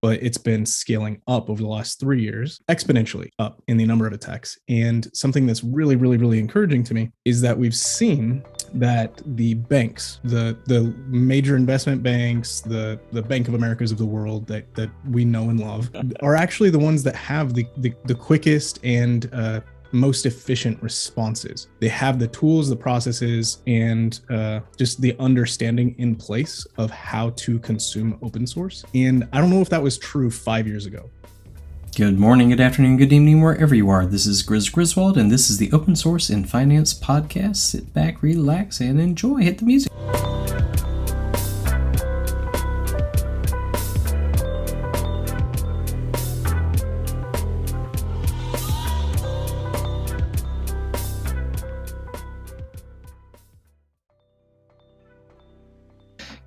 but 0.00 0.22
it's 0.22 0.38
been 0.38 0.64
scaling 0.66 1.20
up 1.26 1.50
over 1.50 1.62
the 1.62 1.68
last 1.68 2.00
three 2.00 2.22
years, 2.22 2.60
exponentially 2.68 3.30
up 3.38 3.62
in 3.68 3.76
the 3.76 3.86
number 3.86 4.06
of 4.06 4.12
attacks. 4.12 4.58
And 4.68 5.08
something 5.16 5.46
that's 5.46 5.64
really, 5.64 5.96
really, 5.96 6.16
really 6.16 6.38
encouraging 6.38 6.84
to 6.84 6.94
me 6.94 7.10
is 7.24 7.40
that 7.40 7.56
we've 7.56 7.74
seen 7.74 8.42
that 8.74 9.22
the 9.36 9.54
banks, 9.54 10.20
the 10.24 10.58
the 10.66 10.94
major 11.06 11.56
investment 11.56 12.02
banks, 12.02 12.60
the 12.60 12.98
the 13.12 13.22
Bank 13.22 13.48
of 13.48 13.54
Americas 13.54 13.92
of 13.92 13.98
the 13.98 14.06
world 14.06 14.46
that 14.46 14.74
that 14.74 14.90
we 15.10 15.24
know 15.24 15.50
and 15.50 15.60
love, 15.60 15.90
are 16.20 16.34
actually 16.34 16.70
the 16.70 16.78
ones 16.78 17.02
that 17.02 17.16
have 17.16 17.54
the 17.54 17.66
the, 17.78 17.92
the 18.04 18.14
quickest 18.14 18.78
and 18.84 19.30
uh, 19.32 19.60
most 19.92 20.26
efficient 20.26 20.82
responses. 20.82 21.68
They 21.80 21.88
have 21.88 22.18
the 22.18 22.28
tools, 22.28 22.68
the 22.68 22.76
processes, 22.76 23.58
and 23.66 24.18
uh, 24.30 24.60
just 24.76 25.00
the 25.00 25.16
understanding 25.18 25.94
in 25.98 26.16
place 26.16 26.66
of 26.76 26.90
how 26.90 27.30
to 27.30 27.58
consume 27.58 28.18
open 28.22 28.46
source. 28.46 28.84
And 28.94 29.28
I 29.32 29.40
don't 29.40 29.50
know 29.50 29.60
if 29.60 29.68
that 29.70 29.82
was 29.82 29.98
true 29.98 30.30
five 30.30 30.66
years 30.66 30.86
ago. 30.86 31.10
Good 31.96 32.18
morning, 32.18 32.50
good 32.50 32.60
afternoon, 32.60 32.98
good 32.98 33.12
evening, 33.12 33.40
wherever 33.40 33.74
you 33.74 33.88
are. 33.88 34.04
This 34.04 34.26
is 34.26 34.42
Grizz 34.42 34.70
Griswold, 34.70 35.16
and 35.16 35.30
this 35.30 35.48
is 35.48 35.56
the 35.56 35.72
Open 35.72 35.96
Source 35.96 36.28
in 36.28 36.44
Finance 36.44 36.92
podcast. 36.92 37.56
Sit 37.56 37.94
back, 37.94 38.22
relax, 38.22 38.80
and 38.80 39.00
enjoy. 39.00 39.38
Hit 39.38 39.58
the 39.58 39.64
music. 39.64 39.90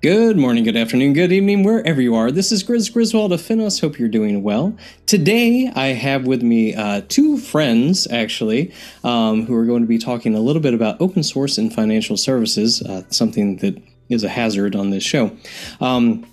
Good 0.02 0.38
morning, 0.38 0.64
good 0.64 0.78
afternoon, 0.78 1.12
good 1.12 1.30
evening, 1.30 1.62
wherever 1.62 2.00
you 2.00 2.14
are. 2.14 2.30
This 2.30 2.52
is 2.52 2.64
Grizz 2.64 2.90
Griswold 2.90 3.34
of 3.34 3.42
Finos. 3.42 3.82
Hope 3.82 3.98
you're 3.98 4.08
doing 4.08 4.42
well. 4.42 4.74
Today, 5.04 5.70
I 5.76 5.88
have 5.88 6.26
with 6.26 6.42
me 6.42 6.74
uh, 6.74 7.02
two 7.06 7.36
friends, 7.36 8.06
actually, 8.10 8.72
um, 9.04 9.44
who 9.44 9.54
are 9.54 9.66
going 9.66 9.82
to 9.82 9.86
be 9.86 9.98
talking 9.98 10.34
a 10.34 10.40
little 10.40 10.62
bit 10.62 10.72
about 10.72 10.98
open 11.02 11.22
source 11.22 11.58
and 11.58 11.70
financial 11.70 12.16
services, 12.16 12.80
uh, 12.80 13.02
something 13.10 13.56
that 13.58 13.76
is 14.08 14.24
a 14.24 14.30
hazard 14.30 14.74
on 14.74 14.88
this 14.88 15.02
show. 15.02 15.36
Um, 15.82 16.26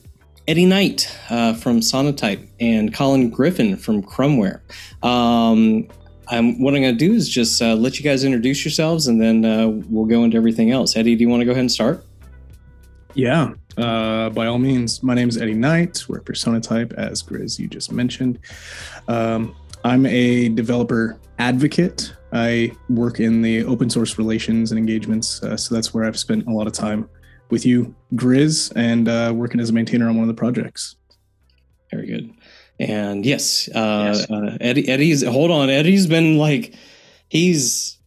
Eddie 0.47 0.66
Knight 0.66 1.13
uh, 1.30 1.53
from 1.53 1.81
Sonatype 1.81 2.47
and 2.61 2.94
Colin 2.94 3.30
Griffin 3.30 3.75
from 3.75 4.02
Krumware. 4.02 4.61
Um, 5.03 5.89
I'm, 6.30 6.61
what 6.61 6.73
I'm 6.73 6.84
going 6.84 6.97
to 6.97 7.06
do 7.06 7.13
is 7.13 7.28
just 7.28 7.61
uh, 7.61 7.75
let 7.75 8.00
you 8.00 8.06
guys 8.06 8.23
introduce 8.23 8.63
yourselves 8.63 9.08
and 9.08 9.22
then 9.22 9.44
uh, 9.44 9.67
we'll 9.89 10.06
go 10.06 10.23
into 10.23 10.38
everything 10.38 10.72
else. 10.72 10.95
Eddie, 10.95 11.17
do 11.17 11.22
you 11.22 11.28
want 11.28 11.41
to 11.41 11.45
go 11.45 11.52
ahead 11.52 11.59
and 11.59 11.72
start? 11.72 12.06
Yeah, 13.17 13.53
uh, 13.78 14.30
by 14.30 14.47
all 14.47 14.59
means. 14.59 15.03
My 15.03 15.14
name 15.14 15.30
is 15.30 15.38
Eddie 15.38 15.53
Knight. 15.53 16.03
We're 16.08 16.22
Persona 16.22 16.59
Type, 16.59 16.94
as 16.97 17.22
Grizz 17.23 17.59
you 17.59 17.67
just 17.67 17.92
mentioned. 17.92 18.39
Um, 19.08 19.56
I'm 19.84 20.06
a 20.06 20.50
developer 20.50 21.19
advocate. 21.39 22.14
I 22.34 22.72
work 22.89 23.19
in 23.19 23.42
the 23.42 23.64
open 23.64 23.89
source 23.89 24.17
relations 24.17 24.72
and 24.72 24.80
engagements, 24.80 25.42
uh, 25.44 25.56
so 25.56 25.75
that's 25.75 25.94
where 25.94 26.03
I've 26.03 26.19
spent 26.19 26.47
a 26.47 26.52
lot 26.52 26.67
of 26.67 26.73
time 26.73 27.09
with 27.50 27.66
you, 27.66 27.95
Grizz, 28.16 28.73
and 28.75 29.08
uh, 29.08 29.31
working 29.34 29.59
as 29.59 29.69
a 29.69 29.73
maintainer 29.73 30.09
on 30.09 30.16
one 30.16 30.23
of 30.23 30.36
the 30.36 30.39
projects. 30.39 30.95
Very 31.91 32.08
good. 32.08 32.34
And 32.80 33.25
yes, 33.25 33.69
uh, 33.69 34.14
yes. 34.14 34.30
Uh, 34.30 34.58
Eddie. 34.59 34.88
Eddie's 34.88 35.23
hold 35.23 35.52
on. 35.52 35.69
Eddie's 35.69 36.06
been 36.06 36.38
like 36.38 36.75
he's 37.30 37.97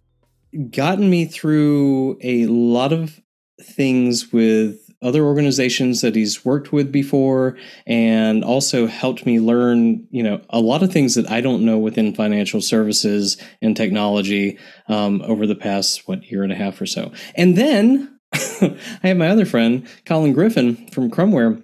gotten 0.70 1.08
me 1.08 1.24
through 1.24 2.18
a 2.22 2.46
lot 2.46 2.92
of 2.92 3.20
things 3.60 4.32
with 4.32 4.79
other 5.02 5.24
organizations 5.24 6.02
that 6.02 6.14
he's 6.14 6.44
worked 6.44 6.72
with 6.72 6.92
before 6.92 7.56
and 7.86 8.44
also 8.44 8.86
helped 8.86 9.24
me 9.24 9.40
learn 9.40 10.06
you 10.10 10.22
know 10.22 10.40
a 10.50 10.60
lot 10.60 10.82
of 10.82 10.92
things 10.92 11.14
that 11.14 11.30
i 11.30 11.40
don't 11.40 11.64
know 11.64 11.78
within 11.78 12.14
financial 12.14 12.60
services 12.60 13.36
and 13.62 13.76
technology 13.76 14.58
um, 14.88 15.22
over 15.22 15.46
the 15.46 15.54
past 15.54 16.06
what 16.06 16.30
year 16.30 16.42
and 16.42 16.52
a 16.52 16.56
half 16.56 16.80
or 16.80 16.86
so. 16.86 17.12
And 17.34 17.56
then 17.56 18.18
i 18.32 18.76
have 19.02 19.16
my 19.16 19.28
other 19.28 19.46
friend 19.46 19.86
colin 20.04 20.32
griffin 20.32 20.88
from 20.88 21.10
Krumware. 21.10 21.62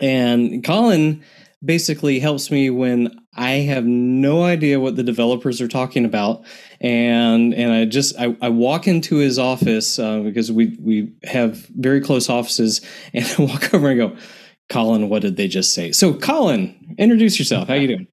And 0.00 0.64
colin 0.64 1.22
basically 1.64 2.18
helps 2.18 2.50
me 2.50 2.70
when 2.70 3.10
I 3.34 3.50
have 3.50 3.84
no 3.84 4.42
idea 4.44 4.80
what 4.80 4.96
the 4.96 5.02
developers 5.02 5.60
are 5.60 5.68
talking 5.68 6.04
about, 6.04 6.44
and 6.80 7.54
and 7.54 7.72
I 7.72 7.84
just 7.84 8.18
I, 8.18 8.36
I 8.40 8.48
walk 8.48 8.88
into 8.88 9.16
his 9.16 9.38
office 9.38 9.98
uh, 9.98 10.20
because 10.20 10.50
we 10.50 10.76
we 10.80 11.12
have 11.24 11.66
very 11.68 12.00
close 12.00 12.28
offices, 12.28 12.80
and 13.14 13.24
I 13.38 13.42
walk 13.42 13.72
over 13.74 13.88
and 13.90 13.98
go, 13.98 14.16
Colin, 14.68 15.08
what 15.08 15.22
did 15.22 15.36
they 15.36 15.48
just 15.48 15.74
say? 15.74 15.92
So, 15.92 16.14
Colin, 16.14 16.94
introduce 16.98 17.38
yourself. 17.38 17.68
How 17.68 17.74
you 17.74 17.88
doing? 17.88 18.06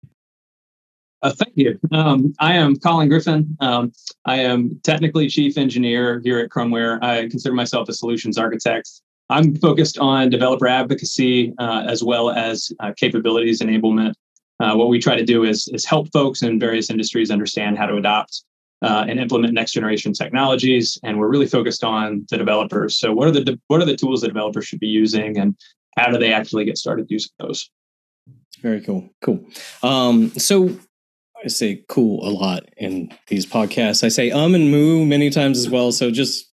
Uh, 1.24 1.32
thank 1.32 1.54
you. 1.56 1.80
Um, 1.92 2.34
I 2.40 2.54
am 2.54 2.76
Colin 2.76 3.10
Griffin. 3.10 3.58
Um, 3.60 3.92
I 4.26 4.38
am 4.38 4.80
technically 4.84 5.28
chief 5.28 5.58
engineer 5.58 6.22
here 6.24 6.40
at 6.40 6.50
Krumware. 6.50 7.02
I 7.02 7.28
consider 7.28 7.56
myself 7.56 7.90
a 7.90 7.94
solutions 7.94 8.38
architect. 8.38 9.02
I'm 9.30 9.56
focused 9.56 9.98
on 9.98 10.30
developer 10.30 10.68
advocacy 10.68 11.54
uh, 11.58 11.84
as 11.88 12.04
well 12.04 12.30
as 12.30 12.72
uh, 12.80 12.94
capabilities 12.96 13.62
enablement. 13.62 14.14
Uh, 14.60 14.76
what 14.76 14.88
we 14.88 15.00
try 15.00 15.16
to 15.16 15.26
do 15.26 15.44
is, 15.44 15.68
is 15.68 15.86
help 15.86 16.12
folks 16.12 16.42
in 16.42 16.60
various 16.60 16.90
industries 16.90 17.30
understand 17.30 17.78
how 17.78 17.86
to 17.86 17.96
adopt 17.96 18.44
uh, 18.82 19.06
and 19.08 19.20
implement 19.20 19.54
next 19.54 19.74
generation 19.74 20.14
technologies. 20.14 20.98
And 21.04 21.20
we're 21.20 21.28
really 21.28 21.48
focused 21.48 21.84
on 21.84 22.26
the 22.30 22.38
developers. 22.38 22.98
So 22.98 23.14
what 23.14 23.28
are 23.28 23.32
the 23.32 23.44
de- 23.44 23.60
what 23.68 23.82
are 23.82 23.86
the 23.86 23.96
tools 23.96 24.22
that 24.22 24.28
developers 24.28 24.66
should 24.66 24.80
be 24.80 24.88
using, 24.88 25.38
and 25.38 25.56
how 25.98 26.12
do 26.12 26.18
they 26.18 26.34
actually 26.34 26.66
get 26.66 26.78
started 26.78 27.08
using 27.10 27.32
those? 27.40 27.70
Very 28.62 28.82
cool. 28.82 29.10
Cool. 29.22 29.46
Um, 29.84 30.30
so 30.32 30.76
I 31.44 31.50
say 31.50 31.84
cool 31.88 32.28
a 32.28 32.32
lot 32.32 32.64
in 32.78 33.14
these 33.28 33.46
podcasts. 33.46 34.04
I 34.04 34.08
say 34.08 34.32
um 34.32 34.56
and 34.56 34.72
moo 34.72 35.06
many 35.06 35.30
times 35.30 35.60
as 35.60 35.70
well. 35.70 35.92
So 35.92 36.10
just 36.10 36.47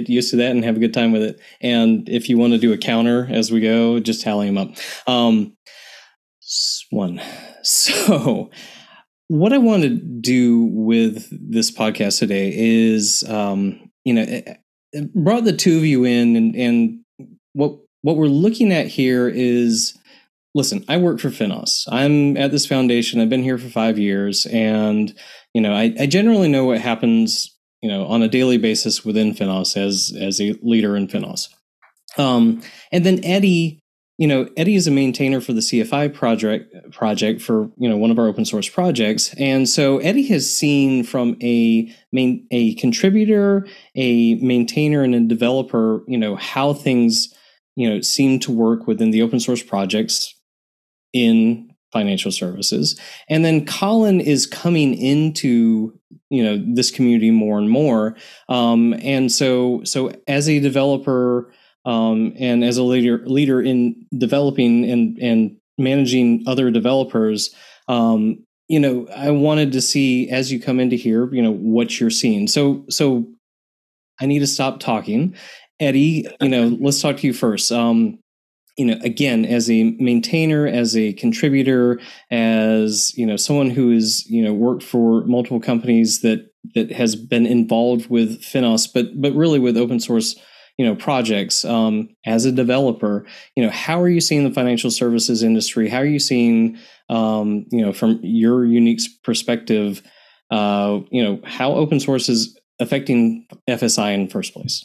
get 0.00 0.08
used 0.08 0.30
to 0.30 0.36
that 0.36 0.50
and 0.50 0.64
have 0.64 0.76
a 0.76 0.80
good 0.80 0.94
time 0.94 1.12
with 1.12 1.22
it. 1.22 1.40
And 1.60 2.08
if 2.08 2.28
you 2.28 2.38
want 2.38 2.52
to 2.52 2.58
do 2.58 2.72
a 2.72 2.78
counter 2.78 3.26
as 3.30 3.50
we 3.50 3.60
go, 3.60 4.00
just 4.00 4.22
tally 4.22 4.46
them 4.46 4.58
up. 4.58 4.74
Um, 5.06 5.56
one. 6.90 7.20
So, 7.64 8.50
what 9.26 9.52
I 9.52 9.58
want 9.58 9.82
to 9.82 9.90
do 9.90 10.70
with 10.72 11.28
this 11.30 11.70
podcast 11.70 12.18
today 12.18 12.50
is, 12.54 13.24
um, 13.28 13.90
you 14.04 14.14
know, 14.14 14.22
it, 14.22 14.58
it 14.92 15.12
brought 15.12 15.44
the 15.44 15.52
two 15.52 15.76
of 15.76 15.84
you 15.84 16.04
in, 16.04 16.34
and, 16.36 16.56
and 16.56 17.00
what 17.52 17.78
what 18.02 18.16
we're 18.16 18.26
looking 18.26 18.72
at 18.72 18.86
here 18.86 19.28
is 19.28 19.98
listen, 20.54 20.84
I 20.88 20.96
work 20.96 21.20
for 21.20 21.28
Finos. 21.28 21.84
I'm 21.90 22.36
at 22.38 22.52
this 22.52 22.64
foundation. 22.64 23.20
I've 23.20 23.28
been 23.28 23.42
here 23.42 23.58
for 23.58 23.68
five 23.68 23.98
years, 23.98 24.46
and 24.46 25.12
you 25.52 25.60
know, 25.60 25.74
I, 25.74 25.94
I, 26.00 26.06
generally 26.06 26.48
know 26.48 26.64
what 26.64 26.80
happens 26.80 27.57
you 27.82 27.88
know 27.88 28.06
on 28.06 28.22
a 28.22 28.28
daily 28.28 28.58
basis 28.58 29.04
within 29.04 29.34
Finos 29.34 29.76
as 29.76 30.16
as 30.20 30.40
a 30.40 30.54
leader 30.62 30.96
in 30.96 31.08
Finos. 31.08 31.48
Um, 32.16 32.62
and 32.90 33.04
then 33.04 33.24
Eddie, 33.24 33.80
you 34.16 34.26
know, 34.26 34.48
Eddie 34.56 34.74
is 34.74 34.86
a 34.86 34.90
maintainer 34.90 35.40
for 35.40 35.52
the 35.52 35.60
CFI 35.60 36.12
project 36.12 36.74
project 36.90 37.40
for 37.40 37.70
you 37.76 37.88
know 37.88 37.96
one 37.96 38.10
of 38.10 38.18
our 38.18 38.26
open 38.26 38.44
source 38.44 38.68
projects, 38.68 39.34
and 39.34 39.68
so 39.68 39.98
Eddie 39.98 40.26
has 40.28 40.52
seen 40.52 41.04
from 41.04 41.36
a 41.42 41.94
main 42.12 42.46
a 42.50 42.74
contributor, 42.74 43.66
a 43.94 44.34
maintainer, 44.36 45.02
and 45.02 45.14
a 45.14 45.20
developer, 45.20 46.02
you 46.08 46.18
know, 46.18 46.36
how 46.36 46.72
things 46.72 47.32
you 47.76 47.88
know 47.88 48.00
seem 48.00 48.40
to 48.40 48.52
work 48.52 48.86
within 48.86 49.12
the 49.12 49.22
open 49.22 49.38
source 49.38 49.62
projects 49.62 50.34
in 51.12 51.70
financial 51.90 52.30
services 52.30 53.00
and 53.30 53.46
then 53.46 53.64
colin 53.64 54.20
is 54.20 54.46
coming 54.46 54.94
into 54.94 55.97
you 56.30 56.42
know 56.42 56.62
this 56.74 56.90
community 56.90 57.30
more 57.30 57.58
and 57.58 57.70
more. 57.70 58.16
Um, 58.48 58.94
and 59.00 59.30
so 59.30 59.82
so 59.84 60.12
as 60.26 60.48
a 60.48 60.60
developer 60.60 61.52
um, 61.84 62.34
and 62.38 62.64
as 62.64 62.76
a 62.76 62.82
leader 62.82 63.18
leader 63.26 63.60
in 63.60 64.06
developing 64.16 64.88
and 64.88 65.18
and 65.18 65.56
managing 65.78 66.44
other 66.46 66.70
developers 66.70 67.54
um, 67.86 68.44
you 68.66 68.80
know 68.80 69.06
i 69.16 69.30
wanted 69.30 69.72
to 69.72 69.80
see 69.80 70.28
as 70.28 70.52
you 70.52 70.60
come 70.60 70.80
into 70.80 70.96
here 70.96 71.32
you 71.32 71.42
know 71.42 71.52
what 71.52 71.98
you're 71.98 72.10
seeing. 72.10 72.46
So 72.46 72.84
so 72.90 73.26
i 74.20 74.26
need 74.26 74.40
to 74.40 74.46
stop 74.46 74.80
talking. 74.80 75.34
Eddie 75.80 76.26
you 76.40 76.48
know 76.48 76.76
let's 76.80 77.00
talk 77.00 77.18
to 77.18 77.26
you 77.26 77.32
first. 77.32 77.72
Um, 77.72 78.18
you 78.78 78.84
know 78.84 78.96
again 79.02 79.44
as 79.44 79.68
a 79.68 79.94
maintainer 79.98 80.66
as 80.66 80.96
a 80.96 81.12
contributor 81.14 82.00
as 82.30 83.12
you 83.16 83.26
know 83.26 83.36
someone 83.36 83.68
who 83.68 83.92
has 83.92 84.24
you 84.30 84.42
know 84.42 84.54
worked 84.54 84.82
for 84.82 85.24
multiple 85.26 85.60
companies 85.60 86.20
that 86.20 86.50
that 86.74 86.92
has 86.92 87.16
been 87.16 87.44
involved 87.44 88.08
with 88.08 88.40
finos 88.40 88.88
but 88.92 89.20
but 89.20 89.34
really 89.34 89.58
with 89.58 89.76
open 89.76 90.00
source 90.00 90.36
you 90.78 90.86
know 90.86 90.94
projects 90.94 91.64
um, 91.64 92.08
as 92.24 92.44
a 92.44 92.52
developer 92.52 93.26
you 93.56 93.62
know 93.62 93.70
how 93.70 94.00
are 94.00 94.08
you 94.08 94.20
seeing 94.20 94.44
the 94.44 94.54
financial 94.54 94.90
services 94.90 95.42
industry? 95.42 95.88
How 95.88 95.98
are 95.98 96.06
you 96.06 96.20
seeing 96.20 96.78
um, 97.10 97.66
you 97.70 97.84
know 97.84 97.92
from 97.92 98.20
your 98.22 98.64
unique 98.64 99.00
perspective 99.24 100.02
uh, 100.50 101.00
you 101.10 101.22
know 101.22 101.40
how 101.44 101.72
open 101.72 102.00
source 102.00 102.28
is 102.28 102.58
affecting 102.80 103.44
fsi 103.68 104.14
in 104.14 104.26
the 104.26 104.30
first 104.30 104.54
place 104.54 104.84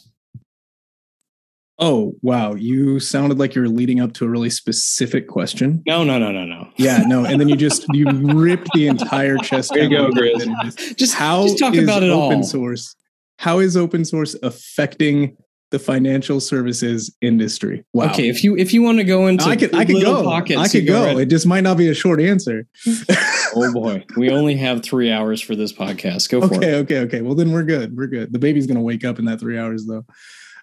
Oh, 1.78 2.14
wow. 2.22 2.54
You 2.54 3.00
sounded 3.00 3.38
like 3.38 3.54
you're 3.54 3.68
leading 3.68 4.00
up 4.00 4.12
to 4.14 4.24
a 4.24 4.28
really 4.28 4.50
specific 4.50 5.26
question. 5.26 5.82
No, 5.86 6.04
no, 6.04 6.18
no, 6.18 6.30
no, 6.30 6.44
no. 6.44 6.68
Yeah, 6.76 6.98
no. 7.06 7.24
And 7.24 7.40
then 7.40 7.48
you 7.48 7.56
just 7.56 7.84
you 7.92 8.06
ripped 8.08 8.68
the 8.74 8.86
entire 8.86 9.36
chest. 9.38 9.72
There 9.74 9.82
you 9.82 9.90
go, 9.90 10.10
Grizz. 10.10 10.96
Just, 10.96 11.14
how 11.14 11.44
just 11.44 11.58
talk 11.58 11.74
about 11.74 12.02
it 12.02 12.10
open 12.10 12.38
all. 12.38 12.42
source. 12.44 12.94
How 13.38 13.58
is 13.58 13.76
open 13.76 14.04
source 14.04 14.36
affecting 14.42 15.36
the 15.72 15.80
financial 15.80 16.38
services 16.38 17.14
industry? 17.20 17.84
Wow. 17.92 18.06
Okay, 18.12 18.28
if 18.28 18.44
you 18.44 18.56
if 18.56 18.72
you 18.72 18.80
want 18.80 18.98
to 18.98 19.04
go 19.04 19.26
into 19.26 19.44
I 19.44 19.56
could 19.56 19.74
I 19.74 19.84
could 19.84 20.00
go. 20.00 20.22
Pockets, 20.22 20.60
I 20.60 20.68
could 20.68 20.86
go. 20.86 21.14
go 21.14 21.18
it 21.18 21.26
just 21.26 21.44
might 21.46 21.62
not 21.62 21.76
be 21.76 21.88
a 21.88 21.94
short 21.94 22.20
answer. 22.20 22.68
oh 23.56 23.72
boy, 23.72 24.04
we 24.16 24.30
only 24.30 24.56
have 24.56 24.84
three 24.84 25.10
hours 25.10 25.40
for 25.40 25.56
this 25.56 25.72
podcast. 25.72 26.30
Go 26.30 26.46
for 26.46 26.54
okay, 26.54 26.68
it. 26.68 26.74
Okay, 26.74 26.74
okay, 26.74 26.98
okay. 27.00 27.20
Well, 27.22 27.34
then 27.34 27.50
we're 27.50 27.64
good. 27.64 27.96
We're 27.96 28.06
good. 28.06 28.32
The 28.32 28.38
baby's 28.38 28.68
gonna 28.68 28.80
wake 28.80 29.04
up 29.04 29.18
in 29.18 29.24
that 29.24 29.40
three 29.40 29.58
hours 29.58 29.86
though. 29.86 30.04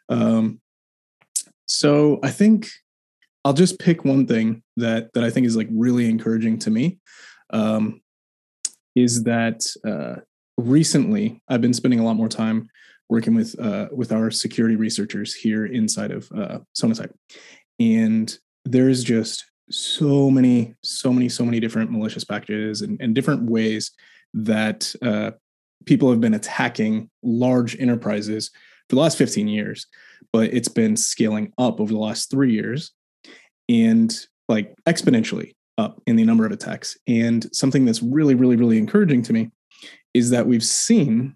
Um, 0.07 0.60
so 1.71 2.19
I 2.21 2.29
think 2.29 2.67
I'll 3.45 3.53
just 3.53 3.79
pick 3.79 4.03
one 4.03 4.27
thing 4.27 4.61
that 4.75 5.13
that 5.13 5.23
I 5.23 5.29
think 5.29 5.47
is 5.47 5.55
like 5.55 5.69
really 5.71 6.09
encouraging 6.09 6.59
to 6.59 6.69
me. 6.69 6.99
Um, 7.51 8.01
is 8.93 9.23
that 9.23 9.61
uh, 9.87 10.21
recently 10.57 11.41
I've 11.47 11.61
been 11.61 11.73
spending 11.73 12.01
a 12.01 12.03
lot 12.03 12.17
more 12.17 12.27
time 12.27 12.67
working 13.09 13.33
with 13.33 13.57
uh, 13.59 13.87
with 13.91 14.11
our 14.11 14.31
security 14.31 14.75
researchers 14.75 15.33
here 15.33 15.65
inside 15.65 16.11
of 16.11 16.29
uh, 16.35 16.59
Sonatype, 16.77 17.13
and 17.79 18.37
there's 18.65 19.03
just 19.03 19.45
so 19.69 20.29
many, 20.29 20.75
so 20.83 21.13
many, 21.13 21.29
so 21.29 21.45
many 21.45 21.61
different 21.61 21.89
malicious 21.89 22.25
packages 22.25 22.81
and, 22.81 22.99
and 23.01 23.15
different 23.15 23.49
ways 23.49 23.91
that 24.33 24.93
uh, 25.01 25.31
people 25.85 26.09
have 26.09 26.19
been 26.19 26.33
attacking 26.33 27.09
large 27.23 27.79
enterprises 27.79 28.49
for 28.89 28.95
the 28.97 29.01
last 29.01 29.17
15 29.17 29.47
years 29.47 29.87
but 30.33 30.53
it's 30.53 30.67
been 30.67 30.95
scaling 30.95 31.53
up 31.57 31.79
over 31.79 31.91
the 31.91 31.99
last 31.99 32.29
three 32.29 32.53
years 32.53 32.91
and 33.69 34.13
like 34.47 34.73
exponentially 34.87 35.53
up 35.77 36.01
in 36.05 36.15
the 36.15 36.23
number 36.23 36.45
of 36.45 36.51
attacks. 36.51 36.97
And 37.07 37.47
something 37.55 37.85
that's 37.85 38.03
really, 38.03 38.35
really, 38.35 38.55
really 38.55 38.77
encouraging 38.77 39.23
to 39.23 39.33
me 39.33 39.51
is 40.13 40.29
that 40.29 40.47
we've 40.47 40.63
seen 40.63 41.35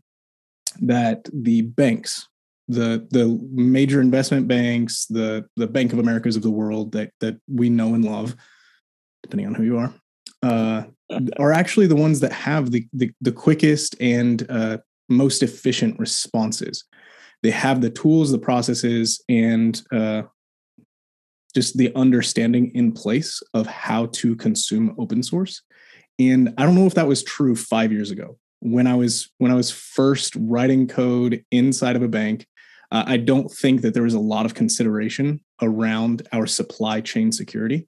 that 0.81 1.27
the 1.33 1.61
banks, 1.61 2.27
the 2.67 3.07
the 3.11 3.39
major 3.51 4.01
investment 4.01 4.47
banks, 4.47 5.05
the 5.05 5.45
the 5.55 5.67
Bank 5.67 5.93
of 5.93 5.99
Americas 5.99 6.35
of 6.35 6.41
the 6.41 6.51
world 6.51 6.91
that 6.91 7.11
that 7.21 7.37
we 7.47 7.69
know 7.69 7.93
and 7.93 8.03
love, 8.03 8.35
depending 9.23 9.47
on 9.47 9.55
who 9.55 9.63
you 9.63 9.77
are, 9.77 9.93
uh, 10.43 10.83
are 11.39 11.53
actually 11.53 11.87
the 11.87 11.95
ones 11.95 12.19
that 12.19 12.33
have 12.33 12.71
the 12.71 12.85
the, 12.91 13.11
the 13.21 13.31
quickest 13.31 13.95
and 14.01 14.45
uh, 14.49 14.77
most 15.07 15.43
efficient 15.43 15.97
responses 15.99 16.83
they 17.45 17.51
have 17.51 17.79
the 17.79 17.91
tools, 17.91 18.31
the 18.31 18.39
processes, 18.39 19.23
and 19.29 19.79
uh, 19.93 20.23
just 21.53 21.77
the 21.77 21.93
understanding 21.95 22.71
in 22.73 22.91
place 22.91 23.39
of 23.53 23.67
how 23.67 24.07
to 24.07 24.35
consume 24.35 24.95
open 24.97 25.21
source. 25.21 25.61
And 26.17 26.55
I 26.57 26.63
don't 26.63 26.73
know 26.73 26.87
if 26.87 26.95
that 26.95 27.07
was 27.07 27.23
true 27.23 27.55
five 27.55 27.91
years 27.91 28.09
ago 28.09 28.39
when 28.61 28.87
I 28.87 28.95
was 28.95 29.31
when 29.37 29.51
I 29.51 29.53
was 29.53 29.69
first 29.69 30.35
writing 30.39 30.87
code 30.87 31.45
inside 31.51 31.95
of 31.95 32.01
a 32.01 32.07
bank. 32.07 32.47
Uh, 32.91 33.03
I 33.05 33.17
don't 33.17 33.51
think 33.51 33.81
that 33.81 33.93
there 33.93 34.01
was 34.01 34.15
a 34.15 34.19
lot 34.19 34.47
of 34.47 34.55
consideration 34.55 35.39
around 35.61 36.27
our 36.31 36.47
supply 36.47 36.99
chain 36.99 37.31
security 37.31 37.87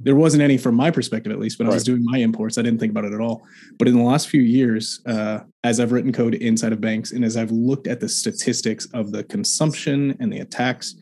there 0.00 0.16
wasn't 0.16 0.42
any 0.42 0.56
from 0.56 0.74
my 0.74 0.90
perspective 0.90 1.32
at 1.32 1.38
least 1.38 1.58
when 1.58 1.66
right. 1.66 1.72
i 1.72 1.76
was 1.76 1.84
doing 1.84 2.04
my 2.04 2.18
imports 2.18 2.58
i 2.58 2.62
didn't 2.62 2.78
think 2.78 2.90
about 2.90 3.04
it 3.04 3.12
at 3.12 3.20
all. 3.20 3.42
But 3.78 3.88
in 3.88 3.96
the 3.96 4.02
last 4.02 4.28
few 4.28 4.42
years 4.42 5.00
uh, 5.06 5.40
as 5.64 5.80
i've 5.80 5.92
written 5.92 6.12
code 6.12 6.34
inside 6.34 6.72
of 6.72 6.80
banks 6.80 7.12
and 7.12 7.24
as 7.24 7.36
i've 7.36 7.50
looked 7.50 7.86
at 7.86 8.00
the 8.00 8.08
statistics 8.08 8.86
of 8.94 9.12
the 9.12 9.24
consumption 9.24 10.16
and 10.20 10.32
the 10.32 10.40
attacks 10.40 10.94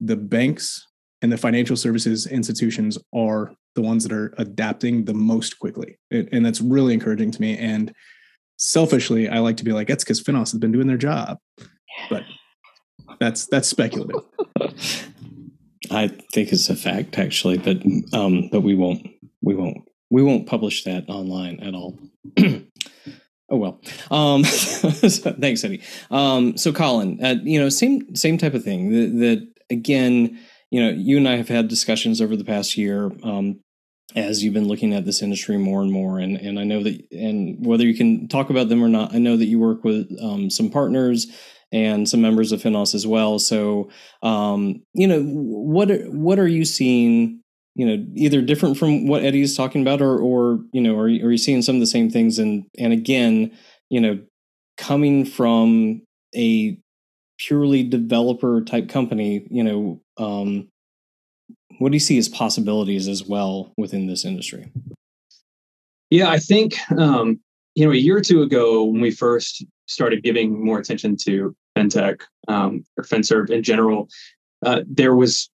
the 0.00 0.16
banks 0.16 0.86
and 1.22 1.30
the 1.30 1.36
financial 1.36 1.76
services 1.76 2.26
institutions 2.26 2.98
are 3.14 3.52
the 3.74 3.82
ones 3.82 4.02
that 4.02 4.12
are 4.12 4.34
adapting 4.38 5.04
the 5.04 5.14
most 5.14 5.58
quickly. 5.58 5.98
And 6.10 6.44
that's 6.44 6.60
really 6.60 6.94
encouraging 6.94 7.30
to 7.30 7.40
me. 7.40 7.56
And 7.56 7.94
selfishly 8.62 9.26
i 9.26 9.38
like 9.38 9.56
to 9.56 9.64
be 9.64 9.72
like 9.72 9.88
that's 9.88 10.04
because 10.04 10.22
finos 10.22 10.50
has 10.52 10.58
been 10.58 10.72
doing 10.72 10.86
their 10.86 10.98
job. 10.98 11.38
But 12.10 12.24
that's 13.18 13.46
that's 13.46 13.68
speculative 13.68 14.20
I 15.90 16.08
think 16.08 16.52
it's 16.52 16.68
a 16.68 16.76
fact 16.76 17.18
actually, 17.18 17.58
but 17.58 17.78
um, 18.12 18.48
but 18.50 18.60
we 18.60 18.74
won't 18.74 19.06
we 19.42 19.54
won't 19.54 19.78
we 20.10 20.22
won't 20.22 20.46
publish 20.46 20.84
that 20.84 21.08
online 21.08 21.60
at 21.60 21.74
all. 21.74 21.98
oh 22.38 23.56
well. 23.56 23.80
Um, 24.10 24.44
thanks, 24.44 25.64
Eddie. 25.64 25.82
Um, 26.10 26.56
so 26.58 26.72
Colin, 26.72 27.18
uh, 27.24 27.36
you 27.42 27.58
know, 27.60 27.68
same 27.68 28.14
same 28.14 28.36
type 28.36 28.54
of 28.54 28.62
thing. 28.64 28.90
That, 28.90 29.18
that, 29.20 29.48
again, 29.70 30.38
you 30.70 30.82
know, 30.82 30.90
you 30.90 31.16
and 31.16 31.28
I 31.28 31.36
have 31.36 31.48
had 31.48 31.68
discussions 31.68 32.20
over 32.20 32.36
the 32.36 32.44
past 32.44 32.76
year. 32.76 33.10
Um, 33.22 33.60
as 34.16 34.42
you've 34.42 34.54
been 34.54 34.66
looking 34.66 34.92
at 34.92 35.04
this 35.04 35.22
industry 35.22 35.56
more 35.56 35.82
and 35.82 35.92
more, 35.92 36.18
and 36.18 36.36
and 36.36 36.58
I 36.58 36.64
know 36.64 36.82
that, 36.82 37.00
and 37.12 37.64
whether 37.64 37.84
you 37.84 37.96
can 37.96 38.28
talk 38.28 38.50
about 38.50 38.68
them 38.68 38.82
or 38.82 38.88
not, 38.88 39.14
I 39.14 39.18
know 39.18 39.36
that 39.36 39.46
you 39.46 39.58
work 39.58 39.84
with 39.84 40.10
um, 40.20 40.50
some 40.50 40.68
partners 40.68 41.28
and 41.72 42.08
some 42.08 42.20
members 42.20 42.52
of 42.52 42.62
Finos 42.62 42.94
as 42.94 43.06
well. 43.06 43.38
So, 43.38 43.90
um, 44.22 44.82
you 44.94 45.06
know, 45.06 45.22
what 45.22 45.90
are, 45.90 46.04
what 46.10 46.38
are 46.38 46.48
you 46.48 46.64
seeing? 46.64 47.40
You 47.76 47.86
know, 47.86 48.04
either 48.14 48.42
different 48.42 48.76
from 48.76 49.06
what 49.06 49.24
Eddie's 49.24 49.56
talking 49.56 49.82
about, 49.82 50.02
or 50.02 50.18
or 50.18 50.60
you 50.72 50.80
know, 50.80 50.96
are 50.96 51.04
are 51.04 51.30
you 51.30 51.38
seeing 51.38 51.62
some 51.62 51.76
of 51.76 51.80
the 51.80 51.86
same 51.86 52.10
things? 52.10 52.38
And 52.38 52.66
and 52.78 52.92
again, 52.92 53.56
you 53.88 54.00
know, 54.00 54.20
coming 54.76 55.24
from 55.24 56.02
a 56.34 56.76
purely 57.38 57.82
developer 57.82 58.62
type 58.62 58.88
company, 58.88 59.46
you 59.50 59.62
know, 59.62 60.00
um, 60.18 60.68
what 61.78 61.90
do 61.90 61.96
you 61.96 62.00
see 62.00 62.18
as 62.18 62.28
possibilities 62.28 63.08
as 63.08 63.24
well 63.24 63.72
within 63.76 64.06
this 64.06 64.24
industry? 64.24 64.70
Yeah, 66.10 66.28
I 66.28 66.38
think 66.38 66.74
um, 66.98 67.40
you 67.74 67.86
know 67.86 67.92
a 67.92 67.96
year 67.96 68.16
or 68.16 68.20
two 68.20 68.42
ago 68.42 68.84
when 68.84 69.00
we 69.00 69.10
first 69.10 69.64
started 69.86 70.22
giving 70.22 70.64
more 70.64 70.78
attention 70.78 71.16
to 71.16 71.54
fintech 71.76 72.22
um, 72.48 72.84
or 72.96 73.04
FinServ 73.04 73.50
in 73.50 73.62
general, 73.62 74.08
uh, 74.64 74.82
there 74.86 75.14
was 75.14 75.50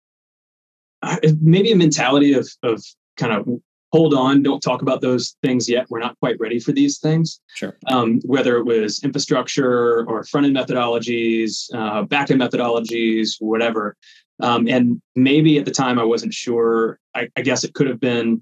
uh, 1.01 1.17
maybe 1.41 1.71
a 1.71 1.75
mentality 1.75 2.33
of 2.33 2.47
of 2.63 2.83
kind 3.17 3.33
of 3.33 3.47
hold 3.91 4.13
on, 4.13 4.41
don't 4.41 4.61
talk 4.61 4.81
about 4.81 5.01
those 5.01 5.35
things 5.43 5.67
yet. 5.69 5.85
We're 5.89 5.99
not 5.99 6.17
quite 6.19 6.39
ready 6.39 6.59
for 6.59 6.71
these 6.71 6.99
things. 6.99 7.41
Sure. 7.55 7.77
Um, 7.87 8.21
whether 8.23 8.57
it 8.57 8.63
was 8.63 9.03
infrastructure 9.03 10.05
or 10.07 10.23
front 10.23 10.45
end 10.45 10.55
methodologies, 10.55 11.65
uh, 11.73 12.03
back 12.03 12.31
end 12.31 12.41
methodologies, 12.41 13.35
whatever. 13.39 13.97
Um, 14.41 14.67
and 14.67 15.01
maybe 15.15 15.57
at 15.59 15.65
the 15.65 15.71
time 15.71 15.99
I 15.99 16.03
wasn't 16.03 16.33
sure. 16.33 16.99
I, 17.13 17.29
I 17.35 17.41
guess 17.41 17.63
it 17.63 17.73
could 17.73 17.87
have 17.87 17.99
been 17.99 18.41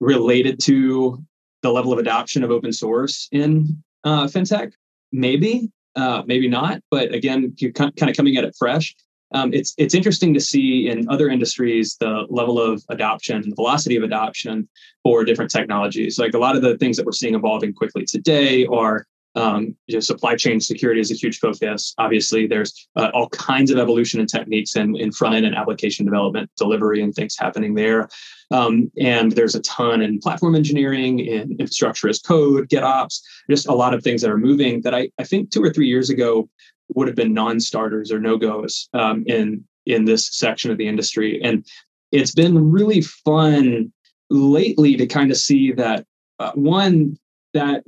related 0.00 0.58
to 0.60 1.22
the 1.62 1.70
level 1.70 1.92
of 1.92 1.98
adoption 1.98 2.42
of 2.42 2.50
open 2.50 2.72
source 2.72 3.28
in 3.32 3.82
uh, 4.04 4.24
fintech. 4.24 4.72
Maybe, 5.12 5.70
uh, 5.98 6.22
maybe 6.26 6.48
not. 6.48 6.80
But 6.90 7.12
again, 7.12 7.52
you're 7.58 7.72
kind 7.72 7.92
of 8.00 8.16
coming 8.16 8.36
at 8.36 8.44
it 8.44 8.54
fresh. 8.56 8.94
Um, 9.34 9.52
it's 9.52 9.74
it's 9.76 9.94
interesting 9.94 10.32
to 10.34 10.40
see 10.40 10.88
in 10.88 11.06
other 11.10 11.28
industries 11.28 11.96
the 12.00 12.26
level 12.30 12.58
of 12.60 12.82
adoption, 12.88 13.42
the 13.50 13.54
velocity 13.54 13.96
of 13.96 14.02
adoption 14.02 14.68
for 15.02 15.24
different 15.24 15.50
technologies. 15.50 16.18
Like 16.18 16.32
a 16.34 16.38
lot 16.38 16.56
of 16.56 16.62
the 16.62 16.78
things 16.78 16.96
that 16.96 17.04
we're 17.04 17.12
seeing 17.12 17.34
evolving 17.34 17.74
quickly 17.74 18.04
today 18.06 18.64
are 18.66 19.06
um, 19.38 19.76
you 19.86 19.94
know, 19.94 20.00
supply 20.00 20.34
chain 20.34 20.60
security 20.60 21.00
is 21.00 21.12
a 21.12 21.14
huge 21.14 21.38
focus. 21.38 21.94
Obviously, 21.98 22.46
there's 22.46 22.88
uh, 22.96 23.10
all 23.14 23.28
kinds 23.28 23.70
of 23.70 23.78
evolution 23.78 24.18
and 24.18 24.28
techniques 24.28 24.74
in, 24.74 24.96
in 24.96 25.12
front 25.12 25.36
end 25.36 25.46
and 25.46 25.54
application 25.54 26.04
development, 26.04 26.50
delivery, 26.56 27.02
and 27.02 27.14
things 27.14 27.36
happening 27.38 27.74
there. 27.74 28.08
Um, 28.50 28.90
and 29.00 29.30
there's 29.32 29.54
a 29.54 29.60
ton 29.60 30.02
in 30.02 30.18
platform 30.18 30.56
engineering, 30.56 31.20
in 31.20 31.52
infrastructure 31.52 32.08
as 32.08 32.18
code, 32.18 32.68
GitOps, 32.68 33.20
just 33.48 33.68
a 33.68 33.74
lot 33.74 33.94
of 33.94 34.02
things 34.02 34.22
that 34.22 34.30
are 34.30 34.38
moving 34.38 34.80
that 34.82 34.94
I, 34.94 35.10
I 35.20 35.24
think 35.24 35.50
two 35.50 35.62
or 35.62 35.72
three 35.72 35.86
years 35.86 36.10
ago 36.10 36.48
would 36.94 37.06
have 37.06 37.16
been 37.16 37.34
non-starters 37.34 38.10
or 38.10 38.18
no-goes 38.18 38.88
um, 38.94 39.22
in 39.26 39.64
in 39.86 40.04
this 40.04 40.28
section 40.32 40.70
of 40.70 40.78
the 40.78 40.88
industry. 40.88 41.40
And 41.42 41.64
it's 42.12 42.34
been 42.34 42.70
really 42.70 43.00
fun 43.00 43.92
lately 44.30 44.96
to 44.96 45.06
kind 45.06 45.30
of 45.30 45.38
see 45.38 45.72
that 45.72 46.04
uh, 46.38 46.52
one 46.52 47.16
that 47.54 47.84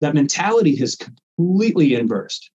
that 0.00 0.14
mentality 0.14 0.76
has 0.76 0.96
completely 0.96 1.94
inversed. 1.94 2.50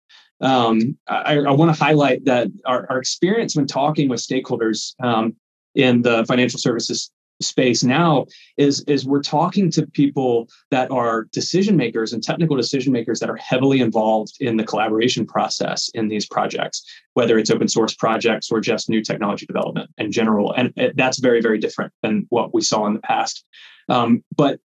Um, 0.41 0.97
I, 1.07 1.37
I 1.37 1.51
want 1.51 1.75
to 1.75 1.83
highlight 1.83 2.25
that 2.25 2.47
our, 2.65 2.87
our, 2.89 2.97
experience 2.97 3.57
when 3.57 3.67
talking 3.67 4.07
with 4.07 4.21
stakeholders 4.21 4.93
um, 5.03 5.35
in 5.75 6.01
the 6.01 6.25
financial 6.27 6.59
services 6.59 7.11
space 7.41 7.83
now 7.83 8.25
is 8.57 8.81
is 8.81 9.05
we're 9.05 9.21
talking 9.21 9.71
to 9.71 9.87
people 9.87 10.47
that 10.71 10.91
are 10.91 11.25
decision 11.31 11.77
makers 11.77 12.11
and 12.11 12.21
technical 12.21 12.55
decision 12.57 12.91
makers 12.91 13.19
that 13.19 13.29
are 13.29 13.37
heavily 13.37 13.79
involved 13.79 14.33
in 14.39 14.57
the 14.57 14.63
collaboration 14.63 15.25
process 15.25 15.89
in 15.93 16.09
these 16.09 16.27
projects 16.27 16.83
whether 17.13 17.37
it's 17.37 17.49
open 17.49 17.67
source 17.67 17.93
projects 17.93 18.51
or 18.51 18.59
just 18.59 18.89
new 18.89 19.01
technology 19.01 19.45
development 19.45 19.89
in 19.97 20.11
general 20.11 20.53
and 20.53 20.73
that's 20.95 21.19
very 21.19 21.41
very 21.41 21.57
different 21.57 21.93
than 22.03 22.25
what 22.29 22.53
we 22.53 22.61
saw 22.61 22.85
in 22.85 22.93
the 22.93 23.01
past 23.01 23.45
um, 23.87 24.23
but 24.35 24.59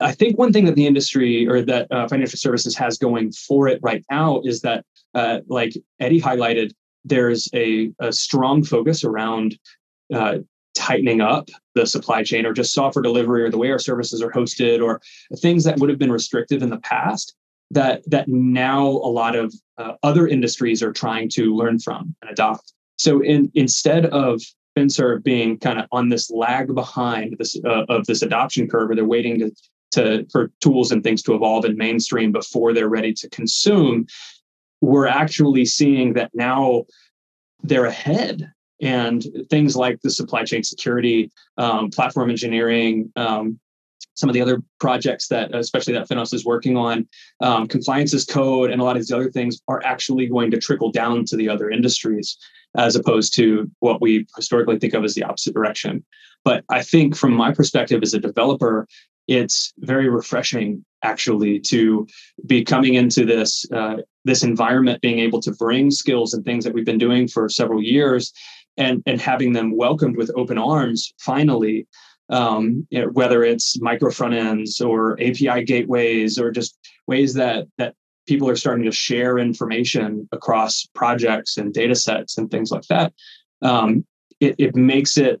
I 0.00 0.12
think 0.12 0.38
one 0.38 0.52
thing 0.52 0.64
that 0.64 0.74
the 0.74 0.86
industry 0.86 1.46
or 1.46 1.62
that 1.62 1.90
uh, 1.90 2.08
financial 2.08 2.38
services 2.38 2.76
has 2.76 2.98
going 2.98 3.32
for 3.32 3.68
it 3.68 3.80
right 3.82 4.04
now 4.10 4.40
is 4.44 4.60
that, 4.62 4.84
uh, 5.14 5.40
like 5.46 5.74
Eddie 6.00 6.20
highlighted, 6.20 6.72
there's 7.04 7.48
a, 7.54 7.92
a 8.00 8.12
strong 8.12 8.64
focus 8.64 9.04
around 9.04 9.56
uh, 10.12 10.38
tightening 10.74 11.20
up 11.20 11.48
the 11.74 11.86
supply 11.86 12.22
chain 12.22 12.44
or 12.44 12.52
just 12.52 12.72
software 12.72 13.02
delivery 13.02 13.42
or 13.42 13.50
the 13.50 13.58
way 13.58 13.70
our 13.70 13.78
services 13.78 14.20
are 14.20 14.32
hosted 14.32 14.82
or 14.82 15.00
things 15.38 15.64
that 15.64 15.78
would 15.78 15.88
have 15.88 15.98
been 15.98 16.12
restrictive 16.12 16.62
in 16.62 16.70
the 16.70 16.80
past 16.80 17.36
that 17.70 18.02
that 18.10 18.28
now 18.28 18.86
a 18.86 19.10
lot 19.10 19.36
of 19.36 19.54
uh, 19.78 19.92
other 20.02 20.26
industries 20.26 20.82
are 20.82 20.92
trying 20.92 21.28
to 21.28 21.54
learn 21.54 21.78
from 21.78 22.14
and 22.22 22.30
adopt. 22.30 22.72
So 22.96 23.20
in 23.20 23.50
instead 23.54 24.06
of 24.06 24.40
FinServ 24.76 25.22
being 25.22 25.58
kind 25.58 25.78
of 25.78 25.86
on 25.92 26.08
this 26.08 26.30
lag 26.30 26.74
behind 26.74 27.36
this 27.38 27.56
uh, 27.64 27.84
of 27.88 28.06
this 28.06 28.22
adoption 28.22 28.68
curve, 28.68 28.90
or 28.90 28.94
they're 28.94 29.04
waiting 29.04 29.38
to 29.40 29.50
to 29.94 30.26
for 30.30 30.50
tools 30.60 30.92
and 30.92 31.02
things 31.02 31.22
to 31.22 31.34
evolve 31.34 31.64
in 31.64 31.76
mainstream 31.76 32.32
before 32.32 32.72
they're 32.72 32.88
ready 32.88 33.12
to 33.14 33.28
consume. 33.30 34.06
We're 34.80 35.06
actually 35.06 35.64
seeing 35.64 36.14
that 36.14 36.30
now 36.34 36.84
they're 37.62 37.86
ahead, 37.86 38.52
and 38.82 39.24
things 39.48 39.76
like 39.76 40.00
the 40.02 40.10
supply 40.10 40.44
chain 40.44 40.62
security, 40.62 41.30
um, 41.56 41.90
platform 41.90 42.28
engineering, 42.28 43.10
um, 43.16 43.58
some 44.14 44.28
of 44.28 44.34
the 44.34 44.40
other 44.40 44.62
projects 44.78 45.28
that, 45.28 45.54
especially 45.54 45.92
that 45.94 46.08
Finos 46.08 46.32
is 46.32 46.44
working 46.44 46.76
on, 46.76 47.06
um, 47.40 47.66
compliance 47.66 48.14
as 48.14 48.24
code, 48.24 48.70
and 48.70 48.80
a 48.80 48.84
lot 48.84 48.96
of 48.96 49.02
these 49.02 49.12
other 49.12 49.30
things 49.30 49.60
are 49.68 49.82
actually 49.84 50.26
going 50.26 50.50
to 50.50 50.58
trickle 50.58 50.90
down 50.90 51.24
to 51.26 51.36
the 51.36 51.48
other 51.48 51.70
industries 51.70 52.38
as 52.76 52.96
opposed 52.96 53.34
to 53.34 53.70
what 53.80 54.00
we 54.00 54.26
historically 54.36 54.78
think 54.78 54.94
of 54.94 55.04
as 55.04 55.14
the 55.14 55.22
opposite 55.22 55.54
direction. 55.54 56.04
But 56.44 56.64
I 56.68 56.82
think 56.82 57.16
from 57.16 57.32
my 57.32 57.52
perspective 57.52 58.02
as 58.02 58.14
a 58.14 58.20
developer, 58.20 58.86
it's 59.26 59.72
very 59.78 60.08
refreshing 60.08 60.84
actually 61.02 61.58
to 61.60 62.06
be 62.46 62.64
coming 62.64 62.94
into 62.94 63.24
this 63.24 63.64
uh, 63.72 63.96
this 64.24 64.42
environment, 64.42 65.00
being 65.00 65.18
able 65.18 65.40
to 65.40 65.52
bring 65.52 65.90
skills 65.90 66.34
and 66.34 66.44
things 66.44 66.64
that 66.64 66.74
we've 66.74 66.84
been 66.84 66.98
doing 66.98 67.28
for 67.28 67.48
several 67.48 67.82
years, 67.82 68.32
and 68.76 69.02
and 69.06 69.20
having 69.20 69.52
them 69.52 69.76
welcomed 69.76 70.16
with 70.16 70.30
open 70.36 70.58
arms. 70.58 71.12
Finally, 71.18 71.86
um, 72.34 72.84
you 72.90 73.00
know, 73.00 73.08
whether 73.08 73.44
it's 73.44 73.80
micro 73.80 74.10
front 74.10 74.34
ends 74.34 74.80
or 74.80 75.12
API 75.20 75.62
gateways 75.62 76.36
or 76.36 76.50
just 76.50 76.76
ways 77.06 77.32
that 77.34 77.66
that 77.78 77.94
people 78.26 78.48
are 78.48 78.56
starting 78.56 78.84
to 78.84 78.90
share 78.90 79.38
information 79.38 80.28
across 80.32 80.84
projects 80.94 81.58
and 81.58 81.72
data 81.72 81.94
sets 81.94 82.36
and 82.36 82.50
things 82.50 82.72
like 82.72 82.82
that, 82.88 83.12
um, 83.62 84.04
it, 84.40 84.56
it 84.58 84.74
makes 84.74 85.16
it 85.16 85.40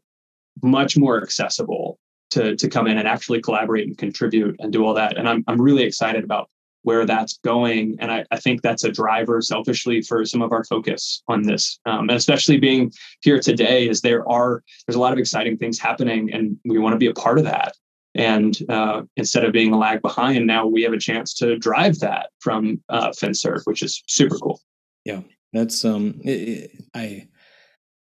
much 0.62 0.96
more 0.96 1.20
accessible 1.20 1.98
to, 2.30 2.54
to 2.56 2.68
come 2.68 2.86
in 2.86 2.98
and 2.98 3.08
actually 3.08 3.40
collaborate 3.40 3.86
and 3.86 3.98
contribute 3.98 4.54
and 4.60 4.72
do 4.72 4.84
all 4.84 4.94
that. 4.94 5.16
And 5.16 5.28
I'm, 5.28 5.42
I'm 5.48 5.60
really 5.60 5.82
excited 5.82 6.24
about 6.24 6.48
where 6.84 7.04
that's 7.04 7.38
going. 7.38 7.96
And 7.98 8.12
I, 8.12 8.24
I 8.30 8.38
think 8.38 8.62
that's 8.62 8.84
a 8.84 8.92
driver 8.92 9.40
selfishly 9.42 10.00
for 10.02 10.24
some 10.24 10.42
of 10.42 10.52
our 10.52 10.64
focus 10.64 11.22
on 11.28 11.42
this. 11.42 11.80
Um, 11.86 12.08
and 12.08 12.12
especially 12.12 12.58
being 12.58 12.92
here 13.22 13.40
today 13.40 13.88
is 13.88 14.00
there 14.00 14.28
are, 14.28 14.62
there's 14.86 14.96
a 14.96 15.00
lot 15.00 15.12
of 15.12 15.18
exciting 15.18 15.56
things 15.56 15.78
happening 15.78 16.32
and 16.32 16.56
we 16.64 16.78
want 16.78 16.92
to 16.92 16.98
be 16.98 17.06
a 17.06 17.14
part 17.14 17.38
of 17.38 17.44
that. 17.44 17.74
And 18.14 18.56
uh, 18.68 19.02
instead 19.16 19.44
of 19.44 19.52
being 19.52 19.72
a 19.72 19.78
lag 19.78 20.00
behind, 20.00 20.46
now 20.46 20.66
we 20.66 20.82
have 20.82 20.92
a 20.92 20.98
chance 20.98 21.34
to 21.34 21.58
drive 21.58 21.98
that 22.00 22.30
from 22.38 22.80
uh, 22.88 23.10
FinServ, 23.10 23.62
which 23.64 23.82
is 23.82 24.02
super 24.06 24.36
cool. 24.36 24.60
Yeah, 25.04 25.22
that's 25.52 25.84
um, 25.84 26.20
it, 26.22 26.30
it, 26.30 26.70
I 26.94 27.28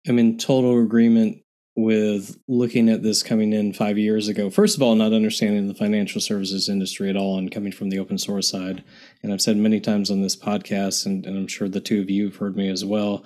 am 0.07 0.17
in 0.17 0.37
total 0.37 0.81
agreement 0.81 1.39
with 1.83 2.37
looking 2.47 2.89
at 2.89 3.03
this 3.03 3.23
coming 3.23 3.53
in 3.53 3.73
five 3.73 3.97
years 3.97 4.27
ago. 4.27 4.49
First 4.49 4.75
of 4.75 4.81
all, 4.81 4.95
not 4.95 5.13
understanding 5.13 5.67
the 5.67 5.73
financial 5.73 6.21
services 6.21 6.69
industry 6.69 7.09
at 7.09 7.15
all 7.15 7.37
and 7.37 7.51
coming 7.51 7.71
from 7.71 7.89
the 7.89 7.99
open 7.99 8.17
source 8.17 8.49
side. 8.49 8.83
And 9.23 9.31
I've 9.31 9.41
said 9.41 9.57
many 9.57 9.79
times 9.79 10.11
on 10.11 10.21
this 10.21 10.35
podcast, 10.35 11.05
and, 11.05 11.25
and 11.25 11.37
I'm 11.37 11.47
sure 11.47 11.67
the 11.67 11.79
two 11.79 12.01
of 12.01 12.09
you 12.09 12.25
have 12.25 12.35
heard 12.37 12.55
me 12.55 12.69
as 12.69 12.83
well, 12.83 13.23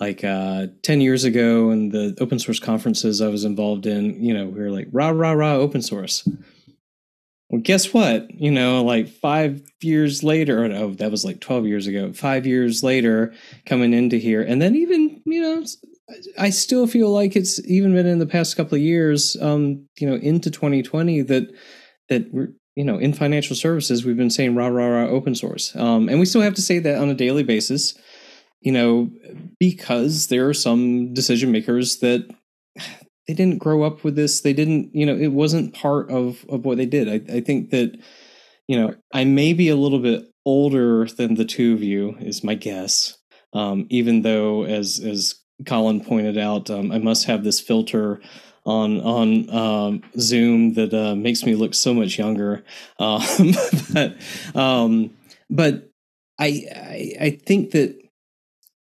like 0.00 0.24
uh, 0.24 0.68
10 0.82 1.00
years 1.00 1.24
ago 1.24 1.70
and 1.70 1.92
the 1.92 2.16
open 2.20 2.38
source 2.38 2.60
conferences 2.60 3.20
I 3.20 3.28
was 3.28 3.44
involved 3.44 3.86
in, 3.86 4.22
you 4.22 4.34
know, 4.34 4.46
we 4.46 4.60
were 4.60 4.70
like, 4.70 4.88
rah, 4.92 5.10
rah, 5.10 5.32
rah, 5.32 5.54
open 5.54 5.82
source. 5.82 6.28
Well, 7.48 7.62
guess 7.62 7.94
what? 7.94 8.28
You 8.34 8.50
know, 8.50 8.82
like 8.82 9.08
five 9.08 9.62
years 9.80 10.24
later, 10.24 10.64
or 10.64 10.68
no, 10.68 10.90
that 10.94 11.12
was 11.12 11.24
like 11.24 11.40
12 11.40 11.66
years 11.66 11.86
ago, 11.86 12.12
five 12.12 12.44
years 12.44 12.82
later, 12.82 13.34
coming 13.64 13.94
into 13.94 14.16
here. 14.16 14.42
And 14.42 14.60
then 14.60 14.74
even, 14.74 15.22
you 15.24 15.40
know, 15.40 15.64
I 16.38 16.50
still 16.50 16.86
feel 16.86 17.10
like 17.10 17.34
it's 17.34 17.64
even 17.68 17.94
been 17.94 18.06
in 18.06 18.18
the 18.18 18.26
past 18.26 18.56
couple 18.56 18.76
of 18.76 18.82
years, 18.82 19.36
um, 19.40 19.86
you 19.98 20.08
know, 20.08 20.16
into 20.16 20.50
2020 20.50 21.22
that, 21.22 21.52
that 22.08 22.32
we're, 22.32 22.52
you 22.76 22.84
know, 22.84 22.98
in 22.98 23.12
financial 23.12 23.56
services, 23.56 24.04
we've 24.04 24.16
been 24.16 24.30
saying 24.30 24.54
rah, 24.54 24.68
rah, 24.68 24.86
rah, 24.86 25.08
open 25.08 25.34
source. 25.34 25.74
Um, 25.74 26.08
and 26.08 26.20
we 26.20 26.26
still 26.26 26.42
have 26.42 26.54
to 26.54 26.62
say 26.62 26.78
that 26.78 26.98
on 26.98 27.08
a 27.08 27.14
daily 27.14 27.42
basis 27.42 27.94
you 28.66 28.72
know, 28.72 29.08
because 29.60 30.26
there 30.26 30.48
are 30.48 30.54
some 30.54 31.14
decision 31.14 31.52
makers 31.52 31.98
that 31.98 32.28
they 33.28 33.34
didn't 33.34 33.58
grow 33.58 33.84
up 33.84 34.02
with 34.02 34.16
this. 34.16 34.40
They 34.40 34.52
didn't, 34.52 34.94
you 34.94 35.06
know, 35.06 35.16
it 35.16 35.28
wasn't 35.28 35.72
part 35.72 36.10
of 36.10 36.44
of 36.48 36.64
what 36.64 36.76
they 36.76 36.84
did. 36.84 37.08
I, 37.08 37.36
I 37.36 37.40
think 37.40 37.70
that, 37.70 37.96
you 38.66 38.76
know, 38.76 38.94
I 39.12 39.24
may 39.24 39.52
be 39.52 39.68
a 39.68 39.76
little 39.76 40.00
bit 40.00 40.24
older 40.44 41.06
than 41.06 41.34
the 41.34 41.44
two 41.44 41.74
of 41.74 41.82
you, 41.82 42.16
is 42.20 42.42
my 42.42 42.54
guess. 42.54 43.16
Um, 43.52 43.86
even 43.88 44.22
though, 44.22 44.64
as 44.64 44.98
as 44.98 45.36
Colin 45.64 46.00
pointed 46.00 46.36
out, 46.36 46.68
um, 46.70 46.92
I 46.92 46.98
must 46.98 47.26
have 47.26 47.44
this 47.44 47.60
filter 47.60 48.20
on 48.64 49.00
on 49.00 49.50
um, 49.50 50.02
Zoom 50.18 50.74
that 50.74 50.92
uh, 50.92 51.14
makes 51.14 51.44
me 51.44 51.54
look 51.54 51.74
so 51.74 51.94
much 51.94 52.18
younger. 52.18 52.64
Um, 52.98 53.54
but 53.92 54.16
um, 54.54 55.10
but 55.48 55.90
I, 56.38 56.64
I 56.74 57.12
I 57.20 57.30
think 57.30 57.70
that 57.70 57.96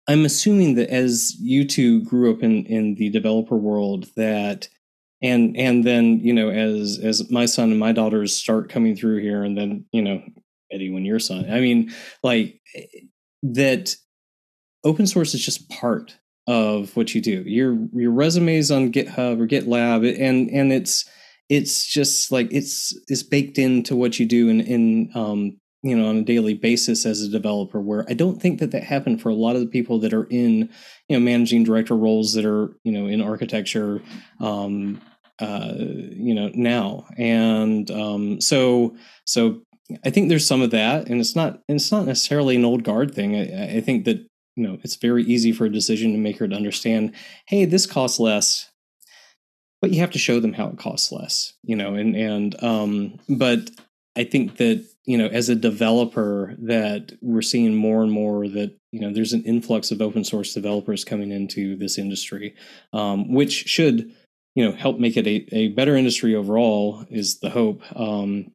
I'm 0.08 0.26
assuming 0.26 0.76
that 0.76 0.90
as 0.90 1.36
you 1.40 1.66
two 1.66 2.04
grew 2.04 2.34
up 2.34 2.44
in 2.44 2.66
in 2.66 2.96
the 2.96 3.10
developer 3.10 3.56
world, 3.56 4.08
that 4.16 4.68
and 5.22 5.56
and 5.56 5.84
then 5.84 6.20
you 6.20 6.34
know 6.34 6.50
as 6.50 7.00
as 7.04 7.30
my 7.30 7.46
son 7.46 7.72
and 7.72 7.80
my 7.80 7.92
daughters 7.92 8.34
start 8.34 8.70
coming 8.70 8.96
through 8.96 9.22
here, 9.22 9.44
and 9.44 9.58
then 9.58 9.86
you 9.92 10.02
know 10.02 10.22
Eddie, 10.72 10.92
when 10.92 11.06
your 11.06 11.20
son, 11.20 11.50
I 11.50 11.60
mean, 11.60 11.94
like 12.24 12.60
that, 13.44 13.96
open 14.84 15.08
source 15.08 15.34
is 15.34 15.44
just 15.46 15.70
part 15.70 16.18
of 16.48 16.96
what 16.96 17.16
you 17.16 17.22
do. 17.22 17.44
Your 17.46 17.78
your 17.94 18.12
resumes 18.12 18.72
on 18.72 18.92
GitHub 18.92 19.42
or 19.42 19.48
GitLab, 19.48 20.08
and 20.20 20.50
and 20.50 20.72
it's 20.72 21.06
it's 21.50 21.86
just 21.86 22.32
like 22.32 22.48
it's 22.52 22.98
it's 23.08 23.24
baked 23.24 23.58
into 23.58 23.96
what 23.96 24.20
you 24.20 24.26
do 24.26 24.50
in 24.50 24.62
in 24.62 25.12
um, 25.16 25.58
you 25.86 25.96
know 25.96 26.08
on 26.08 26.18
a 26.18 26.24
daily 26.24 26.56
basis 26.56 27.06
as 27.06 27.22
a 27.22 27.30
developer 27.30 27.80
where 27.80 28.06
i 28.10 28.14
don't 28.14 28.42
think 28.42 28.60
that 28.60 28.72
that 28.72 28.84
happened 28.84 29.22
for 29.22 29.30
a 29.30 29.36
lot 29.36 29.56
of 29.56 29.62
the 29.62 29.68
people 29.68 30.00
that 30.00 30.14
are 30.14 30.26
in 30.26 30.68
you 31.08 31.16
know 31.16 31.20
managing 31.20 31.64
director 31.64 31.96
roles 31.96 32.34
that 32.34 32.44
are 32.44 32.76
you 32.84 32.92
know 32.92 33.06
in 33.06 33.22
architecture 33.22 34.02
um 34.42 35.00
uh 35.40 35.74
you 35.78 36.34
know 36.34 36.50
now 36.56 37.06
and 37.18 37.92
um 37.92 38.42
so 38.42 38.96
so 39.26 39.62
i 40.04 40.10
think 40.10 40.28
there's 40.28 40.48
some 40.48 40.64
of 40.64 40.72
that 40.72 41.08
and 41.08 41.22
it's 41.22 41.36
not 41.36 41.62
it's 41.68 41.92
not 41.92 42.08
necessarily 42.08 42.56
an 42.56 42.66
old 42.66 42.84
guard 42.84 43.14
thing 43.14 43.36
i, 43.36 43.78
I 43.78 43.82
think 43.82 44.06
that 44.06 44.26
you 44.56 44.64
know 44.66 44.78
it's 44.84 44.96
very 44.96 45.24
easy 45.24 45.52
for 45.52 45.66
a 45.66 45.72
decision 45.72 46.22
maker 46.22 46.48
to 46.48 46.56
understand 46.56 47.14
hey 47.48 47.66
this 47.66 47.86
costs 47.86 48.20
less 48.20 48.70
but 49.82 49.92
you 49.92 50.00
have 50.00 50.12
to 50.12 50.20
show 50.20 50.40
them 50.40 50.54
how 50.54 50.68
it 50.68 50.78
costs 50.78 51.12
less 51.12 51.54
you 51.64 51.76
know 51.76 51.96
and 51.96 52.16
and 52.16 52.62
um 52.64 53.20
but 53.30 53.70
i 54.16 54.24
think 54.24 54.58
that 54.58 54.86
you 55.06 55.18
know 55.18 55.28
as 55.28 55.50
a 55.50 55.56
developer 55.56 56.56
that 56.58 57.12
we're 57.22 57.42
seeing 57.42 57.76
more 57.76 58.02
and 58.04 58.12
more 58.12 58.48
that 58.48 58.76
you 58.92 59.00
know 59.00 59.14
there's 59.14 59.34
an 59.34 59.44
influx 59.44 59.92
of 59.92 60.02
open 60.02 60.24
source 60.24 60.54
developers 60.54 61.04
coming 61.04 61.32
into 61.32 61.76
this 61.76 61.98
industry 61.98 62.56
um, 62.94 63.32
which 63.32 63.52
should 63.68 64.12
you 64.56 64.66
know 64.66 64.72
help 64.72 65.00
make 65.00 65.18
it 65.18 65.28
a, 65.28 65.56
a 65.56 65.68
better 65.70 65.96
industry 65.96 66.36
overall 66.36 67.06
is 67.10 67.40
the 67.40 67.50
hope 67.50 67.82
um, 68.00 68.52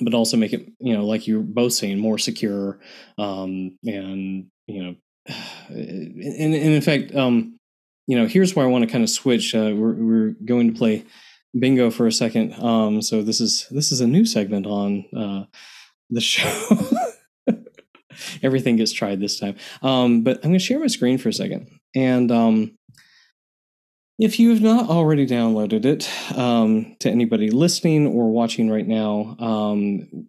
but 0.00 0.14
also 0.14 0.36
make 0.36 0.52
it 0.52 0.68
you 0.80 0.94
know 0.94 1.04
like 1.04 1.26
you're 1.26 1.40
both 1.40 1.72
saying 1.72 1.98
more 1.98 2.18
secure 2.18 2.80
um, 3.18 3.78
and 3.84 4.46
you 4.66 4.82
know 4.82 4.96
and, 5.68 6.54
and 6.54 6.54
in 6.54 6.82
fact 6.82 7.14
um, 7.14 7.58
you 8.06 8.18
know 8.18 8.26
here's 8.26 8.54
where 8.54 8.66
i 8.66 8.68
want 8.68 8.84
to 8.84 8.90
kind 8.90 9.04
of 9.04 9.10
switch 9.10 9.54
uh, 9.54 9.72
we're, 9.74 9.94
we're 9.94 10.34
going 10.44 10.72
to 10.72 10.78
play 10.78 11.04
bingo 11.58 11.90
for 11.90 12.06
a 12.06 12.12
second 12.12 12.52
um, 12.62 13.00
so 13.00 13.22
this 13.22 13.40
is 13.40 13.66
this 13.70 13.92
is 13.92 14.00
a 14.00 14.06
new 14.06 14.24
segment 14.24 14.66
on 14.66 15.04
uh, 15.16 15.44
the 16.10 16.20
show. 16.20 16.76
Everything 18.42 18.76
gets 18.76 18.92
tried 18.92 19.20
this 19.20 19.38
time. 19.38 19.56
Um, 19.82 20.22
but 20.22 20.36
I'm 20.36 20.50
going 20.50 20.54
to 20.54 20.58
share 20.58 20.78
my 20.78 20.86
screen 20.86 21.18
for 21.18 21.28
a 21.28 21.32
second. 21.32 21.68
And 21.94 22.30
um, 22.30 22.78
if 24.18 24.38
you 24.38 24.50
have 24.50 24.62
not 24.62 24.88
already 24.88 25.26
downloaded 25.26 25.84
it 25.84 26.38
um, 26.38 26.96
to 27.00 27.10
anybody 27.10 27.50
listening 27.50 28.06
or 28.06 28.30
watching 28.30 28.70
right 28.70 28.86
now, 28.86 29.36
um, 29.38 30.28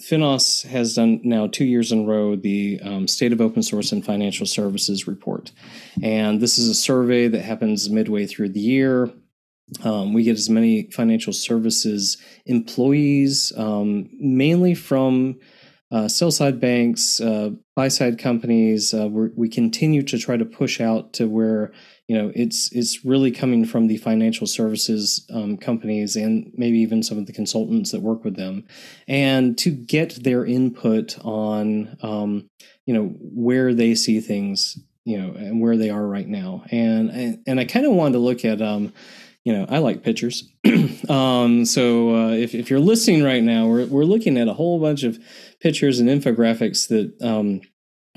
Finos 0.00 0.66
has 0.66 0.94
done 0.94 1.20
now 1.22 1.46
two 1.46 1.64
years 1.64 1.92
in 1.92 2.04
a 2.04 2.06
row 2.06 2.34
the 2.34 2.80
um, 2.82 3.06
State 3.06 3.32
of 3.32 3.40
Open 3.40 3.62
Source 3.62 3.92
and 3.92 4.04
Financial 4.04 4.46
Services 4.46 5.06
report. 5.06 5.52
And 6.02 6.40
this 6.40 6.58
is 6.58 6.68
a 6.68 6.74
survey 6.74 7.28
that 7.28 7.42
happens 7.42 7.90
midway 7.90 8.26
through 8.26 8.50
the 8.50 8.60
year. 8.60 9.10
Um, 9.82 10.14
we 10.14 10.22
get 10.22 10.38
as 10.38 10.48
many 10.48 10.90
financial 10.92 11.32
services 11.32 12.16
employees, 12.46 13.52
um, 13.56 14.08
mainly 14.12 14.74
from 14.74 15.40
uh, 15.92 16.08
sell 16.08 16.30
side 16.30 16.60
banks, 16.60 17.20
uh, 17.20 17.50
buy 17.76 17.88
side 17.88 18.18
companies. 18.18 18.92
Uh, 18.92 19.08
we 19.08 19.48
continue 19.48 20.02
to 20.02 20.18
try 20.18 20.36
to 20.36 20.44
push 20.44 20.80
out 20.80 21.12
to 21.12 21.28
where 21.28 21.72
you 22.08 22.16
know 22.16 22.32
it's 22.34 22.72
it's 22.72 23.04
really 23.04 23.30
coming 23.30 23.64
from 23.64 23.86
the 23.86 23.96
financial 23.96 24.46
services 24.46 25.26
um, 25.32 25.56
companies 25.56 26.16
and 26.16 26.52
maybe 26.56 26.78
even 26.78 27.02
some 27.02 27.18
of 27.18 27.26
the 27.26 27.32
consultants 27.32 27.92
that 27.92 28.02
work 28.02 28.24
with 28.24 28.36
them, 28.36 28.64
and 29.06 29.56
to 29.58 29.70
get 29.70 30.22
their 30.24 30.44
input 30.44 31.16
on 31.24 31.96
um, 32.02 32.48
you 32.84 32.92
know 32.92 33.06
where 33.20 33.72
they 33.72 33.94
see 33.94 34.20
things, 34.20 34.78
you 35.04 35.16
know, 35.16 35.34
and 35.34 35.60
where 35.60 35.76
they 35.76 35.90
are 35.90 36.06
right 36.06 36.28
now. 36.28 36.64
And 36.72 37.10
and, 37.10 37.42
and 37.46 37.60
I 37.60 37.64
kind 37.64 37.86
of 37.86 37.92
wanted 37.92 38.14
to 38.14 38.18
look 38.18 38.44
at 38.44 38.60
um, 38.60 38.92
you 39.46 39.52
know, 39.52 39.64
I 39.68 39.78
like 39.78 40.02
pictures. 40.02 40.42
um, 41.08 41.64
so 41.64 42.16
uh, 42.16 42.30
if, 42.30 42.52
if 42.52 42.68
you're 42.68 42.80
listening 42.80 43.22
right 43.22 43.44
now, 43.44 43.68
we're, 43.68 43.86
we're 43.86 44.02
looking 44.02 44.36
at 44.38 44.48
a 44.48 44.52
whole 44.52 44.80
bunch 44.80 45.04
of 45.04 45.20
pictures 45.60 46.00
and 46.00 46.08
infographics 46.08 46.88
that 46.88 47.14
um, 47.24 47.60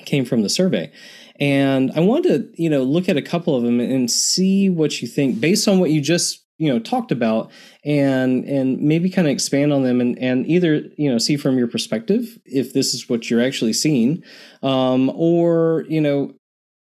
came 0.07 0.25
from 0.25 0.41
the 0.41 0.50
survey. 0.50 0.91
And 1.39 1.91
I 1.91 2.00
want 2.00 2.24
to, 2.24 2.50
you 2.55 2.67
know, 2.67 2.81
look 2.81 3.07
at 3.07 3.15
a 3.15 3.21
couple 3.21 3.55
of 3.55 3.62
them 3.62 3.79
and 3.79 4.09
see 4.09 4.71
what 4.71 5.03
you 5.03 5.07
think 5.07 5.39
based 5.39 5.67
on 5.67 5.79
what 5.79 5.91
you 5.91 6.01
just, 6.01 6.43
you 6.57 6.74
know, 6.74 6.79
talked 6.79 7.12
about 7.12 7.51
and 7.86 8.43
and 8.45 8.81
maybe 8.81 9.07
kind 9.07 9.27
of 9.27 9.31
expand 9.31 9.71
on 9.71 9.83
them 9.83 10.01
and, 10.01 10.17
and 10.17 10.48
either, 10.48 10.81
you 10.98 11.12
know, 11.12 11.19
see 11.19 11.38
from 11.38 11.59
your 11.59 11.67
perspective 11.67 12.39
if 12.43 12.74
this 12.74 12.95
is 12.95 13.07
what 13.07 13.29
you're 13.29 13.41
actually 13.41 13.74
seeing 13.74 14.24
um, 14.63 15.12
or, 15.13 15.86
you 15.89 16.01
know, 16.01 16.33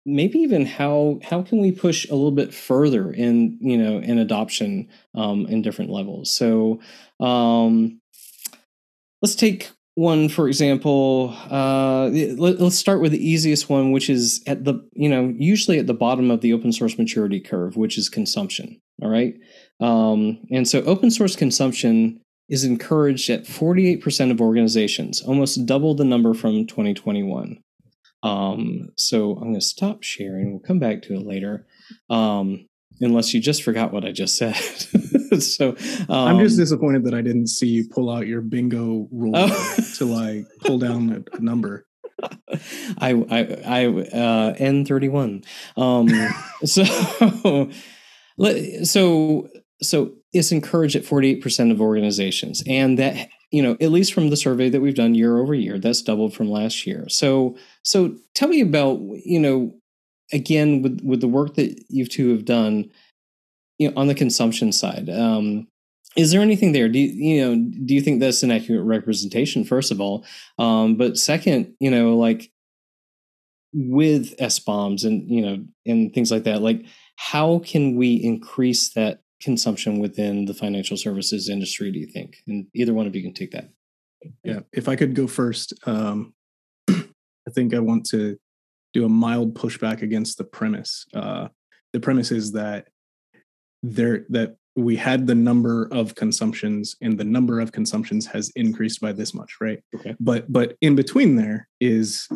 maybe 0.05 0.39
even 0.39 0.65
how 0.65 1.19
how 1.23 1.41
can 1.41 1.59
we 1.59 1.71
push 1.71 2.07
a 2.09 2.15
little 2.15 2.31
bit 2.31 2.53
further 2.53 3.11
in 3.11 3.57
you 3.61 3.77
know 3.77 3.99
in 3.99 4.17
adoption 4.17 4.87
um, 5.15 5.45
in 5.47 5.61
different 5.61 5.91
levels? 5.91 6.31
So 6.31 6.79
um, 7.19 7.99
let's 9.21 9.35
take 9.35 9.71
one 9.95 10.27
for 10.27 10.47
example 10.47 11.35
uh, 11.51 12.07
let, 12.07 12.59
us 12.59 12.75
start 12.75 12.99
with 12.99 13.11
the 13.11 13.29
easiest 13.29 13.69
one 13.69 13.91
which 13.91 14.09
is 14.09 14.41
at 14.47 14.65
the 14.65 14.75
you 14.93 15.07
know 15.07 15.33
usually 15.37 15.77
at 15.77 15.87
the 15.87 15.93
bottom 15.93 16.31
of 16.31 16.41
the 16.41 16.51
open 16.51 16.73
source 16.73 16.97
maturity 16.97 17.39
curve 17.39 17.77
which 17.77 17.97
is 17.97 18.09
consumption 18.09 18.81
all 19.01 19.09
right? 19.09 19.35
Um, 19.79 20.39
and 20.51 20.67
so 20.67 20.81
open 20.83 21.11
source 21.11 21.35
consumption 21.35 22.21
is 22.49 22.63
encouraged 22.63 23.29
at 23.29 23.45
48% 23.45 24.31
of 24.31 24.41
organizations 24.41 25.21
almost 25.21 25.65
double 25.65 25.95
the 25.95 26.05
number 26.05 26.33
from 26.33 26.65
2021 26.65 27.62
um, 28.23 28.89
so 28.95 29.33
I'm 29.33 29.49
going 29.49 29.53
to 29.55 29.61
stop 29.61 30.01
sharing. 30.01 30.51
We'll 30.51 30.61
come 30.61 30.79
back 30.79 31.01
to 31.03 31.13
it 31.13 31.25
later. 31.25 31.67
Um, 32.09 32.67
unless 33.01 33.33
you 33.33 33.41
just 33.41 33.63
forgot 33.63 33.91
what 33.91 34.05
I 34.05 34.11
just 34.11 34.37
said. 34.37 34.55
so 35.41 35.69
um, 36.09 36.09
I'm 36.09 36.39
just 36.39 36.57
um, 36.57 36.63
disappointed 36.63 37.03
that 37.05 37.13
I 37.13 37.21
didn't 37.21 37.47
see 37.47 37.67
you 37.67 37.89
pull 37.89 38.09
out 38.09 38.27
your 38.27 38.41
bingo 38.41 39.07
rule 39.11 39.33
oh. 39.35 39.77
to 39.97 40.05
like 40.05 40.45
pull 40.61 40.79
down 40.79 41.25
a, 41.33 41.37
a 41.37 41.39
number. 41.39 41.85
I 42.99 43.11
I 43.29 43.39
I 43.65 43.85
uh, 43.87 44.53
N31. 44.55 45.45
Um, 45.75 46.09
so 46.65 47.69
so 48.83 49.49
so 49.81 50.11
it's 50.31 50.51
encouraged 50.51 50.95
at 50.95 51.03
48% 51.03 51.71
of 51.71 51.81
organizations, 51.81 52.63
and 52.65 52.97
that 52.97 53.29
you 53.53 53.61
know 53.61 53.77
at 53.79 53.91
least 53.91 54.13
from 54.13 54.31
the 54.31 54.35
survey 54.35 54.67
that 54.69 54.81
we've 54.81 54.95
done 54.95 55.13
year 55.13 55.37
over 55.37 55.53
year, 55.53 55.77
that's 55.77 56.01
doubled 56.01 56.33
from 56.33 56.49
last 56.49 56.87
year. 56.87 57.07
So 57.07 57.55
so 57.83 58.15
tell 58.33 58.49
me 58.49 58.61
about 58.61 58.99
you 59.23 59.39
know 59.39 59.75
again 60.33 60.81
with 60.81 61.01
with 61.03 61.21
the 61.21 61.27
work 61.27 61.53
that 61.55 61.79
you 61.87 62.07
two 62.07 62.31
have 62.31 62.45
done, 62.45 62.89
you 63.77 63.89
know, 63.89 63.93
on 63.95 64.07
the 64.07 64.15
consumption 64.15 64.71
side. 64.71 65.07
Um, 65.07 65.67
is 66.15 66.31
there 66.31 66.41
anything 66.41 66.71
there? 66.71 66.89
Do 66.89 66.97
you, 66.97 67.07
you 67.07 67.41
know? 67.41 67.69
Do 67.85 67.93
you 67.93 68.01
think 68.01 68.19
that's 68.19 68.41
an 68.41 68.51
accurate 68.51 68.85
representation? 68.85 69.63
First 69.63 69.91
of 69.91 70.01
all, 70.01 70.25
um, 70.57 70.95
but 70.95 71.17
second, 71.17 71.75
you 71.79 71.91
know, 71.91 72.17
like 72.17 72.51
with 73.71 74.35
SBOMs 74.37 75.05
and 75.05 75.29
you 75.29 75.45
know 75.45 75.63
and 75.85 76.11
things 76.11 76.31
like 76.31 76.43
that, 76.45 76.63
like 76.63 76.85
how 77.17 77.59
can 77.59 77.95
we 77.95 78.15
increase 78.15 78.93
that 78.93 79.22
consumption 79.43 79.99
within 79.99 80.45
the 80.45 80.53
financial 80.53 80.97
services 80.97 81.49
industry? 81.49 81.91
Do 81.91 81.99
you 81.99 82.07
think? 82.07 82.37
And 82.47 82.67
either 82.73 82.93
one 82.93 83.07
of 83.07 83.15
you 83.15 83.21
can 83.21 83.33
take 83.33 83.51
that. 83.51 83.69
Yeah, 84.43 84.61
if 84.71 84.87
I 84.87 84.95
could 84.95 85.15
go 85.15 85.27
first, 85.27 85.73
um, 85.85 86.33
I 86.89 87.51
think 87.51 87.73
I 87.73 87.79
want 87.79 88.05
to 88.11 88.37
do 88.93 89.05
a 89.05 89.09
mild 89.09 89.53
pushback 89.53 90.01
against 90.01 90.37
the 90.37 90.43
premise. 90.43 91.05
Uh, 91.13 91.49
the 91.91 91.99
premise 91.99 92.31
is 92.31 92.53
that 92.53 92.87
there 93.81 94.25
that 94.29 94.55
we 94.75 94.95
had 94.95 95.27
the 95.27 95.35
number 95.35 95.87
of 95.91 96.15
consumptions 96.15 96.95
and 97.01 97.17
the 97.17 97.23
number 97.23 97.59
of 97.59 97.71
consumptions 97.71 98.25
has 98.25 98.51
increased 98.55 99.01
by 99.01 99.11
this 99.11 99.33
much, 99.33 99.57
right? 99.59 99.81
Okay. 99.95 100.15
But 100.19 100.51
but 100.51 100.75
in 100.81 100.95
between 100.95 101.35
there 101.35 101.67
is 101.79 102.27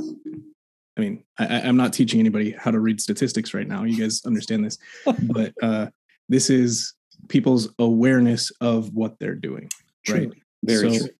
I 0.97 1.01
mean, 1.01 1.23
I, 1.38 1.60
am 1.62 1.77
not 1.77 1.93
teaching 1.93 2.19
anybody 2.19 2.51
how 2.51 2.71
to 2.71 2.79
read 2.79 2.99
statistics 2.99 3.53
right 3.53 3.67
now. 3.67 3.84
You 3.84 3.99
guys 3.99 4.25
understand 4.25 4.65
this, 4.65 4.79
but 5.23 5.53
uh, 5.62 5.88
this 6.27 6.49
is 6.49 6.93
people's 7.27 7.73
awareness 7.80 8.51
of 8.62 8.93
what 8.93 9.19
they're 9.19 9.36
doing, 9.36 9.69
true. 10.06 10.15
right? 10.15 10.32
Very 10.63 10.93
so 10.93 11.06
true 11.06 11.13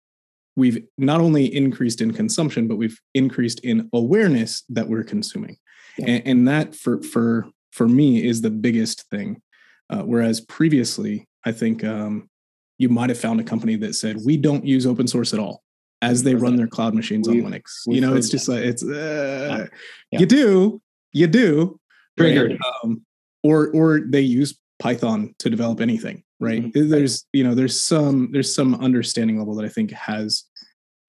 we've 0.58 0.84
not 0.98 1.22
only 1.22 1.46
increased 1.56 2.02
in 2.02 2.12
consumption, 2.12 2.68
but 2.68 2.76
we've 2.76 3.00
increased 3.14 3.60
in 3.62 3.90
awareness 3.94 4.64
that 4.70 4.90
we're 4.90 5.04
consuming. 5.04 5.56
Yeah. 5.98 6.08
And, 6.08 6.28
and, 6.28 6.48
that 6.48 6.76
for 6.76 7.02
for 7.02 7.48
for 7.72 7.88
me 7.88 8.28
is 8.28 8.42
the 8.42 8.50
biggest 8.50 9.08
thing. 9.10 9.42
Uh, 9.90 10.02
whereas 10.02 10.42
previously, 10.42 11.28
I 11.46 11.54
think 11.54 11.84
um, 11.84 12.30
you 12.78 12.90
might 12.90 13.10
have 13.10 13.20
found 13.20 13.40
a 13.40 13.44
company 13.44 13.78
that 13.78 13.94
said 13.96 14.18
we 14.26 14.36
don't 14.36 14.66
use 14.66 14.86
open 14.86 15.08
source 15.08 15.34
at 15.34 15.40
all 15.40 15.64
as 16.02 16.24
they 16.24 16.36
run 16.36 16.56
their 16.56 16.68
cloud 16.68 16.94
machines 16.94 17.30
we've, 17.30 17.46
on 17.46 17.52
Linux. 17.52 17.64
You 17.86 18.02
know, 18.02 18.16
it's 18.16 18.30
just 18.30 18.48
that. 18.48 18.54
like 18.54 18.66
it's 18.66 18.84
uh, 18.84 19.68
yeah. 20.12 20.20
you 20.20 20.26
do, 20.26 20.82
you 21.14 21.28
do, 21.28 21.80
triggered, 22.18 22.60
um, 22.84 23.06
or 23.44 23.70
or 23.74 24.02
they 24.02 24.22
use 24.22 24.60
Python 24.80 25.34
to 25.40 25.50
develop 25.50 25.82
anything 25.82 26.24
right? 26.40 26.64
Mm-hmm. 26.64 26.90
there's 26.90 27.26
you 27.34 27.44
know 27.44 27.56
there's 27.56 27.80
some 27.80 28.30
there's 28.32 28.54
some 28.54 28.76
understanding 28.76 29.38
level 29.38 29.56
that 29.56 29.66
i 29.66 29.70
think 29.70 29.92
has 29.92 30.46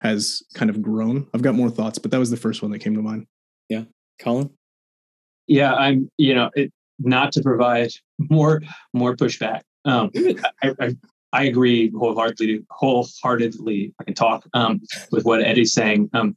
has 0.00 0.44
kind 0.54 0.70
of 0.70 0.80
grown. 0.80 1.26
I've 1.34 1.42
got 1.42 1.56
more 1.56 1.70
thoughts 1.70 1.98
but 1.98 2.10
that 2.12 2.18
was 2.18 2.30
the 2.30 2.36
first 2.36 2.62
one 2.62 2.70
that 2.70 2.78
came 2.78 2.94
to 2.94 3.02
mind. 3.02 3.26
Yeah. 3.68 3.84
Colin? 4.20 4.50
Yeah 5.46 5.74
i'm 5.74 6.10
you 6.18 6.34
know 6.34 6.50
it, 6.54 6.72
not 6.98 7.32
to 7.32 7.42
provide 7.42 7.90
more 8.18 8.62
more 8.94 9.16
pushback. 9.16 9.62
Um 9.84 10.10
I, 10.62 10.74
I, 10.80 10.96
I 11.32 11.44
agree 11.44 11.90
wholeheartedly 11.90 12.64
wholeheartedly 12.70 13.94
i 14.00 14.04
can 14.04 14.14
talk 14.14 14.44
um 14.54 14.80
with 15.10 15.24
what 15.24 15.42
eddie's 15.42 15.72
saying. 15.72 16.10
Um 16.14 16.36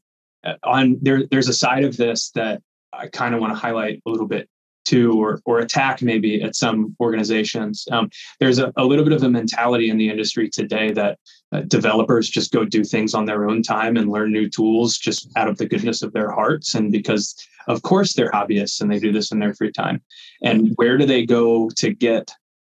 on 0.63 0.97
there 1.01 1.25
there's 1.29 1.47
a 1.47 1.53
side 1.53 1.83
of 1.83 1.97
this 1.97 2.31
that 2.31 2.61
i 2.93 3.07
kind 3.07 3.35
of 3.35 3.41
want 3.41 3.53
to 3.53 3.59
highlight 3.59 4.01
a 4.05 4.09
little 4.09 4.27
bit 4.27 4.49
to 4.85 5.13
or, 5.21 5.41
or 5.45 5.59
attack 5.59 6.01
maybe 6.01 6.41
at 6.41 6.55
some 6.55 6.95
organizations. 6.99 7.87
Um, 7.91 8.09
there's 8.39 8.59
a, 8.59 8.73
a, 8.77 8.85
little 8.85 9.03
bit 9.03 9.13
of 9.13 9.23
a 9.23 9.29
mentality 9.29 9.89
in 9.89 9.97
the 9.97 10.09
industry 10.09 10.49
today 10.49 10.91
that 10.91 11.19
uh, 11.51 11.61
developers 11.61 12.29
just 12.29 12.51
go 12.51 12.65
do 12.65 12.83
things 12.83 13.13
on 13.13 13.25
their 13.25 13.47
own 13.47 13.61
time 13.61 13.97
and 13.97 14.09
learn 14.09 14.31
new 14.31 14.49
tools 14.49 14.97
just 14.97 15.29
out 15.35 15.47
of 15.47 15.57
the 15.57 15.67
goodness 15.67 16.01
of 16.01 16.13
their 16.13 16.31
hearts 16.31 16.75
and 16.75 16.91
because 16.91 17.35
of 17.67 17.81
course 17.83 18.13
they're 18.13 18.31
hobbyists 18.31 18.81
and 18.81 18.91
they 18.91 18.99
do 18.99 19.11
this 19.11 19.31
in 19.31 19.39
their 19.39 19.53
free 19.53 19.71
time. 19.71 20.01
And 20.41 20.71
where 20.75 20.97
do 20.97 21.05
they 21.05 21.25
go 21.25 21.69
to 21.77 21.93
get 21.93 22.31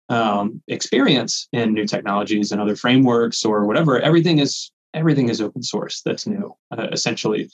um, 0.10 0.62
experience 0.68 1.48
in 1.52 1.74
new 1.74 1.88
technologies 1.88 2.52
and 2.52 2.62
other 2.62 2.76
frameworks 2.76 3.44
or 3.44 3.66
whatever? 3.66 4.00
Everything 4.00 4.40
is 4.40 4.72
everything 4.94 5.30
is 5.30 5.42
open 5.42 5.62
source 5.62 6.02
that's 6.06 6.28
new 6.28 6.56
uh, 6.78 6.88
essentially. 6.92 7.50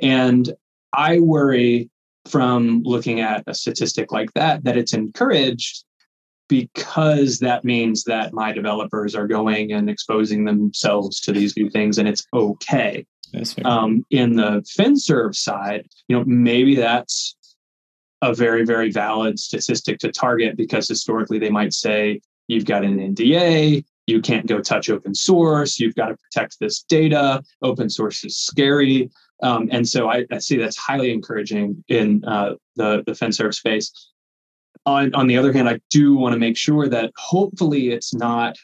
And 0.00 0.52
I 0.92 1.20
worry 1.20 1.90
from 2.28 2.82
looking 2.84 3.20
at 3.20 3.44
a 3.46 3.54
statistic 3.54 4.12
like 4.12 4.32
that 4.34 4.64
that 4.64 4.76
it's 4.76 4.92
encouraged 4.92 5.84
because 6.48 7.38
that 7.40 7.64
means 7.64 8.04
that 8.04 8.32
my 8.32 8.52
developers 8.52 9.14
are 9.14 9.26
going 9.26 9.72
and 9.72 9.90
exposing 9.90 10.44
themselves 10.44 11.20
to 11.20 11.32
these 11.32 11.56
new 11.56 11.68
things 11.68 11.98
and 11.98 12.08
it's 12.08 12.24
okay. 12.32 13.04
Um, 13.64 14.04
in 14.10 14.36
the 14.36 14.64
FinServ 14.78 15.34
side, 15.34 15.86
you 16.08 16.16
know, 16.16 16.24
maybe 16.26 16.76
that's 16.76 17.36
a 18.22 18.32
very, 18.32 18.64
very 18.64 18.90
valid 18.90 19.38
statistic 19.38 19.98
to 19.98 20.12
target 20.12 20.56
because 20.56 20.88
historically 20.88 21.38
they 21.38 21.50
might 21.50 21.72
say 21.72 22.20
you've 22.48 22.64
got 22.64 22.84
an 22.84 22.98
NDA, 22.98 23.84
you 24.06 24.20
can't 24.20 24.46
go 24.46 24.60
touch 24.60 24.88
open 24.88 25.14
source, 25.14 25.80
you've 25.80 25.96
got 25.96 26.06
to 26.06 26.16
protect 26.16 26.58
this 26.60 26.82
data, 26.82 27.42
open 27.62 27.90
source 27.90 28.24
is 28.24 28.36
scary. 28.36 29.10
Um, 29.42 29.68
and 29.70 29.86
so 29.86 30.08
I, 30.08 30.24
I, 30.30 30.38
see 30.38 30.56
that's 30.56 30.78
highly 30.78 31.12
encouraging 31.12 31.84
in 31.88 32.24
uh, 32.24 32.54
the, 32.76 33.02
the 33.04 33.12
FinServ 33.12 33.54
space. 33.54 33.92
On, 34.86 35.14
on 35.14 35.26
the 35.26 35.36
other 35.36 35.52
hand, 35.52 35.68
I 35.68 35.78
do 35.90 36.14
want 36.16 36.32
to 36.32 36.38
make 36.38 36.56
sure 36.56 36.88
that 36.88 37.12
hopefully 37.16 37.90
it's 37.90 38.14
not 38.14 38.56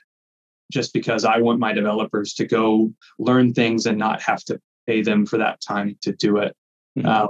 just 0.72 0.94
because 0.94 1.24
I 1.24 1.38
want 1.38 1.60
my 1.60 1.72
developers 1.72 2.32
to 2.34 2.46
go 2.46 2.92
learn 3.18 3.52
things 3.52 3.86
and 3.86 3.98
not 3.98 4.22
have 4.22 4.42
to 4.44 4.58
pay 4.86 5.02
them 5.02 5.26
for 5.26 5.36
that 5.38 5.60
time 5.60 5.96
to 6.02 6.12
do 6.12 6.38
it. 6.38 6.56
Mm-hmm. 6.98 7.06
Um, 7.06 7.28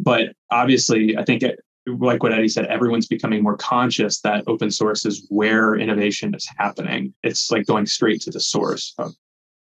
but 0.00 0.32
obviously, 0.50 1.16
I 1.16 1.24
think 1.24 1.42
it, 1.42 1.60
like 1.86 2.22
what 2.22 2.32
Eddie 2.32 2.48
said, 2.48 2.66
everyone's 2.66 3.06
becoming 3.06 3.42
more 3.42 3.56
conscious 3.56 4.20
that 4.20 4.44
open 4.46 4.70
source 4.70 5.06
is 5.06 5.26
where 5.28 5.74
innovation 5.76 6.34
is 6.34 6.48
happening. 6.56 7.14
It's 7.22 7.50
like 7.50 7.66
going 7.66 7.86
straight 7.86 8.20
to 8.22 8.30
the 8.30 8.40
source. 8.40 8.94
So, 8.96 9.12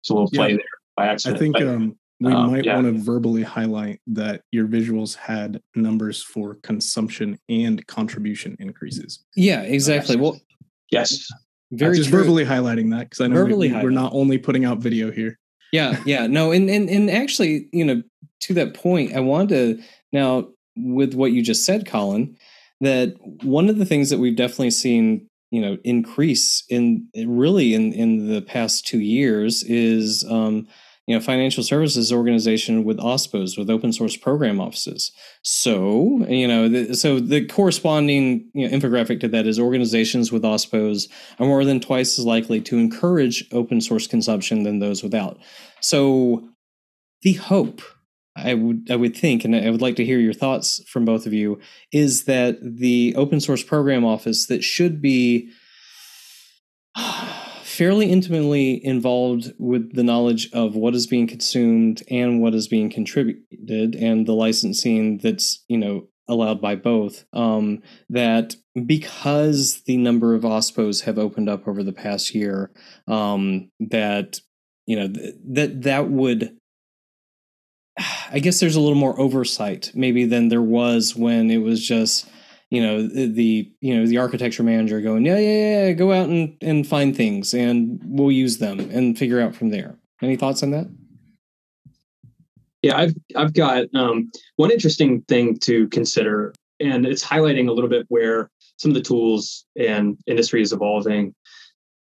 it's 0.02 0.10
a 0.10 0.14
little 0.14 0.30
play 0.30 0.52
yeah. 0.52 0.58
there 0.58 0.66
by 0.96 1.08
accident. 1.08 1.38
I 1.38 1.40
think 1.40 1.62
um, 1.62 1.98
we 2.20 2.32
Um, 2.32 2.52
might 2.52 2.66
yeah. 2.66 2.76
want 2.76 2.88
to 2.88 3.02
verbally 3.02 3.44
highlight 3.44 4.00
that 4.08 4.42
your 4.52 4.68
visuals 4.68 5.16
had 5.16 5.62
numbers 5.76 6.22
for 6.24 6.56
consumption 6.64 7.38
and 7.50 7.86
contribution 7.88 8.56
increases. 8.60 9.20
Yeah, 9.36 9.62
exactly. 9.64 10.16
Well, 10.16 10.40
Yes. 10.92 11.28
very 11.72 11.98
just 11.98 12.10
true. 12.10 12.20
verbally 12.20 12.46
highlighting 12.46 12.92
that 12.92 13.10
because 13.10 13.22
I 13.22 13.28
know 13.28 13.36
Verbally 13.36 13.72
we, 13.74 13.84
we're 13.84 13.90
not 13.90 14.14
only 14.14 14.38
putting 14.38 14.66
out 14.66 14.78
video 14.80 15.12
here. 15.12 15.38
yeah 15.74 16.00
yeah 16.06 16.28
no 16.28 16.52
and, 16.52 16.70
and 16.70 16.90
and 16.90 17.10
actually 17.10 17.68
you 17.74 17.84
know 17.84 18.02
to 18.42 18.54
that 18.54 18.76
point 18.76 19.14
i 19.16 19.20
wanted 19.20 19.50
to 19.50 19.84
now 20.14 20.48
with 20.78 21.16
what 21.16 21.32
you 21.32 21.42
just 21.42 21.66
said 21.66 21.86
colin 21.88 22.38
that 22.82 23.16
one 23.44 23.68
of 23.68 23.78
the 23.80 23.86
things 23.86 24.10
that 24.12 24.20
we've 24.20 24.36
definitely 24.36 24.70
seen 24.70 25.28
you 25.52 25.60
know 25.60 25.76
increase 25.84 26.64
in 26.70 27.08
really 27.26 27.74
in 27.74 27.92
in 27.94 28.30
the 28.32 28.42
past 28.44 28.86
two 28.86 29.00
years 29.00 29.64
is 29.64 30.24
um 30.30 30.68
you 31.08 31.16
know 31.16 31.22
financial 31.22 31.64
services 31.64 32.12
organization 32.12 32.84
with 32.84 32.98
ospos 32.98 33.58
with 33.58 33.70
open 33.70 33.94
source 33.94 34.18
program 34.18 34.60
offices. 34.60 35.12
So 35.44 36.26
you 36.28 36.48
know 36.48 36.68
the, 36.68 36.96
so 36.96 37.20
the 37.20 37.46
corresponding 37.46 38.50
you 38.54 38.68
know, 38.68 38.76
infographic 38.76 39.20
to 39.22 39.28
that 39.30 39.46
is 39.48 39.60
organizations 39.60 40.32
with 40.32 40.44
ospos 40.44 41.08
are 41.40 41.46
more 41.46 41.66
than 41.66 41.80
twice 41.80 42.18
as 42.18 42.26
likely 42.26 42.62
to 42.62 42.78
encourage 42.78 43.46
open 43.52 43.82
source 43.82 44.08
consumption 44.08 44.64
than 44.64 44.80
those 44.80 45.04
without. 45.04 45.40
So 45.82 46.50
the 47.22 47.34
hope 47.34 47.82
I 48.36 48.54
would 48.54 48.88
I 48.92 48.96
would 48.96 49.16
think, 49.16 49.46
and 49.46 49.56
I 49.56 49.70
would 49.70 49.82
like 49.82 49.96
to 49.96 50.06
hear 50.06 50.20
your 50.20 50.34
thoughts 50.34 50.84
from 50.90 51.06
both 51.06 51.26
of 51.26 51.34
you, 51.34 51.60
is 51.92 52.26
that 52.26 52.58
the 52.62 53.16
open 53.16 53.40
source 53.40 53.64
program 53.64 54.04
office 54.04 54.48
that 54.48 54.64
should 54.64 55.02
be 55.02 55.50
fairly 57.76 58.10
intimately 58.10 58.84
involved 58.86 59.54
with 59.60 59.94
the 59.96 60.04
knowledge 60.04 60.50
of 60.54 60.76
what 60.76 60.96
is 60.96 61.08
being 61.08 61.28
consumed 61.28 62.02
and 62.10 62.42
what 62.42 62.56
is 62.56 62.70
being 62.70 62.90
contributed 62.90 63.96
and 63.96 64.26
the 64.26 64.34
licensing 64.34 65.18
that's 65.18 65.64
you 65.68 65.78
know 65.78 66.08
allowed 66.28 66.62
by 66.62 66.74
both 66.74 67.26
um, 67.34 67.82
that 68.10 68.56
because 68.86 69.84
the 69.84 69.98
number 69.98 70.34
of 70.34 70.44
ospos 70.44 71.04
have 71.04 71.20
opened 71.20 71.50
up 71.50 71.68
over 71.68 71.84
the 71.84 71.94
past 71.94 72.34
year 72.34 72.72
um, 73.08 73.70
that 73.80 74.40
you 74.86 74.96
know 74.96 75.08
th- 75.08 75.36
that 75.44 75.82
that 75.82 76.10
would 76.10 76.56
i 78.32 78.40
guess 78.40 78.60
there's 78.62 78.78
a 78.78 78.82
little 78.82 78.96
more 78.96 79.20
oversight 79.20 79.92
maybe 79.94 80.26
than 80.26 80.48
there 80.48 80.62
was 80.62 81.14
when 81.14 81.52
it 81.52 81.58
was 81.58 81.86
just 81.86 82.26
you 82.76 82.82
know 82.82 83.08
the, 83.08 83.72
you 83.82 83.96
know 83.96 84.06
the 84.06 84.18
architecture 84.18 84.64
manager 84.64 85.00
going 85.02 85.26
yeah 85.26 85.38
yeah 85.38 85.88
yeah 85.88 85.92
go 85.94 86.12
out 86.12 86.28
and 86.30 86.58
and 86.62 86.88
find 86.88 87.16
things 87.16 87.54
and 87.54 88.00
we'll 88.04 88.32
use 88.32 88.58
them 88.58 88.80
and 88.92 89.18
figure 89.18 89.40
out 89.40 89.56
from 89.56 89.70
there 89.70 89.96
any 90.22 90.36
thoughts 90.36 90.62
on 90.64 90.72
that 90.72 90.88
Yeah, 92.86 93.00
I've 93.00 93.16
I've 93.36 93.54
got 93.54 93.86
um, 93.96 94.30
one 94.58 94.70
interesting 94.70 95.22
thing 95.24 95.58
to 95.62 95.88
consider, 95.88 96.54
and 96.80 97.04
it's 97.08 97.26
highlighting 97.26 97.68
a 97.68 97.72
little 97.72 97.90
bit 97.90 98.06
where 98.10 98.52
some 98.78 98.92
of 98.92 98.96
the 98.96 99.02
tools 99.02 99.66
and 99.76 100.20
industry 100.28 100.62
is 100.62 100.72
evolving. 100.72 101.34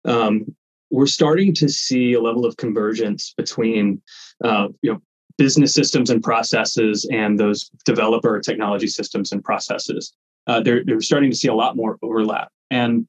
Um, 0.06 0.56
we're 0.92 1.08
starting 1.08 1.56
to 1.56 1.70
see 1.70 2.14
a 2.14 2.22
level 2.22 2.46
of 2.46 2.58
convergence 2.58 3.34
between 3.36 4.00
uh, 4.44 4.68
you 4.84 4.94
know 4.94 5.02
business 5.40 5.74
systems 5.74 6.12
and 6.12 6.22
processes 6.22 7.10
and 7.12 7.40
those 7.40 7.72
developer 7.86 8.40
technology 8.40 8.88
systems 8.88 9.32
and 9.32 9.44
processes. 9.44 10.14
Uh, 10.48 10.62
they're 10.62 10.84
they're 10.86 11.02
starting 11.02 11.32
to 11.32 11.38
see 11.38 11.48
a 11.48 11.54
lot 11.54 11.76
more 11.76 11.98
overlap, 12.02 12.50
and 12.70 13.08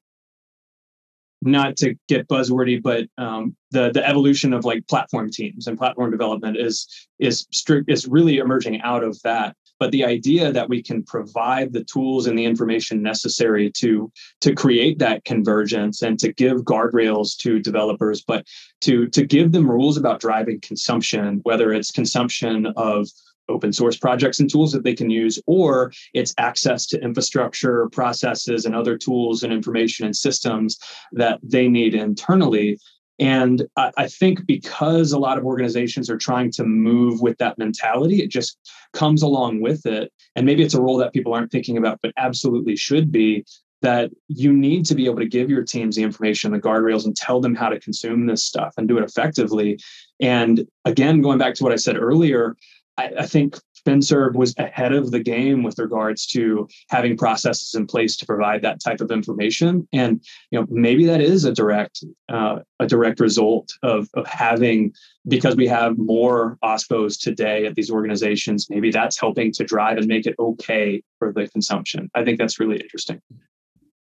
not 1.43 1.77
to 1.77 1.95
get 2.09 2.29
buzzwordy, 2.29 2.83
but 2.83 3.07
um, 3.19 3.57
the 3.71 3.91
the 3.93 4.07
evolution 4.07 4.53
of 4.53 4.65
like 4.65 4.87
platform 4.89 5.31
teams 5.31 5.67
and 5.67 5.79
platform 5.79 6.11
development 6.11 6.57
is 6.57 7.09
is 7.19 7.47
strict 7.53 7.91
is 7.91 8.09
really 8.09 8.39
emerging 8.39 8.81
out 8.83 9.05
of 9.05 9.21
that. 9.23 9.57
But 9.79 9.91
the 9.91 10.07
idea 10.07 10.53
that 10.53 10.71
we 10.71 10.83
can 10.83 11.03
provide 11.03 11.73
the 11.73 11.85
tools 11.85 12.27
and 12.27 12.39
the 12.39 12.45
information 12.45 13.03
necessary 13.03 13.71
to 13.73 14.11
to 14.41 14.55
create 14.55 14.99
that 14.99 15.25
convergence 15.25 16.03
and 16.03 16.19
to 16.19 16.33
give 16.33 16.63
guardrails 16.63 17.37
to 17.39 17.61
developers, 17.61 18.23
but 18.23 18.47
to 18.83 19.07
to 19.09 19.27
give 19.27 19.53
them 19.53 19.71
rules 19.71 19.97
about 19.97 20.21
driving 20.21 20.61
consumption, 20.61 21.41
whether 21.43 21.73
it's 21.73 21.91
consumption 21.91 22.67
of 22.77 23.09
open 23.49 23.73
source 23.73 23.97
projects 23.97 24.41
and 24.41 24.51
tools 24.51 24.73
that 24.73 24.85
they 24.85 24.95
can 24.95 25.11
use, 25.11 25.41
or 25.47 25.93
it's 26.15 26.35
access 26.39 26.87
to 26.87 27.01
infrastructure, 27.01 27.89
processes, 27.91 28.65
and 28.65 28.75
other 28.75 28.97
tools 28.97 29.43
and 29.43 29.53
information 29.53 30.07
and 30.07 30.17
systems 30.17 30.79
that 31.13 31.39
they 31.43 31.69
need 31.69 31.95
internally. 31.95 32.79
And 33.19 33.67
I, 33.77 33.93
I 33.97 34.09
think 34.09 34.47
because 34.47 35.13
a 35.13 35.19
lot 35.19 35.39
of 35.39 35.45
organizations 35.45 36.11
are 36.11 36.19
trying 36.19 36.51
to 36.53 36.65
move 36.65 37.21
with 37.21 37.39
that 37.39 37.57
mentality, 37.57 38.23
it 38.23 38.31
just 38.31 38.59
comes 38.93 39.23
along 39.23 39.63
with 39.63 39.87
it. 39.87 40.13
And 40.35 40.45
maybe 40.45 40.63
it's 40.63 40.75
a 40.75 40.83
role 40.83 40.99
that 40.99 41.13
people 41.13 41.33
aren't 41.33 41.51
thinking 41.51 41.79
about, 41.79 42.01
but 42.03 42.13
absolutely 42.17 42.77
should 42.77 43.11
be 43.11 43.45
that 43.83 44.11
you 44.29 44.53
need 44.53 44.85
to 44.87 44.95
be 44.95 45.05
able 45.05 45.19
to 45.19 45.29
give 45.29 45.51
your 45.51 45.63
teams 45.63 45.97
the 45.97 46.03
information, 46.03 46.53
the 46.53 46.59
guardrails, 46.59 47.05
and 47.05 47.15
tell 47.15 47.41
them 47.41 47.55
how 47.55 47.69
to 47.69 47.79
consume 47.79 48.27
this 48.27 48.45
stuff 48.45 48.75
and 48.77 48.89
do 48.89 48.99
it 48.99 49.05
effectively. 49.05 49.79
And 50.21 50.67
again, 50.85 51.21
going 51.21 51.39
back 51.39 51.55
to 51.55 51.65
what 51.65 51.73
I 51.73 51.77
said 51.77 51.97
earlier, 51.97 52.57
I, 52.99 53.13
I 53.21 53.27
think 53.27 53.59
FinServ 53.87 54.35
was 54.35 54.55
ahead 54.59 54.93
of 54.93 55.11
the 55.11 55.21
game 55.21 55.63
with 55.63 55.79
regards 55.79 56.27
to 56.29 56.69
having 56.91 57.17
processes 57.17 57.75
in 57.75 57.87
place 57.87 58.17
to 58.17 58.27
provide 58.27 58.63
that 58.63 58.83
type 58.83 59.01
of 59.01 59.11
information. 59.11 59.87
And 59.93 60.25
you 60.51 60.59
know, 60.59 60.67
maybe 60.69 61.07
that 61.07 61.21
is 61.21 61.45
a 61.45 61.53
direct 61.53 62.05
uh, 62.29 62.61
a 62.81 62.87
direct 62.87 63.21
result 63.21 63.73
of 63.83 64.09
of 64.15 64.27
having 64.27 64.93
because 65.29 65.57
we 65.57 65.69
have 65.69 65.99
more 65.99 66.59
OSPOs 66.65 67.21
today 67.21 67.67
at 67.67 67.75
these 67.75 67.91
organizations. 67.91 68.69
Maybe 68.69 68.91
that's 68.91 69.19
helping 69.19 69.53
to 69.53 69.65
drive 69.65 69.99
and 69.99 70.07
make 70.07 70.27
it 70.27 70.35
okay 70.39 71.03
for 71.19 71.33
the 71.33 71.49
consumption. 71.49 72.11
I 72.15 72.25
think 72.25 72.39
that's 72.39 72.59
really 72.59 72.81
interesting. 72.81 73.21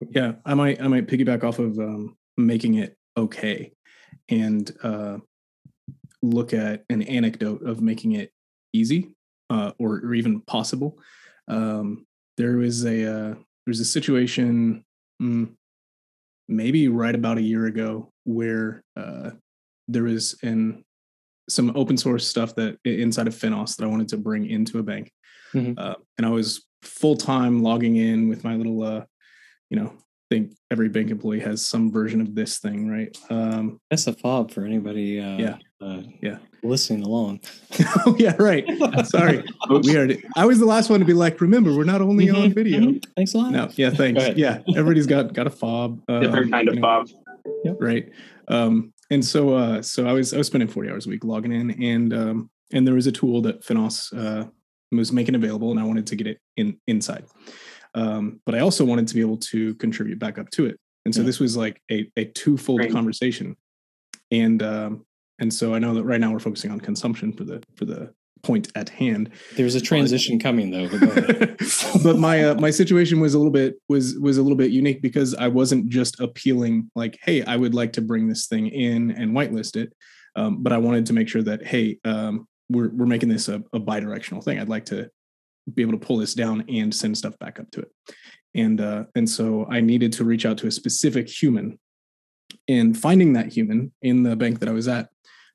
Yeah, 0.10 0.34
I 0.46 0.54
might 0.54 0.82
I 0.82 0.88
might 0.88 1.08
piggyback 1.08 1.44
off 1.44 1.60
of 1.60 1.80
um, 1.80 2.18
making 2.36 2.76
it 2.76 2.98
okay, 3.16 3.72
and 4.28 4.70
uh, 4.84 5.20
look 6.22 6.54
at 6.54 6.84
an 6.90 7.04
anecdote 7.04 7.62
of 7.62 7.82
making 7.82 8.14
it 8.14 8.34
easy 8.74 9.16
uh, 9.50 9.72
or, 9.80 9.98
or 9.98 10.14
even 10.14 10.42
possible. 10.42 10.98
Um, 11.48 12.06
there 12.38 12.58
was 12.58 12.86
a 12.86 13.04
uh, 13.06 13.34
there 13.34 13.68
was 13.68 13.80
a 13.80 13.86
situation 13.86 14.84
mm, 15.22 15.52
maybe 16.48 16.88
right 16.88 17.16
about 17.16 17.38
a 17.38 17.42
year 17.42 17.66
ago 17.66 18.12
where 18.24 18.84
uh, 18.96 19.32
there 19.88 20.04
was 20.04 20.38
an 20.44 20.84
some 21.50 21.76
open 21.76 21.98
source 21.98 22.28
stuff 22.28 22.56
that 22.56 22.78
inside 22.86 23.28
of 23.28 23.36
Finos 23.36 23.76
that 23.76 23.84
I 23.84 23.88
wanted 23.88 24.08
to 24.10 24.18
bring 24.18 24.50
into 24.50 24.80
a 24.80 24.84
bank, 24.84 25.12
Mhm. 25.54 25.78
uh, 25.78 25.96
and 26.18 26.26
I 26.26 26.30
was 26.30 26.66
full 26.82 27.16
time 27.16 27.62
logging 27.62 27.98
in 27.98 28.30
with 28.30 28.44
my 28.44 28.56
little 28.56 28.82
uh, 28.84 29.06
you 29.70 29.78
know, 29.78 29.88
I 29.88 30.02
think 30.30 30.54
every 30.70 30.90
bank 30.90 31.12
employee 31.12 31.40
has 31.42 31.66
some 31.66 31.92
version 31.92 32.22
of 32.22 32.36
this 32.36 32.60
thing, 32.60 32.88
right? 32.90 33.16
Um, 33.30 33.80
that's 33.90 34.08
a 34.08 34.14
fob 34.14 34.52
for 34.52 34.66
anybody 34.66 35.20
uh, 35.20 35.38
Yeah. 35.38 35.58
Uh, 35.82 36.02
Yeah. 36.22 36.38
listening 36.64 37.04
along 37.04 37.40
oh 38.06 38.16
yeah, 38.20 38.36
right. 38.38 38.66
Sorry, 39.06 39.44
we 39.84 39.96
are. 39.98 40.08
I 40.36 40.46
was 40.46 40.60
the 40.60 40.66
last 40.66 40.90
one 40.90 41.00
to 41.00 41.06
be 41.06 41.14
like, 41.14 41.42
remember, 41.42 41.76
we're 41.76 41.84
not 41.86 42.02
only 42.02 42.30
on 42.30 42.52
Mhm, 42.52 42.54
video. 42.54 42.80
mhm. 42.82 43.06
thanks 43.16 43.34
a 43.34 43.38
lot 43.40 43.52
No, 43.52 43.70
yeah, 43.76 43.90
thanks. 43.90 44.22
ahead. 44.22 44.38
Yeah, 44.38 44.62
everybody's 44.76 45.08
got 45.08 45.34
got 45.34 45.48
a 45.48 45.50
fob. 45.50 46.06
Different 46.08 46.46
um, 46.46 46.52
kind 46.52 46.68
of 46.68 46.76
you 46.76 46.82
know, 46.82 47.04
Bob. 47.66 47.78
right? 47.80 48.10
Um, 48.48 48.94
and 49.10 49.26
so, 49.26 49.54
uh, 49.56 49.82
so 49.82 50.06
I 50.08 50.14
was 50.14 50.34
I 50.34 50.38
was 50.38 50.48
spending 50.48 50.68
forty 50.70 50.90
hours 50.90 51.08
a 51.08 51.10
week 51.10 51.24
logging 51.24 51.52
in, 51.52 51.72
and 51.84 52.14
um, 52.14 52.50
and 52.74 52.86
there 52.86 52.94
was 52.94 53.08
a 53.08 53.12
tool 53.12 53.42
that 53.44 53.64
Finos 53.64 54.14
uh, 54.16 54.48
was 54.92 55.12
making 55.12 55.36
available, 55.36 55.72
and 55.72 55.80
I 55.80 55.84
wanted 55.84 56.06
to 56.08 56.16
get 56.16 56.28
it 56.28 56.38
in 56.58 56.78
inside. 56.88 57.26
Um, 57.96 58.40
but 58.46 58.54
I 58.56 58.60
also 58.60 58.86
wanted 58.86 59.08
to 59.08 59.16
be 59.16 59.22
able 59.22 59.38
to 59.38 59.74
contribute 59.76 60.20
back 60.20 60.38
up 60.38 60.50
to 60.52 60.66
it, 60.68 60.78
and 61.06 61.16
so 61.16 61.22
Yeah. 61.22 61.26
this 61.28 61.40
was 61.40 61.58
like 61.58 61.82
a 61.90 62.10
a 62.18 62.26
twofold 62.26 62.82
Great. 62.82 62.92
conversation, 62.94 63.56
and 64.32 64.62
um, 64.62 65.06
and 65.42 65.54
so 65.54 65.74
I 65.74 65.80
know 65.80 65.94
that 65.96 66.04
right 66.04 66.22
now 66.22 66.32
we're 66.32 66.40
focusing 66.40 66.72
on 66.72 66.80
consumption 66.80 67.34
for 67.34 67.44
the 67.44 67.62
for 67.76 67.86
the 67.86 68.14
point 68.44 68.72
at 68.76 68.90
hand, 68.90 69.32
there's 69.56 69.76
a 69.76 69.82
transition 69.82 70.40
coming 70.40 70.72
though 70.72 70.88
but 70.88 71.58
but 72.04 72.18
my 72.18 72.44
uh, 72.46 72.56
my 72.56 72.70
situation 72.70 73.20
was 73.20 73.34
a 73.34 73.38
little 73.38 73.52
bit 73.52 73.76
was 73.90 74.18
was 74.20 74.38
a 74.38 74.42
little 74.42 74.58
bit 74.58 74.72
unique 74.72 75.02
because 75.02 75.36
I 75.36 75.48
wasn't 75.48 75.90
just 75.90 76.20
appealing 76.20 76.90
like, 76.96 77.20
hey, 77.24 77.44
I 77.44 77.58
would 77.58 77.74
like 77.74 77.94
to 77.94 78.02
bring 78.02 78.28
this 78.28 78.48
thing 78.48 78.68
in 78.68 79.12
and 79.12 79.32
whitelist 79.32 79.76
it, 79.76 79.94
um, 80.36 80.64
but 80.64 80.72
I 80.74 80.78
wanted 80.78 81.06
to 81.08 81.14
make 81.14 81.28
sure 81.28 81.44
that 81.44 81.66
hey, 81.66 82.00
um, 82.06 82.48
we're 82.70 82.90
we're 82.90 83.06
making 83.06 83.30
this 83.30 83.48
a, 83.50 83.64
a 83.74 83.80
bidirectional 83.80 84.44
thing. 84.44 84.60
I'd 84.60 84.70
like 84.70 84.86
to 84.86 85.10
be 85.74 85.82
able 85.82 85.94
to 85.94 86.06
pull 86.06 86.18
this 86.18 86.34
down 86.34 86.64
and 86.70 86.94
send 86.94 87.18
stuff 87.18 87.38
back 87.40 87.60
up 87.60 87.70
to 87.72 87.82
it, 87.82 87.92
and 88.56 88.80
uh, 88.80 89.06
and 89.16 89.30
so 89.30 89.68
I 89.70 89.82
needed 89.82 90.14
to 90.14 90.24
reach 90.24 90.46
out 90.46 90.58
to 90.60 90.68
a 90.68 90.72
specific 90.72 91.30
human, 91.30 91.80
and 92.68 92.98
finding 92.98 93.34
that 93.34 93.52
human 93.52 93.92
in 94.02 94.24
the 94.24 94.36
bank 94.36 94.60
that 94.60 94.70
I 94.70 94.74
was 94.74 94.88
at 94.88 95.10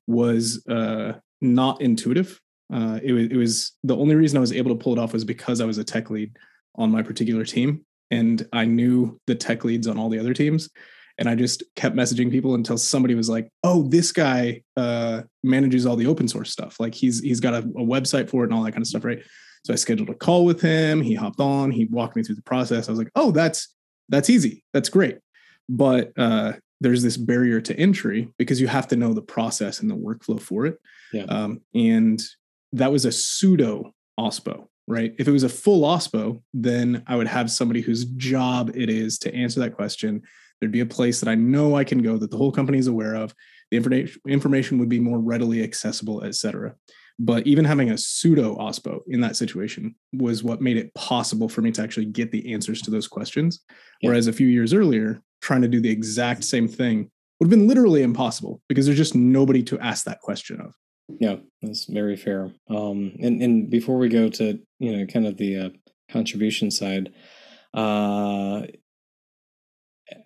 was 0.07 0.65
uh, 0.67 1.13
not 1.41 1.81
intuitive 1.81 2.39
uh, 2.71 2.99
it 3.01 3.13
was 3.13 3.25
it 3.27 3.35
was 3.35 3.71
the 3.83 3.95
only 3.95 4.15
reason 4.15 4.37
I 4.37 4.41
was 4.41 4.51
able 4.51 4.75
to 4.75 4.83
pull 4.83 4.93
it 4.93 4.99
off 4.99 5.13
was 5.13 5.23
because 5.23 5.61
I 5.61 5.65
was 5.65 5.77
a 5.77 5.83
tech 5.83 6.09
lead 6.09 6.37
on 6.75 6.91
my 6.91 7.01
particular 7.01 7.45
team, 7.45 7.85
and 8.11 8.45
I 8.51 8.65
knew 8.65 9.19
the 9.27 9.35
tech 9.35 9.63
leads 9.63 9.87
on 9.87 9.97
all 9.97 10.09
the 10.09 10.19
other 10.19 10.33
teams, 10.33 10.69
and 11.17 11.29
I 11.29 11.35
just 11.35 11.63
kept 11.75 11.95
messaging 11.95 12.29
people 12.29 12.55
until 12.55 12.77
somebody 12.77 13.15
was 13.15 13.29
like, 13.29 13.49
"Oh, 13.63 13.87
this 13.87 14.11
guy 14.11 14.63
uh, 14.75 15.23
manages 15.43 15.85
all 15.85 15.95
the 15.95 16.07
open 16.07 16.27
source 16.27 16.51
stuff. 16.51 16.77
Like 16.79 16.93
he's 16.93 17.21
he's 17.21 17.39
got 17.39 17.53
a, 17.53 17.59
a 17.59 17.85
website 17.85 18.29
for 18.29 18.43
it 18.43 18.47
and 18.47 18.53
all 18.53 18.63
that 18.63 18.73
kind 18.73 18.83
of 18.83 18.87
stuff, 18.87 19.05
right?" 19.05 19.19
So 19.65 19.71
I 19.71 19.77
scheduled 19.77 20.09
a 20.09 20.15
call 20.15 20.45
with 20.45 20.61
him. 20.61 21.01
He 21.01 21.13
hopped 21.13 21.39
on. 21.39 21.71
He 21.71 21.85
walked 21.85 22.15
me 22.15 22.23
through 22.23 22.35
the 22.35 22.41
process. 22.41 22.89
I 22.89 22.91
was 22.91 22.99
like, 22.99 23.11
"Oh, 23.15 23.31
that's 23.31 23.73
that's 24.09 24.29
easy. 24.29 24.65
That's 24.73 24.89
great." 24.89 25.19
But 25.69 26.11
uh, 26.17 26.53
there's 26.79 27.03
this 27.03 27.17
barrier 27.17 27.59
to 27.61 27.77
entry 27.77 28.29
because 28.37 28.61
you 28.61 28.67
have 28.67 28.87
to 28.89 28.95
know 28.95 29.13
the 29.13 29.21
process 29.21 29.79
and 29.79 29.89
the 29.89 29.95
workflow 29.95 30.39
for 30.39 30.65
it. 30.65 30.79
Yeah. 31.11 31.23
Um, 31.23 31.61
and 31.73 32.21
that 32.73 32.91
was 32.91 33.05
a 33.05 33.11
pseudo 33.11 33.93
OSPO, 34.19 34.67
right? 34.87 35.13
If 35.17 35.27
it 35.27 35.31
was 35.31 35.43
a 35.43 35.49
full 35.49 35.81
OSPO, 35.81 36.41
then 36.53 37.03
I 37.07 37.15
would 37.15 37.27
have 37.27 37.49
somebody 37.49 37.81
whose 37.81 38.05
job 38.05 38.71
it 38.75 38.89
is 38.89 39.17
to 39.19 39.33
answer 39.33 39.59
that 39.61 39.75
question. 39.75 40.21
There'd 40.59 40.71
be 40.71 40.81
a 40.81 40.85
place 40.85 41.19
that 41.19 41.29
I 41.29 41.35
know 41.35 41.75
I 41.75 41.83
can 41.83 42.01
go 42.01 42.17
that 42.17 42.31
the 42.31 42.37
whole 42.37 42.51
company 42.51 42.77
is 42.77 42.87
aware 42.87 43.15
of. 43.15 43.33
The 43.71 43.77
information 43.77 44.21
information 44.27 44.79
would 44.79 44.89
be 44.89 44.99
more 44.99 45.19
readily 45.19 45.63
accessible, 45.63 46.23
et 46.23 46.35
cetera. 46.35 46.75
But 47.19 47.47
even 47.47 47.65
having 47.65 47.89
a 47.89 47.97
pseudo 47.97 48.55
OSPO 48.57 49.01
in 49.07 49.21
that 49.21 49.35
situation 49.35 49.95
was 50.13 50.43
what 50.43 50.61
made 50.61 50.77
it 50.77 50.93
possible 50.93 51.49
for 51.49 51.61
me 51.61 51.71
to 51.71 51.81
actually 51.81 52.05
get 52.05 52.31
the 52.31 52.53
answers 52.53 52.81
to 52.83 52.91
those 52.91 53.07
questions. 53.07 53.61
Yeah. 54.01 54.09
Whereas 54.09 54.27
a 54.27 54.33
few 54.33 54.47
years 54.47 54.73
earlier, 54.73 55.21
trying 55.41 55.61
to 55.61 55.67
do 55.67 55.79
the 55.79 55.89
exact 55.89 56.43
same 56.43 56.67
thing 56.67 57.09
would 57.39 57.45
have 57.45 57.59
been 57.59 57.67
literally 57.67 58.01
impossible 58.01 58.61
because 58.67 58.85
there's 58.85 58.97
just 58.97 59.15
nobody 59.15 59.63
to 59.63 59.79
ask 59.79 60.05
that 60.05 60.21
question 60.21 60.59
of. 60.61 60.73
Yeah, 61.19 61.37
that's 61.61 61.85
very 61.85 62.17
fair. 62.17 62.51
Um, 62.69 63.13
and 63.21 63.41
and 63.41 63.69
before 63.69 63.97
we 63.97 64.09
go 64.09 64.29
to 64.29 64.59
you 64.79 64.97
know 64.97 65.05
kind 65.05 65.25
of 65.25 65.37
the 65.37 65.57
uh, 65.57 65.69
contribution 66.09 66.69
side, 66.69 67.13
uh, 67.73 68.63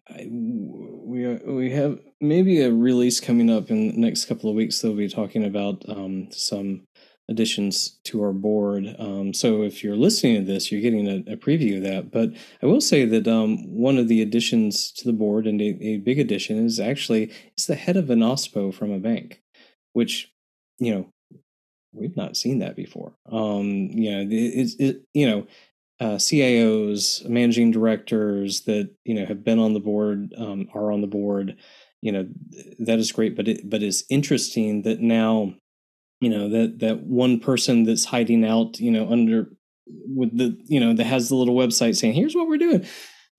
I, 0.09 0.27
we 0.29 1.27
we 1.35 1.71
have 1.71 1.99
maybe 2.19 2.61
a 2.61 2.71
release 2.71 3.19
coming 3.19 3.49
up 3.51 3.69
in 3.69 3.89
the 3.89 3.97
next 3.97 4.25
couple 4.25 4.49
of 4.49 4.55
weeks. 4.55 4.81
They'll 4.81 4.95
be 4.95 5.09
talking 5.09 5.43
about 5.43 5.83
um, 5.87 6.29
some 6.31 6.87
additions 7.29 7.99
to 8.03 8.21
our 8.21 8.33
board. 8.33 8.95
Um, 8.99 9.33
so 9.33 9.63
if 9.63 9.83
you're 9.83 9.95
listening 9.95 10.35
to 10.45 10.51
this, 10.51 10.71
you're 10.71 10.81
getting 10.81 11.07
a, 11.07 11.33
a 11.33 11.37
preview 11.37 11.77
of 11.77 11.83
that. 11.83 12.11
But 12.11 12.31
I 12.61 12.65
will 12.65 12.81
say 12.81 13.05
that 13.05 13.27
um, 13.27 13.57
one 13.73 13.97
of 13.97 14.07
the 14.07 14.21
additions 14.21 14.91
to 14.93 15.05
the 15.05 15.13
board 15.13 15.47
and 15.47 15.61
a, 15.61 15.77
a 15.83 15.97
big 15.97 16.19
addition 16.19 16.63
is 16.63 16.79
actually 16.79 17.31
it's 17.53 17.65
the 17.65 17.75
head 17.75 17.97
of 17.97 18.09
an 18.09 18.19
OSPO 18.19 18.73
from 18.73 18.91
a 18.91 18.99
bank, 18.99 19.41
which 19.93 20.31
you 20.77 20.93
know 20.93 21.09
we've 21.93 22.17
not 22.17 22.37
seen 22.37 22.59
that 22.59 22.75
before. 22.75 23.13
Um, 23.31 23.89
you 23.91 24.11
know, 24.11 24.27
it's 24.29 24.75
it, 24.75 25.03
you 25.13 25.27
know. 25.27 25.47
Uh, 25.99 26.17
CIOs, 26.17 27.29
managing 27.29 27.69
directors 27.69 28.61
that 28.61 28.89
you 29.05 29.13
know 29.13 29.23
have 29.23 29.43
been 29.43 29.59
on 29.59 29.75
the 29.75 29.79
board, 29.79 30.33
um, 30.35 30.67
are 30.73 30.91
on 30.91 31.01
the 31.01 31.05
board. 31.05 31.57
You 32.01 32.11
know 32.11 32.27
that 32.79 32.97
is 32.97 33.11
great, 33.11 33.35
but 33.35 33.47
it 33.47 33.69
but 33.69 33.83
it's 33.83 34.03
interesting 34.09 34.81
that 34.81 34.99
now 34.99 35.53
you 36.21 36.29
know 36.29 36.47
that 36.47 36.79
that 36.79 37.01
one 37.01 37.39
person 37.39 37.83
that's 37.83 38.05
hiding 38.05 38.45
out 38.45 38.79
you 38.79 38.91
know 38.91 39.11
under 39.11 39.49
with 40.07 40.37
the 40.37 40.57
you 40.65 40.79
know 40.79 40.93
that 40.93 41.03
has 41.03 41.27
the 41.27 41.35
little 41.35 41.55
website 41.55 41.97
saying 41.97 42.13
here's 42.13 42.35
what 42.35 42.47
we're 42.47 42.57
doing 42.57 42.85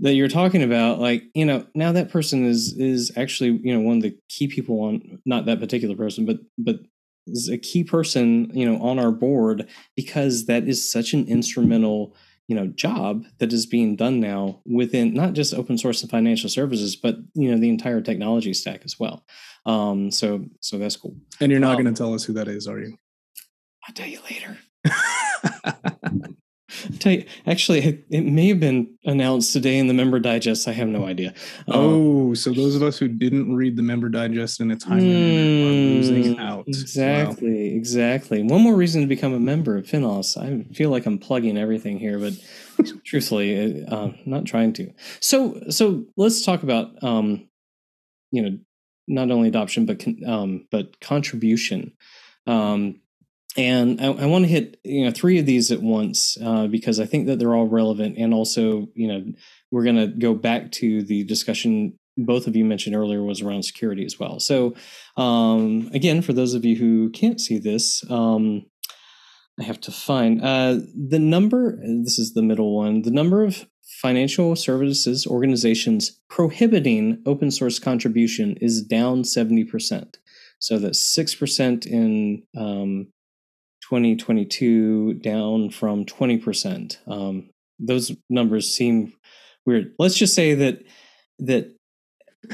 that 0.00 0.14
you're 0.14 0.28
talking 0.28 0.62
about 0.62 0.98
like 0.98 1.22
you 1.34 1.46
know 1.46 1.64
now 1.74 1.92
that 1.92 2.10
person 2.10 2.44
is 2.44 2.76
is 2.76 3.10
actually 3.16 3.60
you 3.62 3.72
know 3.72 3.80
one 3.80 3.96
of 3.96 4.02
the 4.02 4.16
key 4.28 4.48
people 4.48 4.80
on 4.80 5.20
not 5.24 5.46
that 5.46 5.60
particular 5.60 5.96
person 5.96 6.26
but 6.26 6.38
but 6.58 6.80
is 7.28 7.48
a 7.48 7.56
key 7.56 7.84
person 7.84 8.50
you 8.52 8.70
know 8.70 8.82
on 8.82 8.98
our 8.98 9.12
board 9.12 9.68
because 9.96 10.46
that 10.46 10.66
is 10.66 10.90
such 10.90 11.14
an 11.14 11.26
instrumental 11.28 12.14
you 12.52 12.58
know 12.58 12.66
job 12.86 13.24
that 13.38 13.50
is 13.52 13.64
being 13.66 13.96
done 13.96 14.20
now 14.20 14.60
within 14.80 15.14
not 15.14 15.32
just 15.32 15.54
open 15.54 15.78
source 15.78 16.02
and 16.02 16.10
financial 16.10 16.50
services 16.50 16.96
but 17.04 17.14
you 17.34 17.50
know 17.50 17.58
the 17.58 17.68
entire 17.76 18.00
technology 18.02 18.52
stack 18.54 18.82
as 18.84 18.94
well. 19.00 19.24
Um 19.64 20.10
so 20.10 20.44
so 20.60 20.76
that's 20.78 20.96
cool. 21.02 21.14
And 21.40 21.50
you're 21.50 21.60
not 21.68 21.76
Um, 21.76 21.82
going 21.82 21.94
to 21.94 21.98
tell 22.02 22.12
us 22.14 22.24
who 22.26 22.34
that 22.34 22.48
is, 22.48 22.68
are 22.68 22.80
you? 22.84 22.92
i'll 23.88 23.94
tell 23.94 24.08
you 24.14 24.20
later 24.30 24.52
you 27.04 27.24
actually 27.46 28.04
it, 28.10 28.24
may 28.24 28.48
have 28.48 28.60
been 28.60 28.96
announced 29.04 29.52
today 29.52 29.78
in 29.78 29.86
the 29.88 29.94
member 29.94 30.18
digest 30.18 30.66
i 30.68 30.72
have 30.72 30.88
no 30.88 31.04
idea 31.06 31.34
Um, 31.68 31.74
oh, 31.74 32.34
so 32.34 32.52
those 32.52 32.74
of 32.76 32.82
us 32.82 32.98
who 32.98 33.08
didn't 33.08 33.54
read 33.54 33.76
the 33.76 33.82
member 33.82 34.08
digest 34.08 34.60
in 34.60 34.70
a 34.70 34.76
timely 34.76 35.04
manner 35.06 35.66
are 35.66 35.72
losing 35.72 36.24
Mm, 36.24 36.38
out. 36.40 36.66
Wow. 36.66 36.72
Exactly, 36.82 37.74
exactly. 37.74 38.42
One 38.42 38.60
more 38.62 38.74
reason 38.76 39.00
to 39.02 39.06
become 39.06 39.32
a 39.34 39.40
member 39.40 39.76
of 39.76 39.84
Finos. 39.86 40.36
I 40.36 40.62
feel 40.74 40.90
like 40.90 41.06
I'm 41.06 41.18
plugging 41.18 41.58
everything 41.58 41.98
here, 41.98 42.18
but 42.18 42.34
truthfully, 43.04 43.84
uh, 43.86 44.10
not 44.26 44.44
trying 44.44 44.72
to. 44.74 44.92
So, 45.20 45.60
so 45.70 46.04
let's 46.16 46.44
talk 46.44 46.62
about, 46.62 47.02
um, 47.02 47.48
you 48.30 48.42
know, 48.42 48.58
not 49.08 49.30
only 49.30 49.48
adoption 49.48 49.84
but 49.86 49.98
con- 49.98 50.22
um, 50.26 50.66
but 50.70 51.00
contribution. 51.00 51.92
Um, 52.46 53.00
and 53.56 54.00
I, 54.00 54.06
I 54.06 54.26
want 54.26 54.44
to 54.44 54.50
hit 54.50 54.78
you 54.84 55.04
know 55.04 55.10
three 55.10 55.38
of 55.38 55.46
these 55.46 55.70
at 55.70 55.82
once 55.82 56.38
uh, 56.42 56.66
because 56.66 57.00
I 57.00 57.06
think 57.06 57.26
that 57.26 57.38
they're 57.38 57.54
all 57.54 57.68
relevant, 57.68 58.16
and 58.18 58.32
also 58.32 58.88
you 58.94 59.08
know 59.08 59.24
we're 59.70 59.84
going 59.84 59.96
to 59.96 60.06
go 60.06 60.34
back 60.34 60.70
to 60.72 61.02
the 61.02 61.24
discussion 61.24 61.98
both 62.16 62.46
of 62.46 62.54
you 62.54 62.64
mentioned 62.64 62.94
earlier 62.94 63.22
was 63.22 63.40
around 63.40 63.62
security 63.62 64.04
as 64.04 64.18
well. 64.18 64.38
So 64.38 64.74
um, 65.16 65.90
again, 65.94 66.22
for 66.22 66.32
those 66.32 66.54
of 66.54 66.64
you 66.64 66.76
who 66.76 67.10
can't 67.10 67.40
see 67.40 67.58
this, 67.58 68.04
um, 68.10 68.66
I 69.58 69.64
have 69.64 69.80
to 69.82 69.92
find 69.92 70.42
uh, 70.42 70.78
the 70.94 71.18
number. 71.18 71.78
This 72.04 72.18
is 72.18 72.34
the 72.34 72.42
middle 72.42 72.76
one. 72.76 73.02
The 73.02 73.10
number 73.10 73.44
of 73.44 73.66
financial 74.00 74.56
services 74.56 75.26
organizations 75.26 76.20
prohibiting 76.28 77.22
open 77.26 77.50
source 77.50 77.78
contribution 77.78 78.56
is 78.60 78.82
down 78.82 79.24
seventy 79.24 79.64
percent. 79.64 80.18
So 80.58 80.78
that's 80.78 81.00
six 81.00 81.34
percent 81.34 81.84
in 81.86 82.44
um, 82.56 83.08
2022, 83.88 85.14
down 85.14 85.70
from 85.70 86.04
twenty 86.04 86.38
percent. 86.38 86.98
Um, 87.06 87.50
those 87.78 88.12
numbers 88.30 88.74
seem 88.74 89.12
weird. 89.66 89.92
Let's 89.98 90.16
just 90.16 90.34
say 90.34 90.54
that 90.54 90.82
that 91.40 91.72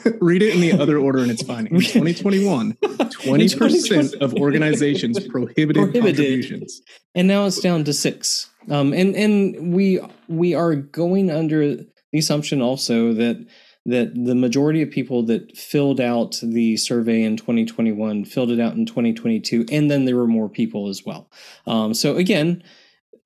Read 0.21 0.43
it 0.43 0.55
in 0.55 0.61
the 0.61 0.73
other 0.73 0.99
order 0.99 1.21
and 1.21 1.31
it's 1.31 1.43
fine. 1.43 1.67
In 1.69 1.77
2021, 1.81 2.75
20% 2.75 4.15
of 4.21 4.35
organizations 4.35 5.19
prohibited, 5.29 5.77
Prohibited. 5.77 6.05
contributions. 6.17 6.83
and 7.15 7.27
now 7.27 7.47
it's 7.47 7.59
down 7.61 7.85
to 7.85 7.95
six. 7.95 8.51
Um, 8.71 8.93
and 8.93 9.17
and 9.17 9.73
we 9.73 9.99
we 10.29 10.55
are 10.55 10.75
going 10.75 11.31
under 11.31 11.77
the 11.77 12.19
assumption 12.19 12.61
also 12.61 13.15
that 13.15 13.47
that 13.91 14.13
the 14.15 14.35
majority 14.35 14.83
of 14.83 14.91
people 14.91 15.23
that 15.25 15.57
filled 15.57 16.01
out 16.01 16.39
the 16.43 16.77
survey 16.77 17.23
in 17.23 17.37
2021 17.37 18.25
filled 18.25 18.51
it 18.51 18.61
out 18.61 18.75
in 18.75 18.87
2022, 18.87 19.67
and 19.71 19.91
then 19.91 20.05
there 20.05 20.17
were 20.17 20.27
more 20.27 20.49
people 20.49 20.89
as 20.89 21.05
well. 21.05 21.31
Um, 21.67 21.95
so 21.95 22.17
again, 22.17 22.63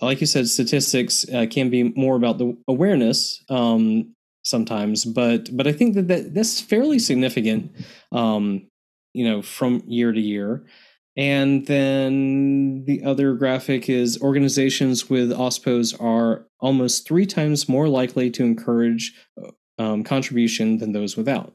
like 0.01 0.21
you 0.21 0.27
said, 0.27 0.49
statistics 0.49 1.29
uh, 1.33 1.47
can 1.51 1.71
be 1.71 1.85
more 1.85 2.17
about 2.17 2.39
the 2.39 2.57
awareness 2.67 3.43
um, 3.49 4.15
sometimes, 4.43 5.05
but 5.05 5.55
but 5.57 5.67
I 5.67 5.73
think 5.73 5.95
that, 5.95 6.09
that 6.09 6.35
that's 6.35 6.61
fairly 6.61 6.99
significant. 6.99 7.73
Um, 8.11 8.69
you 9.15 9.29
know, 9.29 9.43
from 9.43 9.83
year 9.87 10.13
to 10.13 10.21
year. 10.21 10.65
And 11.17 11.67
then 11.67 12.85
the 12.87 13.05
other 13.05 13.35
graphic 13.35 13.89
is 13.89 14.21
organizations 14.23 15.11
with 15.11 15.31
OSPOs 15.31 16.01
are 16.03 16.47
almost 16.61 17.07
three 17.07 17.27
times 17.27 17.69
more 17.69 17.89
likely 17.89 18.31
to 18.31 18.45
encourage 18.45 19.15
um, 19.83 20.05
contribution 20.05 20.79
than 20.79 20.93
those 20.93 21.17
without. 21.17 21.55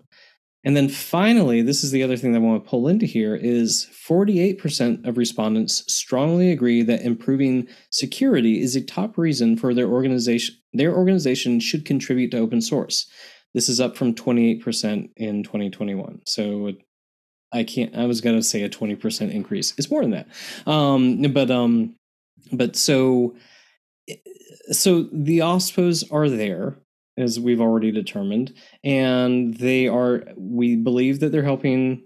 And 0.64 0.76
then 0.76 0.90
finally, 0.90 1.62
this 1.62 1.84
is 1.84 1.92
the 1.92 2.04
other 2.04 2.18
thing 2.18 2.34
that 2.34 2.40
I 2.40 2.42
want 2.42 2.64
to 2.64 2.70
pull 2.70 2.88
into 2.88 3.06
here 3.06 3.36
is 3.36 3.88
48% 4.06 5.08
of 5.08 5.18
respondents 5.18 5.84
strongly 5.94 6.52
agree 6.52 6.82
that 6.82 7.04
improving 7.04 7.68
security 7.92 8.62
is 8.62 8.76
a 8.76 8.82
top 8.82 9.18
reason 9.18 9.56
for 9.56 9.74
their 9.74 9.88
organization 9.88 10.56
their 10.74 10.94
organization 10.94 11.60
should 11.60 11.86
contribute 11.86 12.32
to 12.32 12.38
open 12.38 12.62
source. 12.62 13.10
This 13.54 13.70
is 13.70 13.80
up 13.80 13.96
from 13.96 14.14
28% 14.14 15.10
in 15.16 15.42
2021. 15.44 16.22
So 16.26 16.74
I 17.52 17.64
can't. 17.64 17.96
I 17.96 18.06
was 18.06 18.22
gonna 18.22 18.44
say 18.44 18.64
a 18.64 18.70
twenty 18.70 18.96
percent 18.96 19.32
increase. 19.32 19.74
It's 19.78 19.90
more 19.90 20.02
than 20.02 20.12
that. 20.12 20.28
Um, 20.70 21.22
but 21.32 21.50
um, 21.50 21.96
but 22.52 22.76
so 22.76 23.36
so 24.72 25.04
the 25.14 25.40
OSPOs 25.40 26.04
are 26.12 26.30
there 26.30 26.78
as 27.18 27.40
we've 27.40 27.62
already 27.62 27.92
determined, 27.92 28.54
and 28.84 29.56
they 29.56 29.88
are. 29.88 30.24
We 30.36 30.76
believe 30.76 31.20
that 31.20 31.32
they're 31.32 31.44
helping 31.44 32.04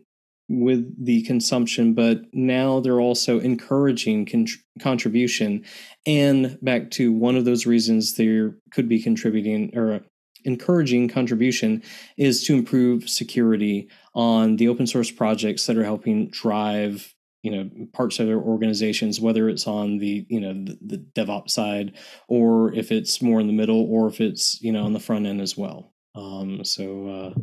with 0.50 1.06
the 1.06 1.22
consumption, 1.24 1.94
but 1.94 2.22
now 2.34 2.80
they're 2.80 3.00
also 3.00 3.40
encouraging 3.40 4.26
con- 4.26 4.48
contribution. 4.82 5.64
And 6.06 6.58
back 6.62 6.92
to 6.92 7.14
one 7.14 7.36
of 7.36 7.46
those 7.46 7.66
reasons 7.66 8.16
they 8.16 8.50
could 8.72 8.90
be 8.90 9.02
contributing 9.02 9.72
or 9.78 10.02
encouraging 10.44 11.08
contribution 11.08 11.84
is 12.18 12.44
to 12.46 12.56
improve 12.56 13.10
security 13.10 13.88
on 14.14 14.58
the 14.58 14.68
open 14.68 14.88
source 14.88 15.12
projects 15.12 15.66
that 15.68 15.78
are 15.78 15.84
helping 15.84 16.30
drive 16.30 17.14
you 17.44 17.52
know 17.52 17.70
parts 17.94 18.20
of 18.20 18.28
their 18.28 18.40
organizations 18.40 19.20
whether 19.20 19.50
it's 19.50 19.66
on 19.66 19.98
the 19.98 20.26
you 20.30 20.40
know 20.40 20.54
the, 20.54 20.78
the 20.82 20.98
devops 21.16 21.50
side 21.52 21.98
or 22.28 22.74
if 22.74 22.92
it's 22.92 23.22
more 23.22 23.40
in 23.40 23.48
the 23.48 23.54
middle 23.54 23.86
or 23.92 24.08
if 24.08 24.22
it's 24.22 24.62
you 24.62 24.72
know 24.72 24.84
on 24.84 24.94
the 24.94 25.00
front 25.00 25.26
end 25.26 25.42
as 25.42 25.58
well 25.58 25.92
um, 26.16 26.64
so 26.64 27.08
uh, 27.08 27.42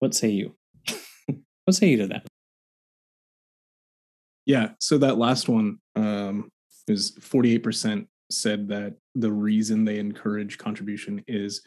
What 0.00 0.14
say 0.14 0.30
you? 0.30 0.56
what 1.64 1.74
say 1.74 1.90
you 1.90 1.98
to 1.98 2.06
that? 2.08 2.26
Yeah. 4.46 4.70
So 4.80 4.98
that 4.98 5.18
last 5.18 5.48
one 5.48 5.78
um, 5.94 6.48
is 6.88 7.12
48% 7.20 8.06
said 8.30 8.68
that 8.68 8.94
the 9.14 9.30
reason 9.30 9.84
they 9.84 9.98
encourage 9.98 10.58
contribution 10.58 11.22
is 11.28 11.62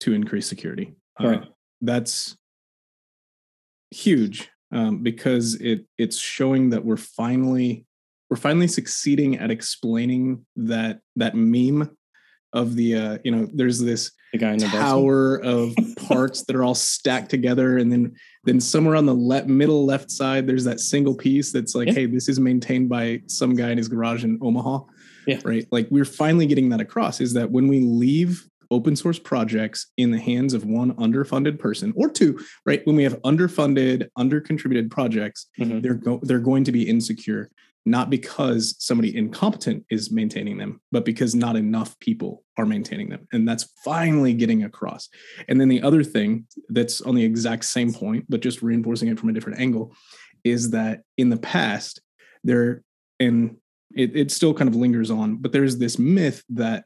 to 0.00 0.12
increase 0.12 0.46
security. 0.46 0.94
Right. 1.20 1.42
Uh, 1.42 1.46
that's 1.80 2.36
huge 3.90 4.48
um, 4.72 5.02
because 5.02 5.54
it 5.56 5.86
it's 5.98 6.18
showing 6.18 6.70
that 6.70 6.84
we're 6.84 6.96
finally 6.96 7.86
we're 8.30 8.36
finally 8.36 8.68
succeeding 8.68 9.38
at 9.38 9.50
explaining 9.50 10.44
that 10.56 11.00
that 11.16 11.34
meme 11.34 11.90
of 12.52 12.74
the 12.76 12.96
uh, 12.96 13.18
you 13.24 13.30
know 13.30 13.48
there's 13.54 13.80
this 13.80 14.10
The 14.32 14.38
guy 14.38 14.52
in 14.52 14.58
the 14.58 14.66
tower 14.66 15.36
of 15.42 15.74
parts 16.08 16.44
that 16.44 16.56
are 16.56 16.64
all 16.64 16.74
stacked 16.74 17.30
together 17.30 17.78
and 17.78 17.90
then 17.92 18.14
then 18.44 18.60
somewhere 18.60 18.96
on 18.96 19.06
the 19.06 19.14
le- 19.14 19.46
middle 19.46 19.84
left 19.86 20.10
side 20.10 20.46
there's 20.46 20.64
that 20.64 20.80
single 20.80 21.14
piece 21.14 21.52
that's 21.52 21.74
like 21.74 21.88
Yeah. 21.88 21.94
hey 21.94 22.06
this 22.06 22.28
is 22.28 22.38
maintained 22.40 22.88
by 22.88 23.22
some 23.26 23.54
guy 23.54 23.70
in 23.70 23.78
his 23.78 23.88
garage 23.88 24.24
in 24.24 24.38
omaha 24.42 24.80
Yeah. 25.26 25.40
right 25.44 25.66
like 25.70 25.88
we're 25.90 26.04
finally 26.04 26.46
getting 26.46 26.68
that 26.70 26.80
across 26.80 27.20
is 27.20 27.32
that 27.34 27.50
when 27.50 27.68
we 27.68 27.80
leave 27.80 28.46
open 28.72 28.96
source 28.96 29.18
projects 29.18 29.88
in 29.96 30.10
the 30.10 30.18
hands 30.18 30.54
of 30.54 30.64
one 30.64 30.92
underfunded 30.94 31.58
person 31.58 31.92
or 31.96 32.10
two 32.10 32.38
right 32.66 32.84
when 32.86 32.96
we 32.96 33.02
have 33.04 33.20
underfunded 33.22 34.08
undercontributed 34.18 34.90
projects 34.90 35.46
Mhm. 35.60 35.82
they're 35.82 35.94
go- 35.94 36.20
they're 36.22 36.38
going 36.40 36.64
to 36.64 36.72
be 36.72 36.88
insecure 36.88 37.50
not 37.84 38.10
because 38.10 38.76
somebody 38.78 39.14
incompetent 39.16 39.84
is 39.90 40.10
maintaining 40.12 40.56
them 40.56 40.80
but 40.92 41.04
because 41.04 41.34
not 41.34 41.56
enough 41.56 41.98
people 41.98 42.44
are 42.56 42.66
maintaining 42.66 43.08
them 43.08 43.26
and 43.32 43.46
that's 43.46 43.68
finally 43.84 44.32
getting 44.34 44.62
across 44.64 45.08
and 45.48 45.60
then 45.60 45.68
the 45.68 45.82
other 45.82 46.04
thing 46.04 46.46
that's 46.68 47.00
on 47.00 47.14
the 47.14 47.24
exact 47.24 47.64
same 47.64 47.92
point 47.92 48.24
but 48.28 48.40
just 48.40 48.62
reinforcing 48.62 49.08
it 49.08 49.18
from 49.18 49.28
a 49.28 49.32
different 49.32 49.58
angle 49.58 49.92
is 50.44 50.70
that 50.70 51.02
in 51.18 51.28
the 51.28 51.36
past 51.36 52.00
there 52.44 52.82
and 53.20 53.56
it, 53.94 54.16
it 54.16 54.30
still 54.30 54.54
kind 54.54 54.68
of 54.68 54.76
lingers 54.76 55.10
on 55.10 55.36
but 55.36 55.52
there's 55.52 55.78
this 55.78 55.98
myth 55.98 56.42
that 56.48 56.84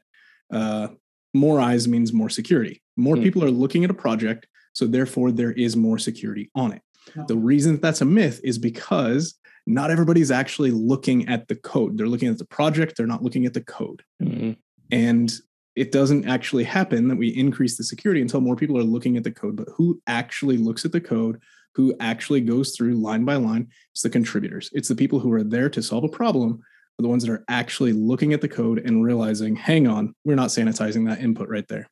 uh, 0.51 0.87
more 1.33 1.59
eyes 1.59 1.87
means 1.87 2.13
more 2.13 2.29
security 2.29 2.81
more 2.95 3.15
Hmm. 3.15 3.23
people 3.23 3.43
are 3.43 3.51
looking 3.51 3.83
at 3.83 3.89
a 3.89 3.93
project 3.95 4.47
so 4.73 4.85
therefore 4.87 5.31
there 5.31 5.51
is 5.51 5.75
more 5.75 5.97
security 5.97 6.49
on 6.55 6.71
it 6.71 6.81
the 7.27 7.37
reason 7.37 7.73
that 7.73 7.81
that's 7.81 8.01
a 8.01 8.05
myth 8.05 8.41
is 8.43 8.57
because 8.57 9.35
not 9.65 9.91
everybody's 9.91 10.29
actually 10.31 10.71
looking 10.71 11.27
at 11.27 11.47
the 11.47 11.55
code. 11.55 11.97
They're 11.97 12.07
looking 12.07 12.27
at 12.29 12.37
the 12.37 12.45
project, 12.45 12.95
they're 12.97 13.07
not 13.07 13.23
looking 13.23 13.45
at 13.45 13.53
the 13.53 13.61
code. 13.61 14.01
Mhm. 14.21 14.55
And 14.91 15.33
it 15.75 15.91
doesn't 15.93 16.25
actually 16.25 16.63
happen 16.65 17.07
that 17.07 17.17
we 17.17 17.29
increase 17.29 17.77
the 17.77 17.83
security 17.85 18.21
until 18.21 18.41
more 18.41 18.55
people 18.57 18.77
are 18.77 18.83
looking 18.83 19.15
at 19.17 19.23
the 19.23 19.31
code. 19.31 19.55
But 19.55 19.69
who 19.75 20.01
actually 20.07 20.57
looks 20.57 20.83
at 20.85 20.91
the 20.91 21.01
code, 21.01 21.39
who 21.75 21.95
actually 22.01 22.41
goes 22.41 22.75
through 22.75 22.95
line 22.95 23.23
by 23.25 23.35
line, 23.35 23.67
it's 23.93 24.01
the 24.03 24.09
contributors. 24.09 24.69
It's 24.73 24.89
the 24.89 24.95
people 24.95 25.19
who 25.19 25.31
are 25.31 25.43
there 25.43 25.69
to 25.69 25.81
solve 25.81 26.03
a 26.03 26.09
problem, 26.09 26.59
are 26.97 27.03
the 27.03 27.07
ones 27.07 27.23
that 27.23 27.31
are 27.31 27.43
actually 27.47 27.93
looking 27.93 28.33
at 28.33 28.41
the 28.41 28.47
code 28.47 28.79
and 28.79 29.03
realizing, 29.03 29.55
hang 29.55 29.87
on, 29.87 30.13
we're 30.25 30.35
not 30.35 30.49
sanitizing 30.49 31.07
that 31.07 31.19
input 31.19 31.49
right 31.49 31.67
there. 31.67 31.87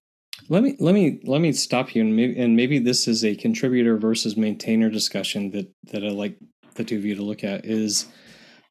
Let 0.50 0.64
me 0.64 0.76
let 0.80 0.94
me 0.94 1.22
let 1.24 1.42
me 1.42 1.54
stop 1.54 1.96
you 1.96 2.02
and 2.02 2.16
maybe 2.16 2.38
and 2.38 2.56
maybe 2.56 2.78
this 2.80 3.08
is 3.08 3.24
a 3.24 3.36
contributor 3.36 3.98
versus 3.98 4.36
maintainer 4.36 4.90
discussion 4.90 5.50
that 5.52 5.72
that 5.92 6.04
I 6.04 6.10
like 6.10 6.38
the 6.76 6.84
two 6.84 6.98
of 6.98 7.06
you 7.06 7.16
to 7.16 7.24
look 7.24 7.44
at 7.44 7.66
is 7.66 8.06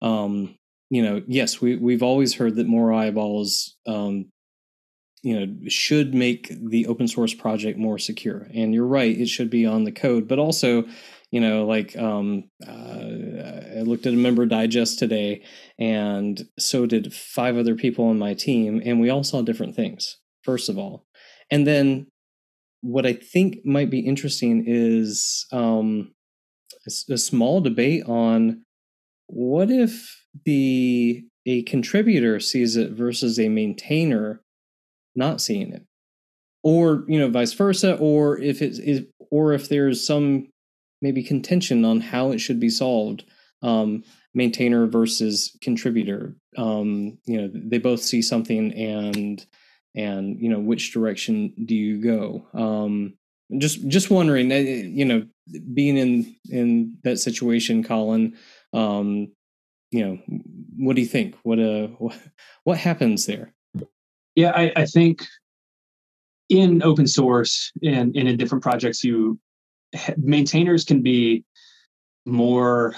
um 0.03 0.55
you 0.90 1.03
know 1.03 1.23
yes 1.27 1.61
we 1.62 1.77
we've 1.77 2.03
always 2.03 2.35
heard 2.35 2.57
that 2.57 2.66
more 2.66 2.92
eyeballs 2.92 3.77
um 3.87 4.27
you 5.23 5.40
know 5.40 5.68
should 5.68 6.14
make 6.14 6.53
the 6.68 6.87
open 6.87 7.09
source 7.09 7.33
project 7.33 7.79
more 7.79 7.99
secure 7.99 8.47
and 8.55 8.75
you're 8.75 8.87
right 8.87 9.18
it 9.18 9.29
should 9.29 9.49
be 9.49 9.64
on 9.64 9.85
the 9.85 9.92
code 9.92 10.29
but 10.29 10.38
also 10.38 10.85
you 11.35 11.40
know 11.40 11.66
like 11.66 11.97
um 11.97 12.44
uh, 12.66 13.79
i 13.79 13.83
looked 13.83 14.07
at 14.07 14.14
a 14.14 14.16
member 14.16 14.47
digest 14.47 14.99
today 14.99 15.42
and 15.79 16.47
so 16.59 16.87
did 16.87 17.12
five 17.12 17.57
other 17.57 17.75
people 17.75 18.07
on 18.07 18.18
my 18.18 18.35
team 18.35 18.81
and 18.85 19.01
we 19.01 19.11
all 19.11 19.25
saw 19.25 19.42
different 19.42 19.75
things 19.75 20.18
first 20.44 20.68
of 20.68 20.79
all. 20.79 21.07
And 21.51 21.66
then 21.66 22.07
what 22.83 23.07
I 23.07 23.14
think 23.14 23.64
might 23.64 23.90
be 23.90 24.01
interesting 24.01 24.64
is 24.66 25.47
um, 25.51 26.12
a, 26.87 27.14
a 27.14 27.18
small 27.18 27.61
debate 27.61 28.05
on 28.07 28.62
what 29.27 29.70
if 29.70 30.25
the 30.44 31.25
a 31.47 31.62
contributor 31.62 32.40
sees 32.40 32.77
it 32.77 32.92
versus 32.92 33.38
a 33.38 33.49
maintainer 33.49 34.42
not 35.16 35.40
seeing 35.40 35.73
it, 35.73 35.85
or 36.62 37.05
you 37.07 37.18
know 37.18 37.29
vice 37.29 37.53
versa, 37.53 37.97
or 37.97 38.38
if 38.38 38.61
it's 38.61 38.81
or 39.31 39.53
if 39.53 39.68
there's 39.68 40.07
some 40.07 40.49
maybe 41.05 41.23
contention 41.23 41.85
on 41.85 42.01
how 42.01 42.33
it 42.33 42.40
should 42.40 42.59
be 42.59 42.71
solved. 42.71 43.25
Um, 43.62 44.03
maintainer 44.35 44.87
versus 44.87 45.57
contributor. 45.62 46.35
Um, 46.59 47.19
you 47.25 47.40
know, 47.40 47.49
they 47.55 47.79
both 47.79 48.03
see 48.03 48.21
something 48.21 48.75
and 48.75 49.47
and 49.95 50.40
you 50.40 50.49
know 50.49 50.59
which 50.59 50.93
direction 50.93 51.55
do 51.67 51.75
you 51.75 52.03
go 52.03 52.45
um 52.53 53.14
just 53.59 53.87
just 53.87 54.11
wondering 54.11 54.51
uh, 54.51 54.57
you 54.57 55.05
know 55.05 55.25
being 55.73 55.97
in 55.97 56.35
in 56.51 56.97
that 57.05 57.19
situation 57.19 57.85
colin 57.85 58.37
um 58.73 59.29
you 59.93 60.05
know 60.05 60.19
what 60.77 60.97
do 60.97 61.03
you 61.03 61.07
think 61.07 61.37
what 61.45 61.61
uh 61.61 61.87
what 62.64 62.77
happens 62.77 63.27
there 63.27 63.55
Yeah, 64.35 64.53
I, 64.55 64.73
I 64.75 64.87
think 64.87 65.23
in 66.49 66.83
open 66.83 67.07
source 67.07 67.73
and, 67.83 68.14
and 68.17 68.29
in 68.29 68.37
different 68.37 68.62
projects, 68.62 69.05
you 69.05 69.38
maintainers 70.16 70.85
can 70.85 71.02
be 71.02 71.44
more 72.26 72.94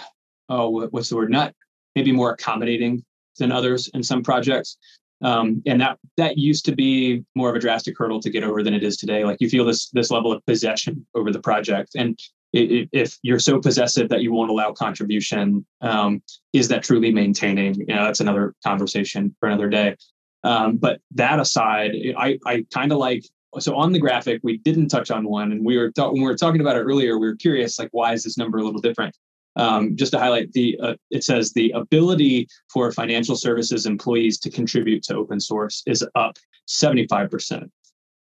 oh 0.48 0.86
what's 0.90 1.08
the 1.08 1.16
word 1.16 1.30
not 1.30 1.52
maybe 1.96 2.12
more 2.12 2.30
accommodating 2.32 3.02
than 3.38 3.50
others 3.50 3.88
in 3.94 4.02
some 4.02 4.22
projects. 4.22 4.76
Um, 5.22 5.62
and 5.66 5.80
that 5.80 5.98
that 6.18 6.36
used 6.38 6.64
to 6.66 6.74
be 6.74 7.24
more 7.34 7.48
of 7.48 7.56
a 7.56 7.58
drastic 7.58 7.96
hurdle 7.98 8.20
to 8.20 8.30
get 8.30 8.44
over 8.44 8.62
than 8.62 8.74
it 8.74 8.84
is 8.84 8.96
today. 8.98 9.24
Like 9.24 9.38
you 9.40 9.48
feel 9.48 9.64
this 9.64 9.88
this 9.90 10.10
level 10.10 10.30
of 10.32 10.44
possession 10.46 11.06
over 11.14 11.32
the 11.32 11.40
project. 11.40 11.92
And 11.96 12.18
i- 12.54 12.58
i- 12.58 12.88
if 12.92 13.16
you're 13.22 13.38
so 13.38 13.58
possessive 13.60 14.08
that 14.10 14.22
you 14.22 14.32
won't 14.32 14.50
allow 14.50 14.72
contribution 14.72 15.64
um, 15.80 16.22
is 16.52 16.68
that 16.68 16.82
truly 16.82 17.10
maintaining? 17.12 17.74
You 17.76 17.94
know 17.94 18.04
that's 18.04 18.20
another 18.20 18.54
conversation 18.64 19.34
for 19.40 19.48
another 19.48 19.68
day. 19.70 19.96
Um, 20.44 20.76
but 20.76 21.00
that 21.14 21.40
aside 21.40 21.92
i 22.18 22.38
i 22.46 22.64
kind 22.72 22.92
of 22.92 22.98
like 22.98 23.24
so 23.58 23.74
on 23.74 23.92
the 23.92 23.98
graphic 23.98 24.40
we 24.42 24.58
didn't 24.58 24.88
touch 24.88 25.10
on 25.10 25.28
one 25.28 25.52
and 25.52 25.64
we 25.64 25.76
were 25.76 25.90
ta- 25.90 26.10
when 26.10 26.22
we 26.22 26.28
were 26.28 26.36
talking 26.36 26.60
about 26.60 26.76
it 26.76 26.80
earlier 26.80 27.18
we 27.18 27.26
were 27.26 27.36
curious 27.36 27.78
like 27.78 27.88
why 27.92 28.12
is 28.12 28.22
this 28.22 28.38
number 28.38 28.58
a 28.58 28.64
little 28.64 28.80
different? 28.80 29.16
Um, 29.56 29.96
just 29.96 30.12
to 30.12 30.18
highlight 30.18 30.52
the 30.52 30.78
uh, 30.82 30.94
it 31.10 31.24
says 31.24 31.52
the 31.52 31.70
ability 31.70 32.46
for 32.70 32.92
financial 32.92 33.36
services 33.36 33.86
employees 33.86 34.38
to 34.40 34.50
contribute 34.50 35.02
to 35.04 35.16
open 35.16 35.40
source 35.40 35.82
is 35.86 36.06
up 36.14 36.36
75% 36.68 37.70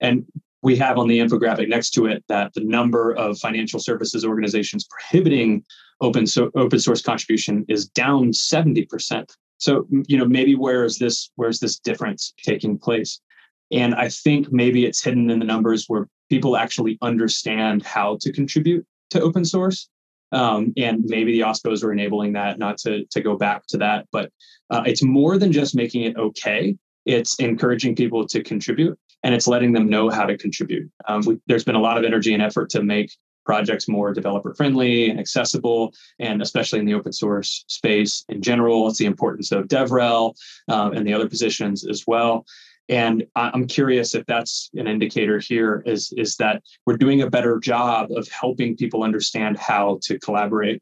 and 0.02 0.26
we 0.62 0.76
have 0.76 0.98
on 0.98 1.08
the 1.08 1.20
infographic 1.20 1.70
next 1.70 1.92
to 1.92 2.06
it 2.08 2.24
that 2.28 2.54
the 2.54 2.64
number 2.64 3.14
of 3.14 3.38
financial 3.38 3.80
services 3.80 4.26
organizations 4.26 4.88
prohibiting 4.90 5.64
open 6.02 6.26
so 6.26 6.50
open 6.56 6.80
source 6.80 7.02
contribution 7.02 7.66
is 7.68 7.88
down 7.88 8.32
70% 8.32 9.30
so 9.58 9.86
you 10.08 10.18
know 10.18 10.26
maybe 10.26 10.56
where 10.56 10.84
is 10.84 10.98
this 10.98 11.30
where's 11.36 11.60
this 11.60 11.78
difference 11.78 12.34
taking 12.44 12.78
place 12.78 13.20
and 13.72 13.96
i 13.96 14.10
think 14.10 14.52
maybe 14.52 14.86
it's 14.86 15.04
hidden 15.04 15.30
in 15.30 15.40
the 15.40 15.46
numbers 15.46 15.86
where 15.88 16.08
people 16.30 16.56
actually 16.56 16.98
understand 17.02 17.84
how 17.84 18.18
to 18.22 18.32
contribute 18.32 18.86
to 19.10 19.22
open 19.22 19.44
source. 19.44 19.90
Um, 20.32 20.74
and 20.78 21.04
maybe 21.06 21.32
the 21.32 21.40
ospos 21.40 21.84
are 21.84 21.92
enabling 21.92 22.34
that 22.34 22.60
not 22.60 22.78
to, 22.80 23.04
to 23.06 23.20
go 23.20 23.36
back 23.36 23.66
to 23.70 23.78
that 23.80 24.06
but 24.12 24.32
uh, 24.70 24.84
it's 24.86 25.02
more 25.02 25.40
than 25.40 25.52
just 25.52 25.76
making 25.76 26.04
it 26.04 26.16
okay. 26.18 26.78
It's 27.08 27.40
encouraging 27.40 27.96
people 27.96 28.28
to 28.28 28.44
contribute 28.44 29.00
and 29.24 29.34
it's 29.34 29.48
letting 29.48 29.74
them 29.74 29.90
know 29.90 30.12
how 30.12 30.26
to 30.26 30.38
contribute. 30.38 30.88
Um, 31.08 31.24
we, 31.26 31.40
there's 31.48 31.64
been 31.64 31.74
a 31.74 31.82
lot 31.82 31.98
of 31.98 32.04
energy 32.04 32.36
and 32.36 32.44
effort 32.44 32.70
to 32.72 32.84
make 32.84 33.12
projects 33.44 33.88
more 33.88 34.14
developer 34.14 34.54
friendly 34.54 35.10
and 35.10 35.20
accessible 35.20 35.96
and 36.20 36.44
especially 36.44 36.78
in 36.78 36.86
the 36.86 36.94
open 36.94 37.12
source 37.12 37.66
space 37.68 38.24
in 38.30 38.44
general. 38.44 38.88
It's 38.88 39.00
the 39.00 39.08
importance 39.08 39.52
of 39.52 39.68
devrel 39.68 40.36
um, 40.68 40.94
and 40.94 41.08
the 41.08 41.14
other 41.14 41.28
positions 41.28 41.88
as 41.88 42.04
well 42.06 42.46
and 42.90 43.24
i'm 43.36 43.68
curious 43.68 44.16
if 44.16 44.26
that's 44.26 44.70
an 44.74 44.88
indicator 44.88 45.40
here 45.40 45.84
is 45.86 46.12
is 46.18 46.36
that 46.38 46.62
we're 46.86 46.98
doing 46.98 47.22
a 47.22 47.30
better 47.30 47.60
job 47.60 48.12
of 48.12 48.28
helping 48.28 48.76
people 48.76 49.04
understand 49.04 49.58
how 49.58 50.00
to 50.02 50.20
collaborate. 50.20 50.82